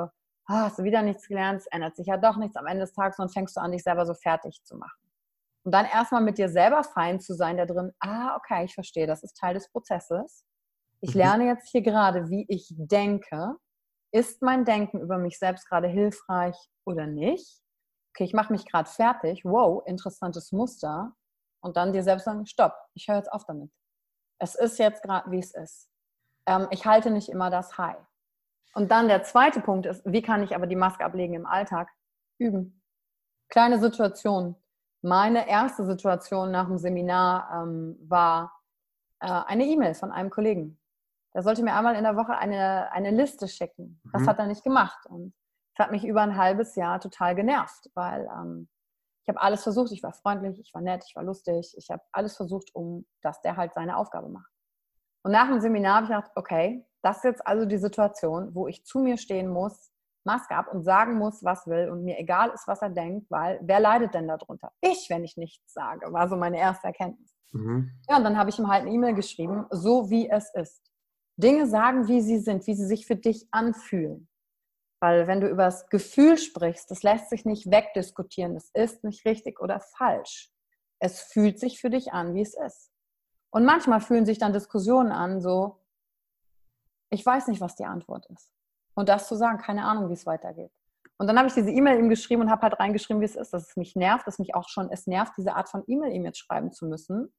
oh, 0.50 0.54
hast 0.54 0.80
du 0.80 0.84
wieder 0.84 1.02
nichts 1.02 1.28
gelernt, 1.28 1.62
es 1.62 1.68
ändert 1.68 1.98
sich 1.98 2.08
ja 2.08 2.18
doch 2.18 2.38
nichts 2.38 2.56
am 2.56 2.66
Ende 2.66 2.86
des 2.86 2.94
Tages 2.94 3.20
und 3.20 3.24
dann 3.26 3.34
fängst 3.34 3.58
du 3.58 3.62
an, 3.62 3.72
dich 3.72 3.84
selber 3.84 4.06
so 4.06 4.14
fertig 4.14 4.64
zu 4.64 4.78
machen. 4.78 4.98
Und 5.64 5.74
dann 5.74 5.86
erstmal 5.86 6.22
mit 6.22 6.38
dir 6.38 6.48
selber 6.48 6.84
fein 6.84 7.20
zu 7.20 7.34
sein, 7.34 7.58
da 7.58 7.66
drin, 7.66 7.92
ah, 8.00 8.38
okay, 8.38 8.64
ich 8.64 8.74
verstehe, 8.74 9.06
das 9.06 9.24
ist 9.24 9.38
Teil 9.38 9.54
des 9.54 9.70
Prozesses. 9.70 10.46
Ich 11.02 11.14
mhm. 11.14 11.20
lerne 11.20 11.46
jetzt 11.46 11.70
hier 11.70 11.82
gerade, 11.82 12.30
wie 12.30 12.46
ich 12.50 12.68
denke. 12.78 13.56
Ist 14.12 14.42
mein 14.42 14.66
Denken 14.66 15.02
über 15.02 15.18
mich 15.18 15.38
selbst 15.38 15.68
gerade 15.68 15.88
hilfreich 15.88 16.56
oder 16.86 17.08
nicht? 17.08 17.62
Okay, 18.14 18.24
ich 18.24 18.34
mache 18.34 18.54
mich 18.54 18.66
gerade 18.66 18.90
fertig. 18.90 19.44
Wow, 19.44 19.84
interessantes 19.86 20.52
Muster. 20.52 21.14
Und 21.62 21.76
dann 21.76 21.92
dir 21.92 22.04
selbst 22.04 22.24
sagen, 22.24 22.46
stopp, 22.46 22.74
ich 22.94 23.08
höre 23.08 23.18
jetzt 23.18 23.32
auf 23.32 23.46
damit. 23.46 23.72
Es 24.40 24.56
ist 24.56 24.80
jetzt 24.80 25.04
gerade, 25.04 25.30
wie 25.32 25.40
es 25.40 25.54
ist 25.54 25.90
ähm, 26.48 26.68
ich 26.72 26.86
halte 26.86 27.12
nicht 27.12 27.30
immer 27.30 27.52
das 27.52 27.78
High. 27.78 27.98
Und 28.74 28.92
dann 28.92 29.08
der 29.08 29.24
zweite 29.24 29.62
Punkt 29.62 29.86
ist, 29.86 30.02
wie 30.06 30.22
kann 30.22 30.42
ich 30.42 30.56
aber 30.56 30.66
die 30.66 30.76
Maske 30.76 31.06
ablegen 31.06 31.36
im 31.36 31.46
Alltag? 31.46 31.90
Üben. 32.40 32.82
Kleine 33.50 33.80
Situation. 33.80 34.56
Meine 35.02 35.48
erste 35.48 35.86
Situation 35.86 36.52
nach 36.52 36.68
dem 36.68 36.78
Seminar 36.78 37.50
ähm, 37.54 37.98
war 38.02 38.52
äh, 39.20 39.28
eine 39.28 39.66
E-Mail 39.66 39.94
von 39.94 40.12
einem 40.12 40.30
Kollegen. 40.30 40.80
Der 41.38 41.44
sollte 41.44 41.62
mir 41.62 41.76
einmal 41.76 41.96
in 41.96 42.04
der 42.04 42.16
Woche 42.16 42.36
eine, 42.36 42.92
eine 42.92 43.12
Liste 43.12 43.48
schicken. 43.48 44.02
Das 44.12 44.24
mhm. 44.24 44.28
hat 44.28 44.40
er 44.40 44.48
nicht 44.48 44.64
gemacht. 44.64 45.06
Und 45.06 45.36
das 45.76 45.86
hat 45.86 45.92
mich 45.92 46.04
über 46.04 46.24
ein 46.24 46.36
halbes 46.36 46.76
Jahr 46.76 47.00
total 47.00 47.36
genervt, 47.36 47.92
weil 47.94 48.28
ähm, 48.36 48.68
ich 49.22 49.30
habe 49.30 49.40
alles 49.40 49.62
versucht. 49.62 49.92
Ich 49.92 50.02
war 50.02 50.14
freundlich, 50.14 50.60
ich 50.60 50.74
war 50.74 50.82
nett, 50.82 51.04
ich 51.08 51.16
war 51.16 51.22
lustig. 51.22 51.76
Ich 51.78 51.92
habe 51.92 52.02
alles 52.12 52.36
versucht, 52.36 52.74
um 52.74 53.06
dass 53.22 53.40
der 53.42 53.56
halt 53.56 53.76
seine 53.76 53.98
Aufgabe 53.98 54.30
macht. 54.30 54.52
Und 55.22 55.32
nach 55.32 55.48
dem 55.48 55.60
Seminar 55.62 55.98
habe 55.98 56.06
ich 56.06 56.10
gedacht, 56.10 56.32
okay, 56.34 56.84
das 57.04 57.18
ist 57.18 57.24
jetzt 57.26 57.46
also 57.46 57.68
die 57.68 57.78
Situation, 57.78 58.56
wo 58.56 58.68
ich 58.68 58.84
zu 58.84 58.98
mir 58.98 59.18
stehen 59.18 59.48
muss, 59.48 59.92
Maske 60.24 60.56
ab 60.56 60.74
und 60.74 60.82
sagen 60.82 61.20
muss, 61.20 61.44
was 61.44 61.68
will 61.68 61.92
und 61.92 62.04
mir 62.04 62.18
egal 62.18 62.50
ist, 62.50 62.68
was 62.68 62.82
er 62.82 62.90
denkt, 62.90 63.30
weil 63.30 63.60
wer 63.62 63.80
leidet 63.80 64.16
denn 64.16 64.28
darunter? 64.28 64.72
Ich, 64.82 65.08
wenn 65.12 65.24
ich 65.24 65.38
nichts 65.38 65.72
sage, 65.72 66.12
war 66.12 66.28
so 66.30 66.36
meine 66.36 66.58
erste 66.58 66.88
Erkenntnis. 66.88 67.32
Mhm. 67.52 67.92
Ja, 68.10 68.18
und 68.18 68.24
dann 68.24 68.40
habe 68.40 68.50
ich 68.50 68.58
ihm 68.58 68.68
halt 68.68 68.82
eine 68.82 68.92
E-Mail 68.92 69.14
geschrieben, 69.14 69.68
so 69.70 70.10
wie 70.10 70.28
es 70.28 70.52
ist. 70.56 70.88
Dinge 71.38 71.68
sagen, 71.68 72.08
wie 72.08 72.22
sie 72.22 72.40
sind, 72.40 72.68
wie 72.68 72.76
sie 72.76 72.86
sich 72.86 73.06
für 73.06 73.16
dich 73.16 73.48
anfühlen. 73.52 74.28
Weil 75.00 75.28
wenn 75.28 75.42
du 75.42 75.48
über 75.48 75.66
das 75.66 75.88
Gefühl 75.90 76.38
sprichst, 76.38 76.90
das 76.90 77.04
lässt 77.04 77.30
sich 77.30 77.46
nicht 77.46 77.70
wegdiskutieren. 77.70 78.56
Das 78.56 78.72
ist 78.74 79.04
nicht 79.04 79.26
richtig 79.26 79.60
oder 79.60 79.80
falsch. 79.80 80.52
Es 81.00 81.22
fühlt 81.22 81.60
sich 81.60 81.80
für 81.80 81.92
dich 81.92 82.12
an, 82.14 82.34
wie 82.34 82.42
es 82.42 82.56
ist. 82.56 82.92
Und 83.52 83.66
manchmal 83.66 84.02
fühlen 84.02 84.26
sich 84.26 84.40
dann 84.40 84.54
Diskussionen 84.54 85.12
an, 85.12 85.40
so, 85.40 85.80
ich 87.10 87.26
weiß 87.26 87.48
nicht, 87.48 87.62
was 87.62 87.76
die 87.76 87.86
Antwort 87.86 88.26
ist. 88.28 88.52
Und 88.96 89.08
das 89.10 89.28
zu 89.28 89.36
sagen, 89.36 89.60
keine 89.60 89.86
Ahnung, 89.86 90.10
wie 90.10 90.14
es 90.14 90.26
weitergeht. 90.26 90.72
Und 91.20 91.28
dann 91.28 91.38
habe 91.38 91.48
ich 91.48 91.54
diese 91.54 91.72
E-Mail 91.72 92.00
ihm 92.00 92.10
geschrieben 92.10 92.42
und 92.42 92.52
habe 92.52 92.64
halt 92.64 92.80
reingeschrieben, 92.80 93.22
wie 93.22 93.26
es 93.26 93.36
ist, 93.36 93.54
dass 93.54 93.70
es 93.70 93.76
mich 93.76 93.96
nervt, 93.96 94.26
dass 94.28 94.40
mich 94.40 94.56
auch 94.56 94.70
schon, 94.70 94.92
es 94.92 95.08
nervt, 95.08 95.34
diese 95.38 95.56
Art 95.56 95.70
von 95.70 95.84
E-Mail 95.88 96.12
ihm 96.14 96.26
jetzt 96.26 96.40
schreiben 96.40 96.72
zu 96.72 96.86
müssen. 96.86 97.32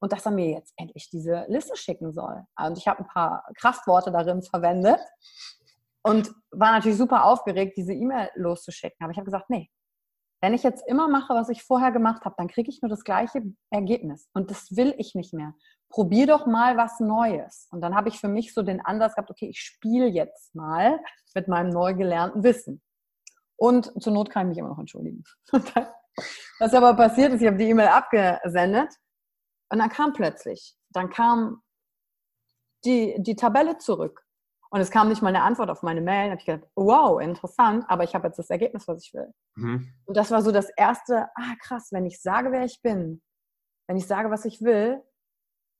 Und 0.00 0.12
dass 0.12 0.26
er 0.26 0.32
mir 0.32 0.50
jetzt 0.50 0.72
endlich 0.76 1.10
diese 1.10 1.44
Liste 1.48 1.76
schicken 1.76 2.12
soll. 2.12 2.44
Und 2.56 2.78
ich 2.78 2.86
habe 2.86 3.00
ein 3.00 3.08
paar 3.08 3.44
Kraftworte 3.56 4.12
darin 4.12 4.42
verwendet 4.42 5.00
und 6.02 6.32
war 6.50 6.72
natürlich 6.72 6.98
super 6.98 7.24
aufgeregt, 7.24 7.76
diese 7.76 7.92
E-Mail 7.92 8.30
loszuschicken. 8.34 8.98
Aber 9.00 9.10
ich 9.10 9.18
habe 9.18 9.24
gesagt, 9.24 9.50
nee, 9.50 9.70
wenn 10.40 10.54
ich 10.54 10.62
jetzt 10.62 10.86
immer 10.86 11.08
mache, 11.08 11.34
was 11.34 11.48
ich 11.48 11.64
vorher 11.64 11.90
gemacht 11.90 12.24
habe, 12.24 12.34
dann 12.38 12.48
kriege 12.48 12.70
ich 12.70 12.80
nur 12.80 12.88
das 12.88 13.02
gleiche 13.02 13.42
Ergebnis. 13.70 14.28
Und 14.34 14.50
das 14.50 14.76
will 14.76 14.94
ich 14.98 15.14
nicht 15.14 15.34
mehr. 15.34 15.54
Probier 15.88 16.26
doch 16.26 16.46
mal 16.46 16.76
was 16.76 17.00
Neues. 17.00 17.66
Und 17.72 17.80
dann 17.80 17.96
habe 17.96 18.08
ich 18.08 18.20
für 18.20 18.28
mich 18.28 18.54
so 18.54 18.62
den 18.62 18.80
Ansatz 18.80 19.14
gehabt, 19.14 19.30
okay, 19.30 19.48
ich 19.48 19.60
spiele 19.60 20.06
jetzt 20.06 20.54
mal 20.54 21.00
mit 21.34 21.48
meinem 21.48 21.70
neu 21.70 21.94
gelernten 21.94 22.44
Wissen. 22.44 22.80
Und 23.56 23.92
zur 24.00 24.12
Not 24.12 24.30
kann 24.30 24.46
ich 24.46 24.48
mich 24.50 24.58
immer 24.58 24.68
noch 24.68 24.78
entschuldigen. 24.78 25.24
Was 26.60 26.74
aber 26.74 26.94
passiert 26.94 27.32
ist, 27.32 27.40
ich 27.40 27.46
habe 27.46 27.56
die 27.56 27.68
E-Mail 27.68 27.88
abgesendet 27.88 28.94
und 29.70 29.78
dann 29.78 29.88
kam 29.88 30.12
plötzlich, 30.12 30.76
dann 30.90 31.10
kam 31.10 31.62
die, 32.84 33.16
die 33.18 33.36
Tabelle 33.36 33.78
zurück. 33.78 34.24
Und 34.70 34.80
es 34.80 34.90
kam 34.90 35.08
nicht 35.08 35.22
mal 35.22 35.30
eine 35.30 35.42
Antwort 35.42 35.70
auf 35.70 35.82
meine 35.82 36.02
Mail. 36.02 36.26
Da 36.26 36.30
habe 36.32 36.40
ich 36.40 36.46
gedacht, 36.46 36.70
wow, 36.74 37.20
interessant, 37.20 37.86
aber 37.88 38.04
ich 38.04 38.14
habe 38.14 38.26
jetzt 38.26 38.38
das 38.38 38.50
Ergebnis, 38.50 38.86
was 38.86 39.02
ich 39.02 39.14
will. 39.14 39.32
Mhm. 39.54 39.94
Und 40.04 40.16
das 40.16 40.30
war 40.30 40.42
so 40.42 40.52
das 40.52 40.68
erste, 40.76 41.28
ah 41.34 41.54
krass, 41.62 41.88
wenn 41.90 42.04
ich 42.04 42.20
sage, 42.20 42.52
wer 42.52 42.64
ich 42.64 42.82
bin, 42.82 43.22
wenn 43.86 43.96
ich 43.96 44.06
sage, 44.06 44.30
was 44.30 44.44
ich 44.44 44.60
will, 44.60 45.02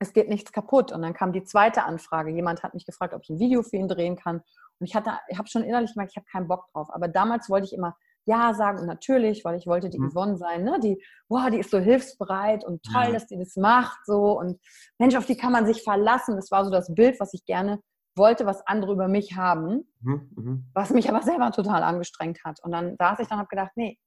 es 0.00 0.12
geht 0.14 0.28
nichts 0.28 0.52
kaputt. 0.52 0.90
Und 0.90 1.02
dann 1.02 1.12
kam 1.12 1.32
die 1.32 1.44
zweite 1.44 1.84
Anfrage. 1.84 2.30
Jemand 2.30 2.62
hat 2.62 2.72
mich 2.72 2.86
gefragt, 2.86 3.12
ob 3.12 3.22
ich 3.22 3.30
ein 3.30 3.38
Video 3.38 3.62
für 3.62 3.76
ihn 3.76 3.88
drehen 3.88 4.16
kann. 4.16 4.36
Und 4.80 4.86
ich 4.86 4.94
hatte, 4.94 5.18
ich 5.28 5.36
habe 5.36 5.48
schon 5.48 5.64
innerlich 5.64 5.92
gemerkt, 5.92 6.12
ich 6.12 6.16
habe 6.16 6.26
keinen 6.30 6.48
Bock 6.48 6.66
drauf. 6.72 6.88
Aber 6.90 7.08
damals 7.08 7.50
wollte 7.50 7.66
ich 7.66 7.74
immer 7.74 7.94
ja 8.28 8.54
sagen 8.54 8.78
und 8.80 8.86
natürlich, 8.86 9.44
weil 9.44 9.56
ich 9.56 9.66
wollte 9.66 9.88
die 9.88 9.98
mhm. 9.98 10.10
Yvonne 10.10 10.36
sein, 10.36 10.62
ne? 10.62 10.78
die, 10.80 11.02
wow, 11.28 11.50
die 11.50 11.58
ist 11.58 11.70
so 11.70 11.78
hilfsbereit 11.78 12.64
und 12.64 12.82
toll, 12.84 13.06
ja. 13.06 13.12
dass 13.12 13.26
die 13.26 13.38
das 13.38 13.56
macht, 13.56 13.98
so 14.04 14.38
und 14.38 14.60
Mensch, 14.98 15.16
auf 15.16 15.26
die 15.26 15.36
kann 15.36 15.52
man 15.52 15.66
sich 15.66 15.82
verlassen. 15.82 16.36
Das 16.36 16.50
war 16.50 16.64
so 16.64 16.70
das 16.70 16.94
Bild, 16.94 17.18
was 17.18 17.34
ich 17.34 17.44
gerne 17.44 17.80
wollte, 18.16 18.46
was 18.46 18.66
andere 18.66 18.92
über 18.92 19.08
mich 19.08 19.36
haben, 19.36 19.88
mhm, 20.00 20.30
mhm. 20.36 20.70
was 20.74 20.90
mich 20.90 21.08
aber 21.08 21.22
selber 21.22 21.50
total 21.50 21.82
angestrengt 21.82 22.44
hat. 22.44 22.60
Und 22.62 22.72
dann 22.72 22.96
saß 22.98 23.20
ich 23.20 23.28
dann 23.28 23.38
und 23.38 23.40
habe 23.40 23.48
gedacht, 23.48 23.72
nee, 23.76 23.98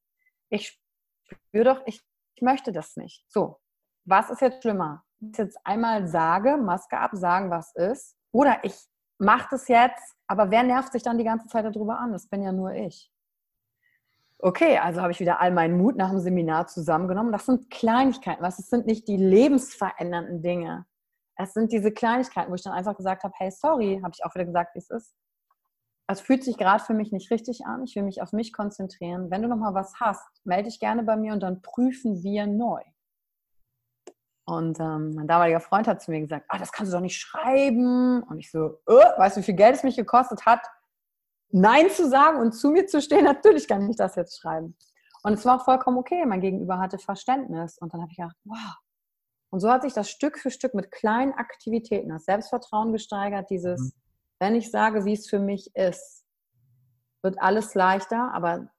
ich 0.50 0.80
spüre 1.24 1.64
doch, 1.66 1.82
ich, 1.86 2.02
ich 2.36 2.42
möchte 2.42 2.72
das 2.72 2.96
nicht. 2.96 3.26
So, 3.28 3.58
was 4.06 4.30
ist 4.30 4.42
jetzt 4.42 4.62
schlimmer? 4.62 5.04
Ich 5.20 5.38
jetzt 5.38 5.58
einmal 5.64 6.08
sage, 6.08 6.58
Maske 6.58 6.98
ab, 6.98 7.12
sagen, 7.14 7.50
was 7.50 7.74
ist, 7.76 8.16
oder 8.32 8.64
ich 8.64 8.76
mache 9.18 9.48
das 9.52 9.68
jetzt, 9.68 10.16
aber 10.28 10.52
wer 10.52 10.64
nervt 10.64 10.92
sich 10.92 11.04
dann 11.04 11.18
die 11.18 11.24
ganze 11.24 11.48
Zeit 11.48 11.66
darüber 11.66 12.00
an? 12.00 12.12
Das 12.12 12.28
bin 12.28 12.44
ja 12.44 12.52
nur 12.52 12.74
ich. 12.74 13.11
Okay, 14.44 14.80
also 14.80 15.02
habe 15.02 15.12
ich 15.12 15.20
wieder 15.20 15.40
all 15.40 15.52
meinen 15.52 15.78
Mut 15.78 15.96
nach 15.96 16.10
dem 16.10 16.20
Seminar 16.20 16.66
zusammengenommen. 16.66 17.32
Das 17.32 17.46
sind 17.46 17.70
Kleinigkeiten, 17.70 18.42
was? 18.42 18.58
Das 18.58 18.70
sind 18.70 18.88
nicht 18.88 19.08
die 19.08 19.18
lebensverändernden 19.18 20.42
Dinge. 20.42 20.88
Es 21.36 21.54
sind 21.54 21.72
diese 21.72 21.92
Kleinigkeiten, 21.92 22.50
wo 22.50 22.56
ich 22.56 22.64
dann 22.64 22.74
einfach 22.74 22.98
gesagt 22.98 23.24
habe, 23.24 23.34
hey, 23.38 23.52
sorry, 23.52 24.00
habe 24.02 24.14
ich 24.16 24.26
auch 24.26 24.34
wieder 24.34 24.46
gesagt, 24.46 24.74
wie 24.74 24.80
es 24.80 24.90
ist. 24.90 25.14
Es 26.08 26.22
fühlt 26.22 26.44
sich 26.44 26.58
gerade 26.58 26.84
für 26.84 26.96
mich 26.96 27.12
nicht 27.12 27.30
richtig 27.30 27.66
an. 27.66 27.84
Ich 27.84 27.96
will 27.96 28.04
mich 28.04 28.22
auf 28.22 28.34
mich 28.34 28.52
konzentrieren. 28.52 29.30
Wenn 29.30 29.44
du 29.44 29.48
noch 29.48 29.58
mal 29.58 29.76
was 29.76 29.94
hast, 30.00 30.28
melde 30.44 30.70
dich 30.70 30.80
gerne 30.80 31.04
bei 31.04 31.16
mir 31.16 31.34
und 31.34 31.42
dann 31.42 31.62
prüfen 31.62 32.24
wir 32.24 32.48
neu. 32.48 32.82
Und 34.46 34.80
ähm, 34.80 35.14
mein 35.16 35.28
damaliger 35.28 35.60
Freund 35.60 35.88
hat 35.88 36.02
zu 36.02 36.10
mir 36.10 36.20
gesagt, 36.20 36.48
ah, 36.50 36.58
das 36.58 36.72
kannst 36.72 36.92
du 36.92 36.98
doch 36.98 37.02
nicht 37.02 37.18
schreiben. 37.18 38.24
Und 38.24 38.40
ich 38.40 38.50
so, 38.50 38.80
oh, 38.88 39.04
weißt 39.18 39.38
du, 39.38 39.42
wie 39.42 39.46
viel 39.46 39.56
Geld 39.56 39.76
es 39.76 39.84
mich 39.84 39.96
gekostet 39.96 40.48
hat, 40.48 40.62
Nein 41.52 41.90
zu 41.90 42.10
sagen 42.10 42.40
und 42.40 42.54
zu 42.54 42.72
mir 42.72 42.88
zu 42.88 43.02
stehen? 43.02 43.24
Natürlich 43.26 43.68
kann 43.68 43.90
ich 43.90 43.98
das 43.98 44.16
jetzt 44.16 44.40
schreiben. 44.40 44.76
Und 45.24 45.34
es 45.34 45.46
war 45.46 45.60
auch 45.60 45.66
vollkommen 45.66 45.98
okay. 45.98 46.26
Mein 46.26 46.42
Gegenüber 46.42 46.80
hatte 46.80 46.98
Verständnis. 46.98 47.78
Und 47.78 47.94
dann 47.94 48.02
habe 48.02 48.12
ich 48.12 48.18
gedacht, 48.18 48.38
wow, 48.44 48.76
und 49.52 49.60
so 49.60 49.70
hat 49.70 49.84
sich 49.84 49.94
das 49.94 50.10
Stück 50.10 50.40
für 50.40 50.50
Stück 50.50 50.74
mit 50.74 50.92
kleinen 50.92 51.34
Aktivitäten, 51.34 52.10
das 52.10 52.24
Selbstvertrauen 52.24 52.94
gesteigert, 52.94 53.50
dieses, 53.50 53.80
mhm. 53.82 53.92
wenn 54.40 54.56
ich 54.56 54.72
sage, 54.72 55.06
wie 55.06 55.14
es 55.14 55.30
für 55.30 55.40
mich 55.40 55.76
ist, 55.76 56.26
wird 57.22 57.40
alles 57.40 57.76
leichter, 57.76 58.32
aber 58.34 58.72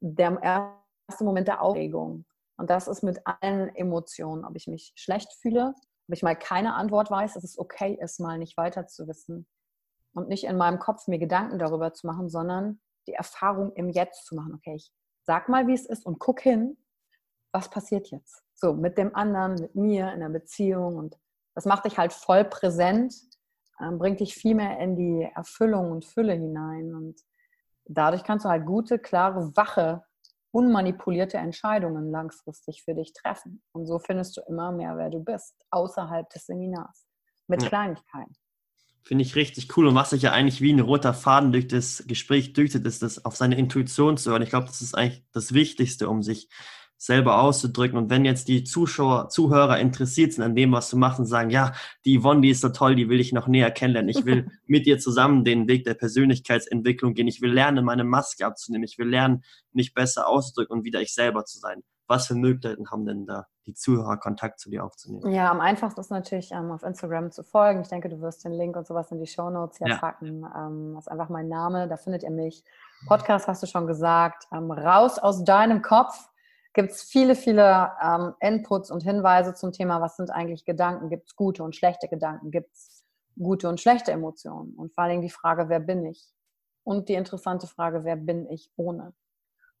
der 0.00 0.38
erste 0.42 1.24
Moment 1.24 1.48
der 1.48 1.62
Aufregung. 1.62 2.26
Und 2.58 2.68
das 2.68 2.86
ist 2.86 3.02
mit 3.02 3.20
allen 3.24 3.74
Emotionen, 3.74 4.44
ob 4.44 4.54
ich 4.56 4.66
mich 4.66 4.92
schlecht 4.94 5.32
fühle, 5.40 5.74
ob 6.08 6.14
ich 6.14 6.22
mal 6.22 6.36
keine 6.36 6.74
Antwort 6.74 7.10
weiß, 7.10 7.34
dass 7.34 7.44
es 7.44 7.58
okay 7.58 7.98
ist, 8.00 8.20
mal 8.20 8.36
nicht 8.36 8.58
weiter 8.58 8.86
zu 8.86 9.08
wissen. 9.08 9.46
Und 10.12 10.28
nicht 10.28 10.44
in 10.44 10.56
meinem 10.56 10.78
Kopf 10.78 11.06
mir 11.06 11.18
Gedanken 11.18 11.58
darüber 11.58 11.92
zu 11.92 12.06
machen, 12.06 12.28
sondern 12.28 12.80
die 13.06 13.14
Erfahrung 13.14 13.72
im 13.74 13.90
Jetzt 13.90 14.26
zu 14.26 14.34
machen. 14.34 14.54
Okay, 14.54 14.74
ich 14.74 14.92
sag 15.22 15.48
mal, 15.48 15.66
wie 15.66 15.74
es 15.74 15.86
ist 15.86 16.04
und 16.04 16.18
guck 16.18 16.40
hin, 16.40 16.76
was 17.52 17.68
passiert 17.68 18.10
jetzt? 18.10 18.42
So, 18.54 18.74
mit 18.74 18.98
dem 18.98 19.14
anderen, 19.14 19.54
mit 19.54 19.74
mir 19.74 20.12
in 20.12 20.20
der 20.20 20.28
Beziehung. 20.28 20.96
Und 20.96 21.18
das 21.54 21.64
macht 21.64 21.84
dich 21.84 21.98
halt 21.98 22.12
voll 22.12 22.44
präsent, 22.44 23.14
ähm, 23.80 23.98
bringt 23.98 24.20
dich 24.20 24.34
viel 24.34 24.54
mehr 24.54 24.78
in 24.78 24.96
die 24.96 25.28
Erfüllung 25.34 25.90
und 25.90 26.04
Fülle 26.04 26.34
hinein. 26.34 26.94
Und 26.94 27.20
dadurch 27.86 28.24
kannst 28.24 28.44
du 28.44 28.48
halt 28.48 28.66
gute, 28.66 28.98
klare, 28.98 29.56
wache, 29.56 30.04
unmanipulierte 30.52 31.38
Entscheidungen 31.38 32.10
langfristig 32.10 32.82
für 32.82 32.94
dich 32.94 33.12
treffen. 33.12 33.62
Und 33.72 33.86
so 33.86 33.98
findest 33.98 34.36
du 34.36 34.42
immer 34.48 34.72
mehr, 34.72 34.96
wer 34.96 35.10
du 35.10 35.22
bist, 35.22 35.54
außerhalb 35.70 36.28
des 36.30 36.46
Seminars. 36.46 37.06
Mit 37.46 37.62
ja. 37.62 37.68
Kleinigkeiten. 37.68 38.34
Finde 39.02 39.22
ich 39.22 39.34
richtig 39.34 39.76
cool. 39.76 39.86
Und 39.86 39.94
was 39.94 40.10
sich 40.10 40.22
ja 40.22 40.32
eigentlich 40.32 40.60
wie 40.60 40.72
ein 40.72 40.80
roter 40.80 41.14
Faden 41.14 41.52
durch 41.52 41.66
das 41.66 42.04
Gespräch 42.06 42.52
durchzieht, 42.52 42.86
ist 42.86 43.02
das 43.02 43.24
auf 43.24 43.36
seine 43.36 43.56
Intuition 43.56 44.16
zu 44.16 44.30
hören. 44.30 44.42
Ich 44.42 44.50
glaube, 44.50 44.66
das 44.66 44.82
ist 44.82 44.94
eigentlich 44.94 45.24
das 45.32 45.52
Wichtigste, 45.52 46.08
um 46.08 46.22
sich 46.22 46.48
selber 47.00 47.40
auszudrücken. 47.40 47.96
Und 47.96 48.10
wenn 48.10 48.26
jetzt 48.26 48.46
die 48.48 48.62
Zuschauer, 48.62 49.30
Zuhörer 49.30 49.80
interessiert 49.80 50.34
sind 50.34 50.44
an 50.44 50.54
dem, 50.54 50.70
was 50.72 50.90
du 50.90 50.98
machst 50.98 51.18
und 51.18 51.24
sagen, 51.24 51.48
ja, 51.48 51.72
die 52.04 52.20
Yvonne, 52.20 52.42
die 52.42 52.50
ist 52.50 52.60
so 52.60 52.68
toll, 52.68 52.94
die 52.94 53.08
will 53.08 53.20
ich 53.20 53.32
noch 53.32 53.48
näher 53.48 53.70
kennenlernen. 53.70 54.10
Ich 54.10 54.26
will 54.26 54.50
mit 54.66 54.86
ihr 54.86 54.98
zusammen 54.98 55.42
den 55.42 55.66
Weg 55.66 55.84
der 55.84 55.94
Persönlichkeitsentwicklung 55.94 57.14
gehen. 57.14 57.26
Ich 57.26 57.40
will 57.40 57.52
lernen, 57.52 57.86
meine 57.86 58.04
Maske 58.04 58.44
abzunehmen. 58.44 58.84
Ich 58.84 58.98
will 58.98 59.08
lernen, 59.08 59.42
mich 59.72 59.94
besser 59.94 60.28
auszudrücken 60.28 60.78
und 60.78 60.84
wieder 60.84 61.00
ich 61.00 61.14
selber 61.14 61.46
zu 61.46 61.58
sein. 61.58 61.82
Was 62.10 62.26
für 62.26 62.34
Möglichkeiten 62.34 62.90
haben 62.90 63.06
denn 63.06 63.24
da 63.24 63.46
die 63.66 63.74
Zuhörer, 63.74 64.16
Kontakt 64.16 64.58
zu 64.58 64.68
dir 64.68 64.84
aufzunehmen? 64.84 65.32
Ja, 65.32 65.48
am 65.48 65.60
einfachsten 65.60 66.00
ist 66.00 66.10
natürlich 66.10 66.50
ähm, 66.50 66.72
auf 66.72 66.82
Instagram 66.82 67.30
zu 67.30 67.44
folgen. 67.44 67.82
Ich 67.82 67.88
denke, 67.88 68.08
du 68.08 68.20
wirst 68.20 68.44
den 68.44 68.50
Link 68.50 68.76
und 68.76 68.84
sowas 68.84 69.12
in 69.12 69.20
die 69.20 69.28
Show 69.28 69.48
Notes 69.48 69.78
hier 69.78 69.86
ja. 69.86 69.96
packen. 69.96 70.44
Ähm, 70.44 70.94
das 70.96 71.04
ist 71.04 71.08
einfach 71.08 71.28
mein 71.28 71.48
Name, 71.48 71.86
da 71.86 71.96
findet 71.96 72.24
ihr 72.24 72.32
mich. 72.32 72.64
Podcast 73.06 73.46
hast 73.46 73.62
du 73.62 73.68
schon 73.68 73.86
gesagt. 73.86 74.48
Ähm, 74.52 74.72
raus 74.72 75.20
aus 75.20 75.44
deinem 75.44 75.82
Kopf 75.82 76.28
gibt 76.72 76.90
es 76.90 77.02
viele, 77.02 77.36
viele 77.36 77.92
ähm, 78.02 78.34
Inputs 78.40 78.90
und 78.90 79.04
Hinweise 79.04 79.54
zum 79.54 79.70
Thema, 79.70 80.00
was 80.00 80.16
sind 80.16 80.30
eigentlich 80.30 80.64
Gedanken? 80.64 81.10
Gibt 81.10 81.28
es 81.28 81.36
gute 81.36 81.62
und 81.62 81.76
schlechte 81.76 82.08
Gedanken? 82.08 82.50
Gibt 82.50 82.74
es 82.74 83.04
gute 83.38 83.68
und 83.68 83.80
schlechte 83.80 84.10
Emotionen? 84.10 84.74
Und 84.74 84.92
vor 84.92 85.04
allem 85.04 85.22
die 85.22 85.30
Frage, 85.30 85.68
wer 85.68 85.78
bin 85.78 86.04
ich? 86.06 86.28
Und 86.82 87.08
die 87.08 87.14
interessante 87.14 87.68
Frage, 87.68 88.02
wer 88.02 88.16
bin 88.16 88.50
ich 88.50 88.68
ohne? 88.74 89.12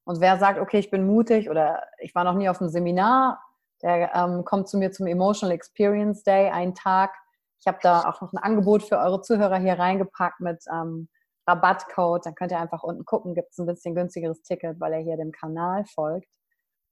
Und 0.04 0.20
wer 0.20 0.38
sagt, 0.38 0.58
okay, 0.58 0.78
ich 0.78 0.90
bin 0.90 1.06
mutig 1.06 1.50
oder 1.50 1.84
ich 1.98 2.14
war 2.14 2.24
noch 2.24 2.34
nie 2.34 2.48
auf 2.48 2.60
einem 2.60 2.70
Seminar, 2.70 3.42
der 3.82 4.14
ähm, 4.14 4.44
kommt 4.44 4.68
zu 4.68 4.78
mir 4.78 4.92
zum 4.92 5.06
Emotional 5.06 5.54
Experience 5.54 6.22
Day, 6.22 6.50
einen 6.50 6.74
Tag. 6.74 7.14
Ich 7.60 7.66
habe 7.66 7.78
da 7.82 8.08
auch 8.08 8.20
noch 8.20 8.32
ein 8.32 8.38
Angebot 8.38 8.82
für 8.82 8.98
eure 8.98 9.20
Zuhörer 9.20 9.58
hier 9.58 9.78
reingepackt 9.78 10.40
mit 10.40 10.62
ähm, 10.72 11.08
Rabattcode. 11.46 12.26
Dann 12.26 12.34
könnt 12.34 12.52
ihr 12.52 12.60
einfach 12.60 12.82
unten 12.82 13.04
gucken, 13.04 13.34
gibt 13.34 13.52
es 13.52 13.58
ein 13.58 13.66
bisschen 13.66 13.94
günstigeres 13.94 14.42
Ticket, 14.42 14.80
weil 14.80 14.92
er 14.92 15.00
hier 15.00 15.16
dem 15.16 15.32
Kanal 15.32 15.84
folgt. 15.86 16.28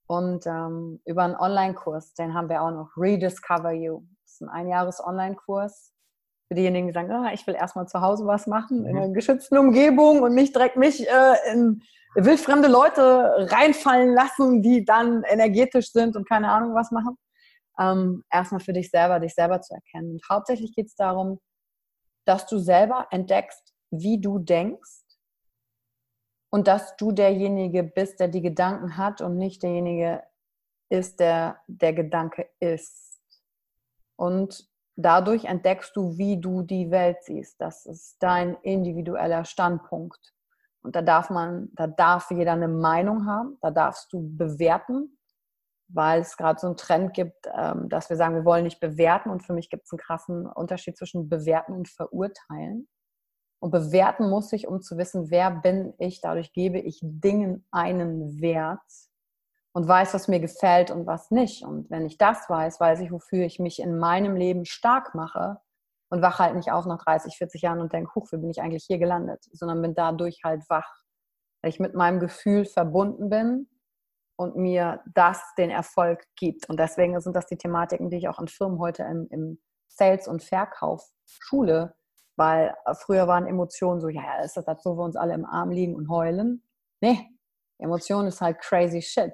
Und 0.06 0.46
ähm, 0.46 1.00
über 1.04 1.24
einen 1.24 1.36
Online-Kurs, 1.36 2.14
den 2.14 2.32
haben 2.32 2.48
wir 2.48 2.62
auch 2.62 2.70
noch, 2.70 2.90
Rediscover 2.96 3.72
You. 3.72 4.02
Das 4.22 4.34
ist 4.34 4.42
ein 4.42 4.48
Einjahres-Online-Kurs 4.48 5.92
für 6.48 6.54
diejenigen, 6.54 6.88
die 6.88 6.94
sagen, 6.94 7.12
ah, 7.12 7.32
ich 7.32 7.46
will 7.46 7.54
erstmal 7.54 7.86
zu 7.86 8.00
Hause 8.00 8.26
was 8.26 8.46
machen, 8.46 8.86
in 8.86 8.92
mhm. 8.92 8.98
einer 8.98 9.12
geschützten 9.12 9.58
Umgebung 9.58 10.22
und 10.22 10.34
nicht 10.34 10.54
direkt 10.54 10.76
mich 10.76 11.06
äh, 11.06 11.52
in 11.52 11.82
wildfremde 12.14 12.68
Leute 12.68 13.02
reinfallen 13.50 14.14
lassen, 14.14 14.62
die 14.62 14.84
dann 14.84 15.22
energetisch 15.24 15.92
sind 15.92 16.16
und 16.16 16.28
keine 16.28 16.50
Ahnung 16.50 16.74
was 16.74 16.90
machen. 16.90 17.16
Ähm, 17.78 18.24
erstmal 18.32 18.60
für 18.60 18.72
dich 18.72 18.90
selber, 18.90 19.20
dich 19.20 19.34
selber 19.34 19.60
zu 19.60 19.74
erkennen. 19.74 20.12
Und 20.12 20.28
hauptsächlich 20.28 20.74
geht 20.74 20.86
es 20.86 20.96
darum, 20.96 21.38
dass 22.24 22.46
du 22.46 22.58
selber 22.58 23.06
entdeckst, 23.10 23.74
wie 23.90 24.20
du 24.20 24.38
denkst 24.38 25.04
und 26.50 26.66
dass 26.66 26.96
du 26.96 27.12
derjenige 27.12 27.84
bist, 27.84 28.20
der 28.20 28.28
die 28.28 28.42
Gedanken 28.42 28.96
hat 28.96 29.20
und 29.20 29.36
nicht 29.36 29.62
derjenige 29.62 30.22
ist, 30.90 31.20
der 31.20 31.60
der 31.66 31.92
Gedanke 31.92 32.48
ist. 32.58 33.20
Und 34.16 34.67
dadurch 34.98 35.44
entdeckst 35.44 35.96
du, 35.96 36.18
wie 36.18 36.40
du 36.40 36.62
die 36.62 36.90
Welt 36.90 37.18
siehst. 37.22 37.60
Das 37.60 37.86
ist 37.86 38.16
dein 38.20 38.56
individueller 38.62 39.44
Standpunkt. 39.44 40.34
Und 40.82 40.96
da 40.96 41.02
darf 41.02 41.30
man, 41.30 41.70
da 41.72 41.86
darf 41.86 42.30
jeder 42.30 42.52
eine 42.52 42.68
Meinung 42.68 43.26
haben, 43.26 43.58
da 43.60 43.70
darfst 43.70 44.12
du 44.12 44.28
bewerten, 44.36 45.18
weil 45.88 46.20
es 46.20 46.36
gerade 46.36 46.58
so 46.60 46.66
einen 46.66 46.76
Trend 46.76 47.14
gibt, 47.14 47.46
ähm, 47.54 47.88
dass 47.88 48.10
wir 48.10 48.16
sagen, 48.16 48.34
wir 48.34 48.44
wollen 48.44 48.64
nicht 48.64 48.80
bewerten. 48.80 49.30
Und 49.30 49.44
für 49.44 49.52
mich 49.52 49.70
gibt 49.70 49.84
es 49.84 49.92
einen 49.92 50.00
krassen 50.00 50.46
Unterschied 50.46 50.96
zwischen 50.96 51.28
bewerten 51.28 51.72
und 51.72 51.88
verurteilen. 51.88 52.88
Und 53.60 53.70
bewerten 53.70 54.28
muss 54.28 54.52
ich, 54.52 54.68
um 54.68 54.82
zu 54.82 54.96
wissen, 54.98 55.30
wer 55.30 55.50
bin 55.50 55.94
ich. 55.98 56.20
Dadurch 56.20 56.52
gebe 56.52 56.78
ich 56.78 57.00
Dingen 57.02 57.66
einen 57.70 58.40
Wert 58.40 58.80
und 59.72 59.86
weiß, 59.86 60.14
was 60.14 60.28
mir 60.28 60.40
gefällt 60.40 60.90
und 60.90 61.06
was 61.06 61.30
nicht. 61.30 61.64
Und 61.64 61.90
wenn 61.90 62.06
ich 62.06 62.18
das 62.18 62.48
weiß, 62.48 62.80
weiß 62.80 63.00
ich, 63.00 63.12
wofür 63.12 63.44
ich 63.44 63.58
mich 63.58 63.80
in 63.80 63.98
meinem 63.98 64.36
Leben 64.36 64.64
stark 64.64 65.14
mache 65.14 65.60
und 66.10 66.22
wache 66.22 66.42
halt 66.44 66.56
nicht 66.56 66.72
auf 66.72 66.86
nach 66.86 67.02
30, 67.02 67.36
40 67.36 67.62
Jahren 67.62 67.80
und 67.80 67.92
denke, 67.92 68.14
huch, 68.14 68.28
wie 68.32 68.38
bin 68.38 68.50
ich 68.50 68.60
eigentlich 68.60 68.84
hier 68.84 68.98
gelandet, 68.98 69.44
sondern 69.52 69.82
bin 69.82 69.94
dadurch 69.94 70.40
halt 70.44 70.68
wach, 70.68 70.90
weil 71.62 71.70
ich 71.70 71.80
mit 71.80 71.94
meinem 71.94 72.18
Gefühl 72.20 72.64
verbunden 72.64 73.28
bin 73.28 73.68
und 74.36 74.56
mir 74.56 75.02
das 75.14 75.42
den 75.58 75.70
Erfolg 75.70 76.24
gibt. 76.36 76.68
Und 76.68 76.78
deswegen 76.78 77.20
sind 77.20 77.36
das 77.36 77.46
die 77.46 77.56
Thematiken, 77.56 78.08
die 78.08 78.18
ich 78.18 78.28
auch 78.28 78.38
an 78.38 78.48
Firmen 78.48 78.78
heute 78.78 79.02
im, 79.02 79.26
im 79.30 79.58
Sales 79.88 80.28
und 80.28 80.42
Verkauf 80.42 81.04
schule, 81.26 81.94
weil 82.36 82.74
früher 82.94 83.26
waren 83.26 83.46
Emotionen 83.46 84.00
so, 84.00 84.08
ja, 84.08 84.40
ist 84.42 84.56
das 84.56 84.64
das, 84.64 84.84
wo 84.84 84.96
wir 84.96 85.04
uns 85.04 85.16
alle 85.16 85.34
im 85.34 85.44
Arm 85.44 85.70
liegen 85.70 85.96
und 85.96 86.08
heulen? 86.08 86.62
Nee, 87.00 87.28
Emotion 87.78 88.26
ist 88.26 88.40
halt 88.40 88.60
crazy 88.60 89.02
shit. 89.02 89.32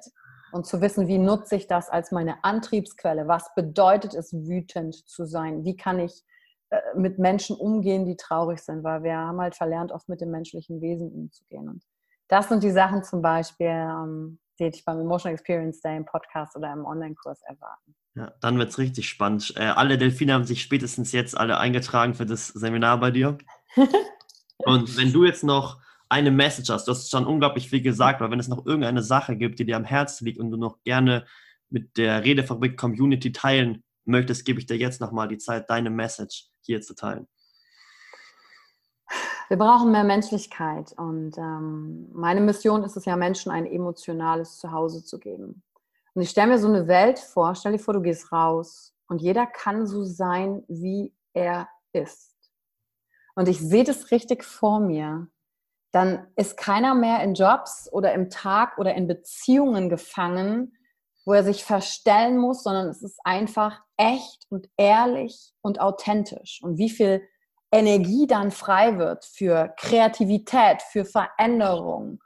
Und 0.55 0.67
zu 0.67 0.81
wissen, 0.81 1.09
wie 1.09 1.19
nutze 1.19 1.57
ich 1.57 1.67
das 1.67 1.90
als 1.90 2.12
meine 2.12 2.45
Antriebsquelle? 2.45 3.27
Was 3.27 3.53
bedeutet 3.57 4.14
es, 4.14 4.33
wütend 4.33 4.95
zu 4.95 5.27
sein? 5.27 5.64
Wie 5.64 5.75
kann 5.77 5.99
ich 5.99 6.23
äh, 6.71 6.79
mit 6.95 7.19
Menschen 7.19 7.57
umgehen, 7.57 8.07
die 8.07 8.14
traurig 8.14 8.61
sind? 8.61 8.85
Weil 8.85 9.03
wir 9.03 9.17
haben 9.17 9.40
halt 9.40 9.57
verlernt, 9.57 9.90
oft 9.90 10.09
mit 10.09 10.21
dem 10.21 10.31
menschlichen 10.31 10.81
Wesen 10.81 11.11
umzugehen. 11.11 11.69
Und 11.69 11.83
das 12.29 12.49
sind 12.49 12.62
die 12.62 12.71
Sachen 12.71 13.03
zum 13.03 13.21
Beispiel, 13.21 13.67
ähm, 13.67 14.38
die 14.61 14.67
ich 14.67 14.85
beim 14.85 15.01
Emotional 15.01 15.35
Experience 15.35 15.81
Day 15.81 15.97
im 15.97 16.05
Podcast 16.05 16.55
oder 16.55 16.73
im 16.73 16.85
Online-Kurs 16.85 17.43
erwarten. 17.43 17.97
Ja, 18.14 18.33
dann 18.40 18.57
wird 18.57 18.71
es 18.71 18.79
richtig 18.79 19.09
spannend. 19.09 19.55
Äh, 19.57 19.64
alle 19.64 19.99
Delfine 19.99 20.35
haben 20.35 20.45
sich 20.45 20.62
spätestens 20.62 21.11
jetzt 21.11 21.37
alle 21.37 21.59
eingetragen 21.59 22.14
für 22.14 22.27
das 22.27 22.47
Seminar 22.47 23.01
bei 23.01 23.11
dir. 23.11 23.38
Und 24.59 24.97
wenn 24.97 25.12
du 25.12 25.25
jetzt 25.25 25.43
noch 25.43 25.81
eine 26.14 26.31
Message 26.31 26.70
hast, 26.70 26.87
du 26.87 26.92
hast 26.92 27.11
schon 27.11 27.27
unglaublich 27.27 27.68
viel 27.68 27.83
gesagt, 27.83 28.22
aber 28.22 28.31
wenn 28.31 28.38
es 28.38 28.46
noch 28.46 28.64
irgendeine 28.64 29.03
Sache 29.03 29.37
gibt, 29.37 29.59
die 29.59 29.66
dir 29.66 29.77
am 29.77 29.85
Herzen 29.85 30.24
liegt 30.27 30.38
und 30.38 30.53
du 30.53 30.57
noch 30.57 30.81
gerne 30.85 31.27
mit 31.70 31.96
der 31.96 32.22
Redefabrik 32.22 32.77
Community 32.77 33.33
teilen 33.33 33.83
möchtest, 34.05 34.44
gebe 34.44 34.61
ich 34.61 34.66
dir 34.66 34.77
jetzt 34.77 35.00
nochmal 35.00 35.27
die 35.27 35.38
Zeit, 35.38 35.68
deine 35.68 35.90
Message 35.90 36.50
hier 36.61 36.81
zu 36.83 36.94
teilen. 36.94 37.27
Wir 39.48 39.59
brauchen 39.59 39.90
mehr 39.90 40.05
Menschlichkeit 40.05 40.92
und 40.96 41.37
ähm, 41.37 42.09
meine 42.12 42.40
Mission 42.40 42.85
ist 42.85 42.96
es 42.96 43.07
ja, 43.07 43.16
Menschen 43.16 43.50
ein 43.50 43.66
emotionales 43.66 44.59
Zuhause 44.59 45.05
zu 45.05 45.18
geben. 45.18 45.64
Und 46.14 46.22
ich 46.22 46.31
stelle 46.31 46.53
mir 46.53 46.59
so 46.61 46.68
eine 46.68 46.87
Welt 46.87 47.18
vor, 47.18 47.57
stell 47.57 47.72
dir 47.72 47.81
vor, 47.81 47.92
du 47.92 48.03
gehst 48.03 48.31
raus 48.31 48.94
und 49.09 49.20
jeder 49.20 49.46
kann 49.46 49.88
so 49.88 50.05
sein, 50.05 50.62
wie 50.68 51.12
er 51.33 51.68
ist. 51.92 52.37
Und 53.35 53.48
ich 53.48 53.59
sehe 53.59 53.83
das 53.83 54.12
richtig 54.12 54.44
vor 54.44 54.79
mir. 54.79 55.27
Dann 55.94 56.26
ist 56.35 56.57
keiner 56.57 56.94
mehr 56.94 57.22
in 57.22 57.35
Jobs 57.35 57.88
oder 57.92 58.12
im 58.14 58.28
Tag 58.28 58.78
oder 58.78 58.94
in 58.94 59.07
Beziehungen 59.07 59.88
gefangen, 59.88 60.76
wo 61.24 61.33
er 61.35 61.44
sich 61.44 61.64
verstellen 61.64 62.37
muss, 62.37 62.64
sondern 62.64 62.88
es 62.88 63.02
ist 63.02 63.20
einfach 63.22 63.80
echt 63.96 64.44
und 64.50 64.68
ehrlich 64.76 65.52
und 65.62 65.80
authentisch. 65.80 66.61
Und 66.62 66.78
wie 66.78 66.90
viel 66.90 67.22
Energie 67.70 68.26
dann 68.26 68.50
frei 68.50 68.98
wird 68.98 69.24
für 69.24 69.72
Kreativität, 69.76 70.83
für 70.83 71.04
Veränderung, 71.04 72.20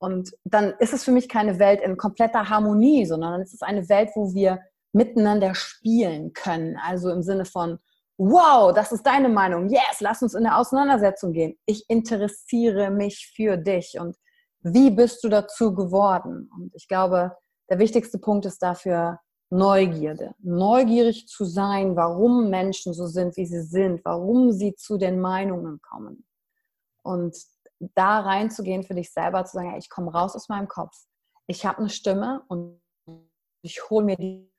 und 0.00 0.30
dann 0.44 0.72
ist 0.78 0.94
es 0.94 1.04
für 1.04 1.12
mich 1.12 1.28
keine 1.28 1.58
Welt 1.58 1.82
in 1.82 1.98
kompletter 1.98 2.48
Harmonie, 2.48 3.04
sondern 3.04 3.42
es 3.42 3.52
ist 3.52 3.62
eine 3.62 3.86
Welt, 3.90 4.08
wo 4.14 4.32
wir 4.32 4.60
miteinander 4.92 5.54
spielen 5.54 6.32
können. 6.32 6.78
Also 6.82 7.10
im 7.10 7.22
Sinne 7.22 7.44
von, 7.44 7.78
wow, 8.20 8.72
das 8.74 8.92
ist 8.92 9.06
deine 9.06 9.30
Meinung. 9.30 9.70
Yes, 9.70 10.00
lass 10.00 10.20
uns 10.20 10.34
in 10.34 10.44
eine 10.44 10.58
Auseinandersetzung 10.58 11.32
gehen. 11.32 11.58
Ich 11.64 11.88
interessiere 11.88 12.90
mich 12.90 13.32
für 13.34 13.56
dich 13.56 13.96
und 13.98 14.16
wie 14.60 14.90
bist 14.90 15.24
du 15.24 15.30
dazu 15.30 15.74
geworden? 15.74 16.50
Und 16.54 16.74
ich 16.74 16.86
glaube, 16.86 17.34
der 17.70 17.78
wichtigste 17.78 18.18
Punkt 18.18 18.44
ist 18.44 18.62
dafür 18.62 19.20
Neugierde. 19.48 20.34
Neugierig 20.38 21.28
zu 21.28 21.46
sein, 21.46 21.96
warum 21.96 22.50
Menschen 22.50 22.92
so 22.92 23.06
sind, 23.06 23.36
wie 23.38 23.46
sie 23.46 23.62
sind, 23.62 24.04
warum 24.04 24.52
sie 24.52 24.74
zu 24.74 24.98
den 24.98 25.18
Meinungen 25.18 25.80
kommen. 25.80 26.26
Und 27.02 27.34
da 27.94 28.20
reinzugehen 28.20 28.82
für 28.82 28.94
dich 28.94 29.12
selber, 29.12 29.46
zu 29.46 29.56
sagen, 29.56 29.74
ich 29.78 29.88
komme 29.88 30.12
raus 30.12 30.36
aus 30.36 30.50
meinem 30.50 30.68
Kopf. 30.68 30.94
Ich 31.46 31.64
habe 31.64 31.78
eine 31.78 31.88
Stimme 31.88 32.42
und 32.48 32.80
ich 33.62 33.88
hole 33.88 34.04
mir 34.04 34.16
die 34.16 34.49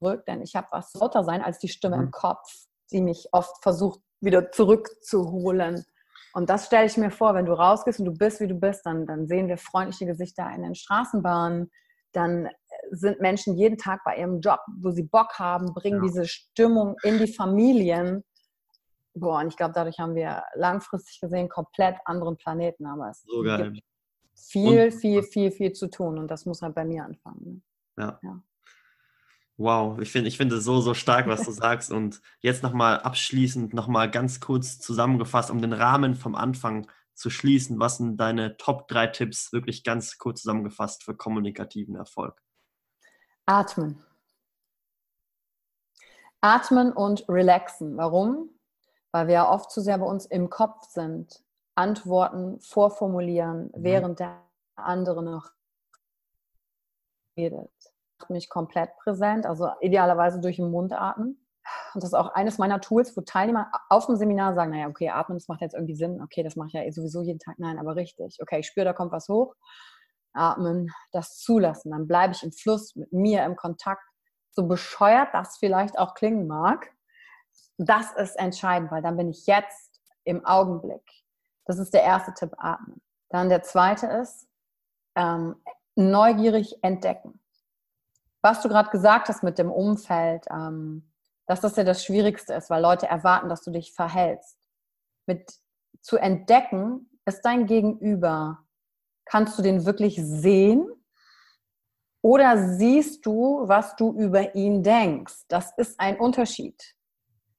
zurück, 0.00 0.24
denn 0.26 0.42
ich 0.42 0.56
habe 0.56 0.66
was 0.70 0.92
lauter 0.94 1.24
sein 1.24 1.42
als 1.42 1.58
die 1.58 1.68
Stimme 1.68 1.96
mhm. 1.96 2.04
im 2.04 2.10
Kopf, 2.10 2.66
die 2.90 3.00
mich 3.00 3.28
oft 3.32 3.62
versucht, 3.62 4.00
wieder 4.20 4.50
zurückzuholen. 4.50 5.84
Und 6.32 6.50
das 6.50 6.66
stelle 6.66 6.86
ich 6.86 6.96
mir 6.96 7.10
vor, 7.10 7.34
wenn 7.34 7.46
du 7.46 7.52
rausgehst 7.52 8.00
und 8.00 8.06
du 8.06 8.12
bist, 8.12 8.40
wie 8.40 8.48
du 8.48 8.54
bist, 8.54 8.86
dann, 8.86 9.06
dann 9.06 9.26
sehen 9.26 9.48
wir 9.48 9.58
freundliche 9.58 10.06
Gesichter 10.06 10.50
in 10.54 10.62
den 10.62 10.74
Straßenbahnen, 10.74 11.70
dann 12.12 12.48
sind 12.90 13.20
Menschen 13.20 13.56
jeden 13.56 13.78
Tag 13.78 14.00
bei 14.04 14.16
ihrem 14.16 14.40
Job, 14.40 14.60
wo 14.80 14.90
sie 14.90 15.04
Bock 15.04 15.38
haben, 15.38 15.74
bringen 15.74 16.02
ja. 16.02 16.08
diese 16.08 16.26
Stimmung 16.26 16.96
in 17.02 17.18
die 17.18 17.32
Familien 17.32 18.24
boah, 19.14 19.40
und 19.40 19.48
ich 19.48 19.56
glaube, 19.56 19.72
dadurch 19.74 19.98
haben 19.98 20.14
wir 20.14 20.42
langfristig 20.54 21.20
gesehen 21.20 21.48
komplett 21.48 21.96
anderen 22.04 22.36
Planeten, 22.36 22.86
aber 22.86 23.10
es 23.10 23.22
so 23.22 23.42
gibt 23.42 23.80
viel, 24.34 24.84
und, 24.84 24.92
viel, 24.92 25.22
viel, 25.22 25.50
viel 25.50 25.72
zu 25.72 25.88
tun 25.88 26.18
und 26.18 26.30
das 26.30 26.46
muss 26.46 26.62
halt 26.62 26.74
bei 26.74 26.84
mir 26.84 27.04
anfangen. 27.04 27.62
Ne? 27.96 28.02
Ja. 28.02 28.20
ja. 28.22 28.42
Wow, 29.60 29.98
ich 29.98 30.10
finde 30.10 30.28
ich 30.28 30.38
find 30.38 30.50
es 30.52 30.64
so, 30.64 30.80
so 30.80 30.94
stark, 30.94 31.26
was 31.26 31.44
du 31.44 31.50
sagst. 31.50 31.92
Und 31.92 32.22
jetzt 32.40 32.62
nochmal 32.62 32.98
abschließend, 33.00 33.74
nochmal 33.74 34.10
ganz 34.10 34.40
kurz 34.40 34.80
zusammengefasst, 34.80 35.50
um 35.50 35.60
den 35.60 35.74
Rahmen 35.74 36.14
vom 36.14 36.34
Anfang 36.34 36.90
zu 37.12 37.28
schließen. 37.28 37.78
Was 37.78 37.98
sind 37.98 38.16
deine 38.16 38.56
Top 38.56 38.88
3 38.88 39.08
Tipps, 39.08 39.52
wirklich 39.52 39.84
ganz 39.84 40.16
kurz 40.16 40.40
zusammengefasst, 40.40 41.04
für 41.04 41.14
kommunikativen 41.14 41.94
Erfolg? 41.94 42.42
Atmen. 43.44 44.02
Atmen 46.40 46.90
und 46.94 47.28
relaxen. 47.28 47.98
Warum? 47.98 48.48
Weil 49.12 49.26
wir 49.26 49.34
ja 49.34 49.50
oft 49.50 49.70
zu 49.70 49.82
sehr 49.82 49.98
bei 49.98 50.06
uns 50.06 50.24
im 50.24 50.48
Kopf 50.48 50.88
sind. 50.88 51.44
Antworten 51.74 52.58
vorformulieren, 52.60 53.64
mhm. 53.64 53.72
während 53.74 54.20
der 54.20 54.42
andere 54.76 55.22
noch 55.22 55.52
redet 57.36 57.89
mich 58.28 58.48
komplett 58.48 58.90
präsent, 58.98 59.46
also 59.46 59.70
idealerweise 59.80 60.40
durch 60.40 60.56
den 60.56 60.70
Mund 60.70 60.92
atmen. 60.92 61.38
Und 61.94 62.02
das 62.02 62.10
ist 62.10 62.14
auch 62.14 62.34
eines 62.34 62.58
meiner 62.58 62.80
Tools, 62.80 63.16
wo 63.16 63.20
Teilnehmer 63.20 63.70
auf 63.88 64.06
dem 64.06 64.16
Seminar 64.16 64.54
sagen, 64.54 64.70
naja, 64.70 64.88
okay, 64.88 65.08
atmen, 65.10 65.38
das 65.38 65.48
macht 65.48 65.60
jetzt 65.60 65.74
irgendwie 65.74 65.94
Sinn. 65.94 66.20
Okay, 66.22 66.42
das 66.42 66.56
mache 66.56 66.68
ich 66.68 66.74
ja 66.74 66.82
eh 66.82 66.90
sowieso 66.90 67.22
jeden 67.22 67.38
Tag. 67.38 67.58
Nein, 67.58 67.78
aber 67.78 67.96
richtig. 67.96 68.38
Okay, 68.40 68.60
ich 68.60 68.66
spüre, 68.66 68.84
da 68.84 68.92
kommt 68.92 69.12
was 69.12 69.28
hoch. 69.28 69.54
Atmen, 70.32 70.90
das 71.12 71.38
zulassen. 71.38 71.90
Dann 71.90 72.06
bleibe 72.06 72.34
ich 72.34 72.42
im 72.42 72.52
Fluss 72.52 72.94
mit 72.96 73.12
mir 73.12 73.44
im 73.44 73.56
Kontakt. 73.56 74.02
So 74.52 74.66
bescheuert 74.66 75.28
das 75.32 75.56
vielleicht 75.58 75.98
auch 75.98 76.14
klingen 76.14 76.46
mag. 76.46 76.90
Das 77.78 78.12
ist 78.12 78.38
entscheidend, 78.38 78.90
weil 78.90 79.02
dann 79.02 79.16
bin 79.16 79.28
ich 79.28 79.46
jetzt 79.46 80.00
im 80.24 80.44
Augenblick. 80.44 81.02
Das 81.66 81.78
ist 81.78 81.94
der 81.94 82.02
erste 82.02 82.34
Tipp, 82.34 82.52
atmen. 82.58 83.00
Dann 83.28 83.48
der 83.48 83.62
zweite 83.62 84.06
ist, 84.06 84.48
ähm, 85.16 85.56
neugierig 85.94 86.82
entdecken 86.82 87.40
was 88.42 88.62
du 88.62 88.68
gerade 88.68 88.90
gesagt 88.90 89.28
hast 89.28 89.42
mit 89.42 89.58
dem 89.58 89.70
Umfeld, 89.70 90.46
ähm, 90.50 91.10
dass 91.46 91.60
das 91.60 91.76
ja 91.76 91.84
das 91.84 92.04
Schwierigste 92.04 92.54
ist, 92.54 92.70
weil 92.70 92.82
Leute 92.82 93.06
erwarten, 93.06 93.48
dass 93.48 93.62
du 93.62 93.70
dich 93.70 93.92
verhältst. 93.92 94.56
Mit 95.26 95.52
zu 96.00 96.16
entdecken, 96.16 97.10
ist 97.26 97.42
dein 97.42 97.66
Gegenüber, 97.66 98.64
kannst 99.24 99.58
du 99.58 99.62
den 99.62 99.84
wirklich 99.84 100.16
sehen? 100.20 100.88
Oder 102.22 102.76
siehst 102.76 103.24
du, 103.24 103.62
was 103.66 103.96
du 103.96 104.12
über 104.12 104.54
ihn 104.54 104.82
denkst? 104.82 105.44
Das 105.48 105.72
ist 105.76 105.98
ein 105.98 106.18
Unterschied. 106.18 106.96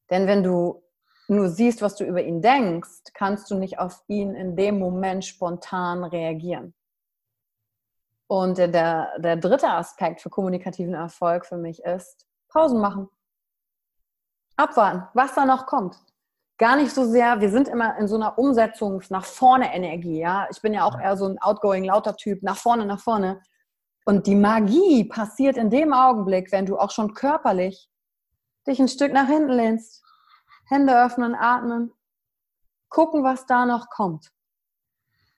Denn 0.10 0.28
wenn 0.28 0.44
du 0.44 0.84
nur 1.28 1.50
siehst, 1.50 1.82
was 1.82 1.96
du 1.96 2.04
über 2.04 2.22
ihn 2.22 2.42
denkst, 2.42 3.14
kannst 3.14 3.50
du 3.50 3.56
nicht 3.56 3.80
auf 3.80 4.04
ihn 4.08 4.36
in 4.36 4.56
dem 4.56 4.78
Moment 4.78 5.26
spontan 5.26 6.04
reagieren. 6.04 6.74
Und 8.32 8.58
der, 8.58 9.10
der 9.18 9.36
dritte 9.36 9.68
Aspekt 9.68 10.22
für 10.22 10.30
kommunikativen 10.30 10.94
Erfolg 10.94 11.46
für 11.46 11.58
mich 11.58 11.84
ist 11.84 12.26
Pausen 12.48 12.80
machen. 12.80 13.10
Abwarten, 14.56 15.06
was 15.14 15.36
da 15.36 15.44
noch 15.44 15.66
kommt. 15.66 15.98
Gar 16.58 16.78
nicht 16.78 16.96
so 16.96 17.04
sehr, 17.04 17.42
wir 17.42 17.50
sind 17.50 17.68
immer 17.68 17.98
in 17.98 18.08
so 18.08 18.16
einer 18.16 18.38
Umsetzungs- 18.38 19.12
nach 19.12 19.26
vorne 19.26 19.76
Energie, 19.76 20.20
ja. 20.20 20.48
Ich 20.50 20.62
bin 20.62 20.74
ja 20.74 20.86
auch 20.86 20.98
eher 20.98 21.18
so 21.18 21.26
ein 21.26 21.40
outgoing, 21.40 21.84
lauter 21.84 22.16
Typ, 22.16 22.42
nach 22.42 22.56
vorne, 22.56 22.86
nach 22.86 23.02
vorne. 23.02 23.42
Und 24.06 24.28
die 24.28 24.36
Magie 24.36 25.04
passiert 25.04 25.58
in 25.58 25.70
dem 25.70 25.92
Augenblick, 25.92 26.54
wenn 26.54 26.66
du 26.66 26.78
auch 26.78 26.92
schon 26.92 27.14
körperlich 27.14 27.90
dich 28.66 28.80
ein 28.80 28.88
Stück 28.88 29.12
nach 29.12 29.28
hinten 29.28 29.52
lehnst, 29.52 30.06
Hände 30.70 30.98
öffnen, 31.04 31.36
atmen, 31.36 31.92
gucken, 32.88 33.26
was 33.26 33.46
da 33.46 33.66
noch 33.66 33.90
kommt 33.90 34.32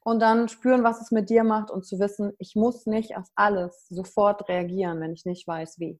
und 0.03 0.19
dann 0.19 0.49
spüren, 0.49 0.83
was 0.83 1.01
es 1.01 1.11
mit 1.11 1.29
dir 1.29 1.43
macht 1.43 1.71
und 1.71 1.85
zu 1.85 1.99
wissen, 1.99 2.33
ich 2.37 2.55
muss 2.55 2.85
nicht 2.85 3.15
auf 3.15 3.27
alles 3.35 3.87
sofort 3.89 4.47
reagieren, 4.49 4.99
wenn 4.99 5.13
ich 5.13 5.25
nicht 5.25 5.47
weiß, 5.47 5.79
wie. 5.79 5.99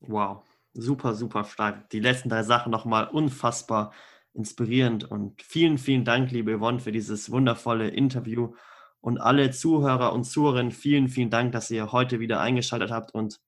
Wow, 0.00 0.42
super, 0.72 1.14
super 1.14 1.44
stark. 1.44 1.90
Die 1.90 2.00
letzten 2.00 2.28
drei 2.28 2.42
Sachen 2.42 2.70
nochmal 2.70 3.08
unfassbar 3.08 3.92
inspirierend 4.32 5.10
und 5.10 5.42
vielen, 5.42 5.78
vielen 5.78 6.04
Dank, 6.04 6.30
liebe 6.30 6.56
Yvonne, 6.56 6.80
für 6.80 6.92
dieses 6.92 7.30
wundervolle 7.30 7.88
Interview 7.88 8.54
und 9.00 9.18
alle 9.18 9.50
Zuhörer 9.50 10.12
und 10.12 10.24
Zuhörerinnen, 10.24 10.72
vielen, 10.72 11.08
vielen 11.08 11.30
Dank, 11.30 11.52
dass 11.52 11.70
ihr 11.70 11.92
heute 11.92 12.20
wieder 12.20 12.40
eingeschaltet 12.40 12.90
habt 12.90 13.12
und 13.12 13.40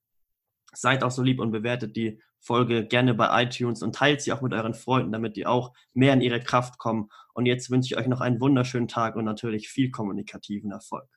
seid 0.72 1.04
auch 1.04 1.10
so 1.10 1.22
lieb 1.22 1.40
und 1.40 1.52
bewertet 1.52 1.96
die 1.96 2.20
Folge 2.40 2.86
gerne 2.86 3.14
bei 3.14 3.44
iTunes 3.44 3.82
und 3.82 3.94
teilt 3.94 4.20
sie 4.20 4.32
auch 4.32 4.42
mit 4.42 4.52
euren 4.52 4.74
Freunden, 4.74 5.12
damit 5.12 5.36
die 5.36 5.46
auch 5.46 5.72
mehr 5.94 6.12
in 6.12 6.20
ihre 6.20 6.40
Kraft 6.40 6.78
kommen. 6.78 7.08
Und 7.34 7.46
jetzt 7.46 7.70
wünsche 7.70 7.94
ich 7.94 7.98
euch 7.98 8.08
noch 8.08 8.20
einen 8.20 8.40
wunderschönen 8.40 8.88
Tag 8.88 9.16
und 9.16 9.24
natürlich 9.24 9.68
viel 9.68 9.90
kommunikativen 9.90 10.72
Erfolg. 10.72 11.08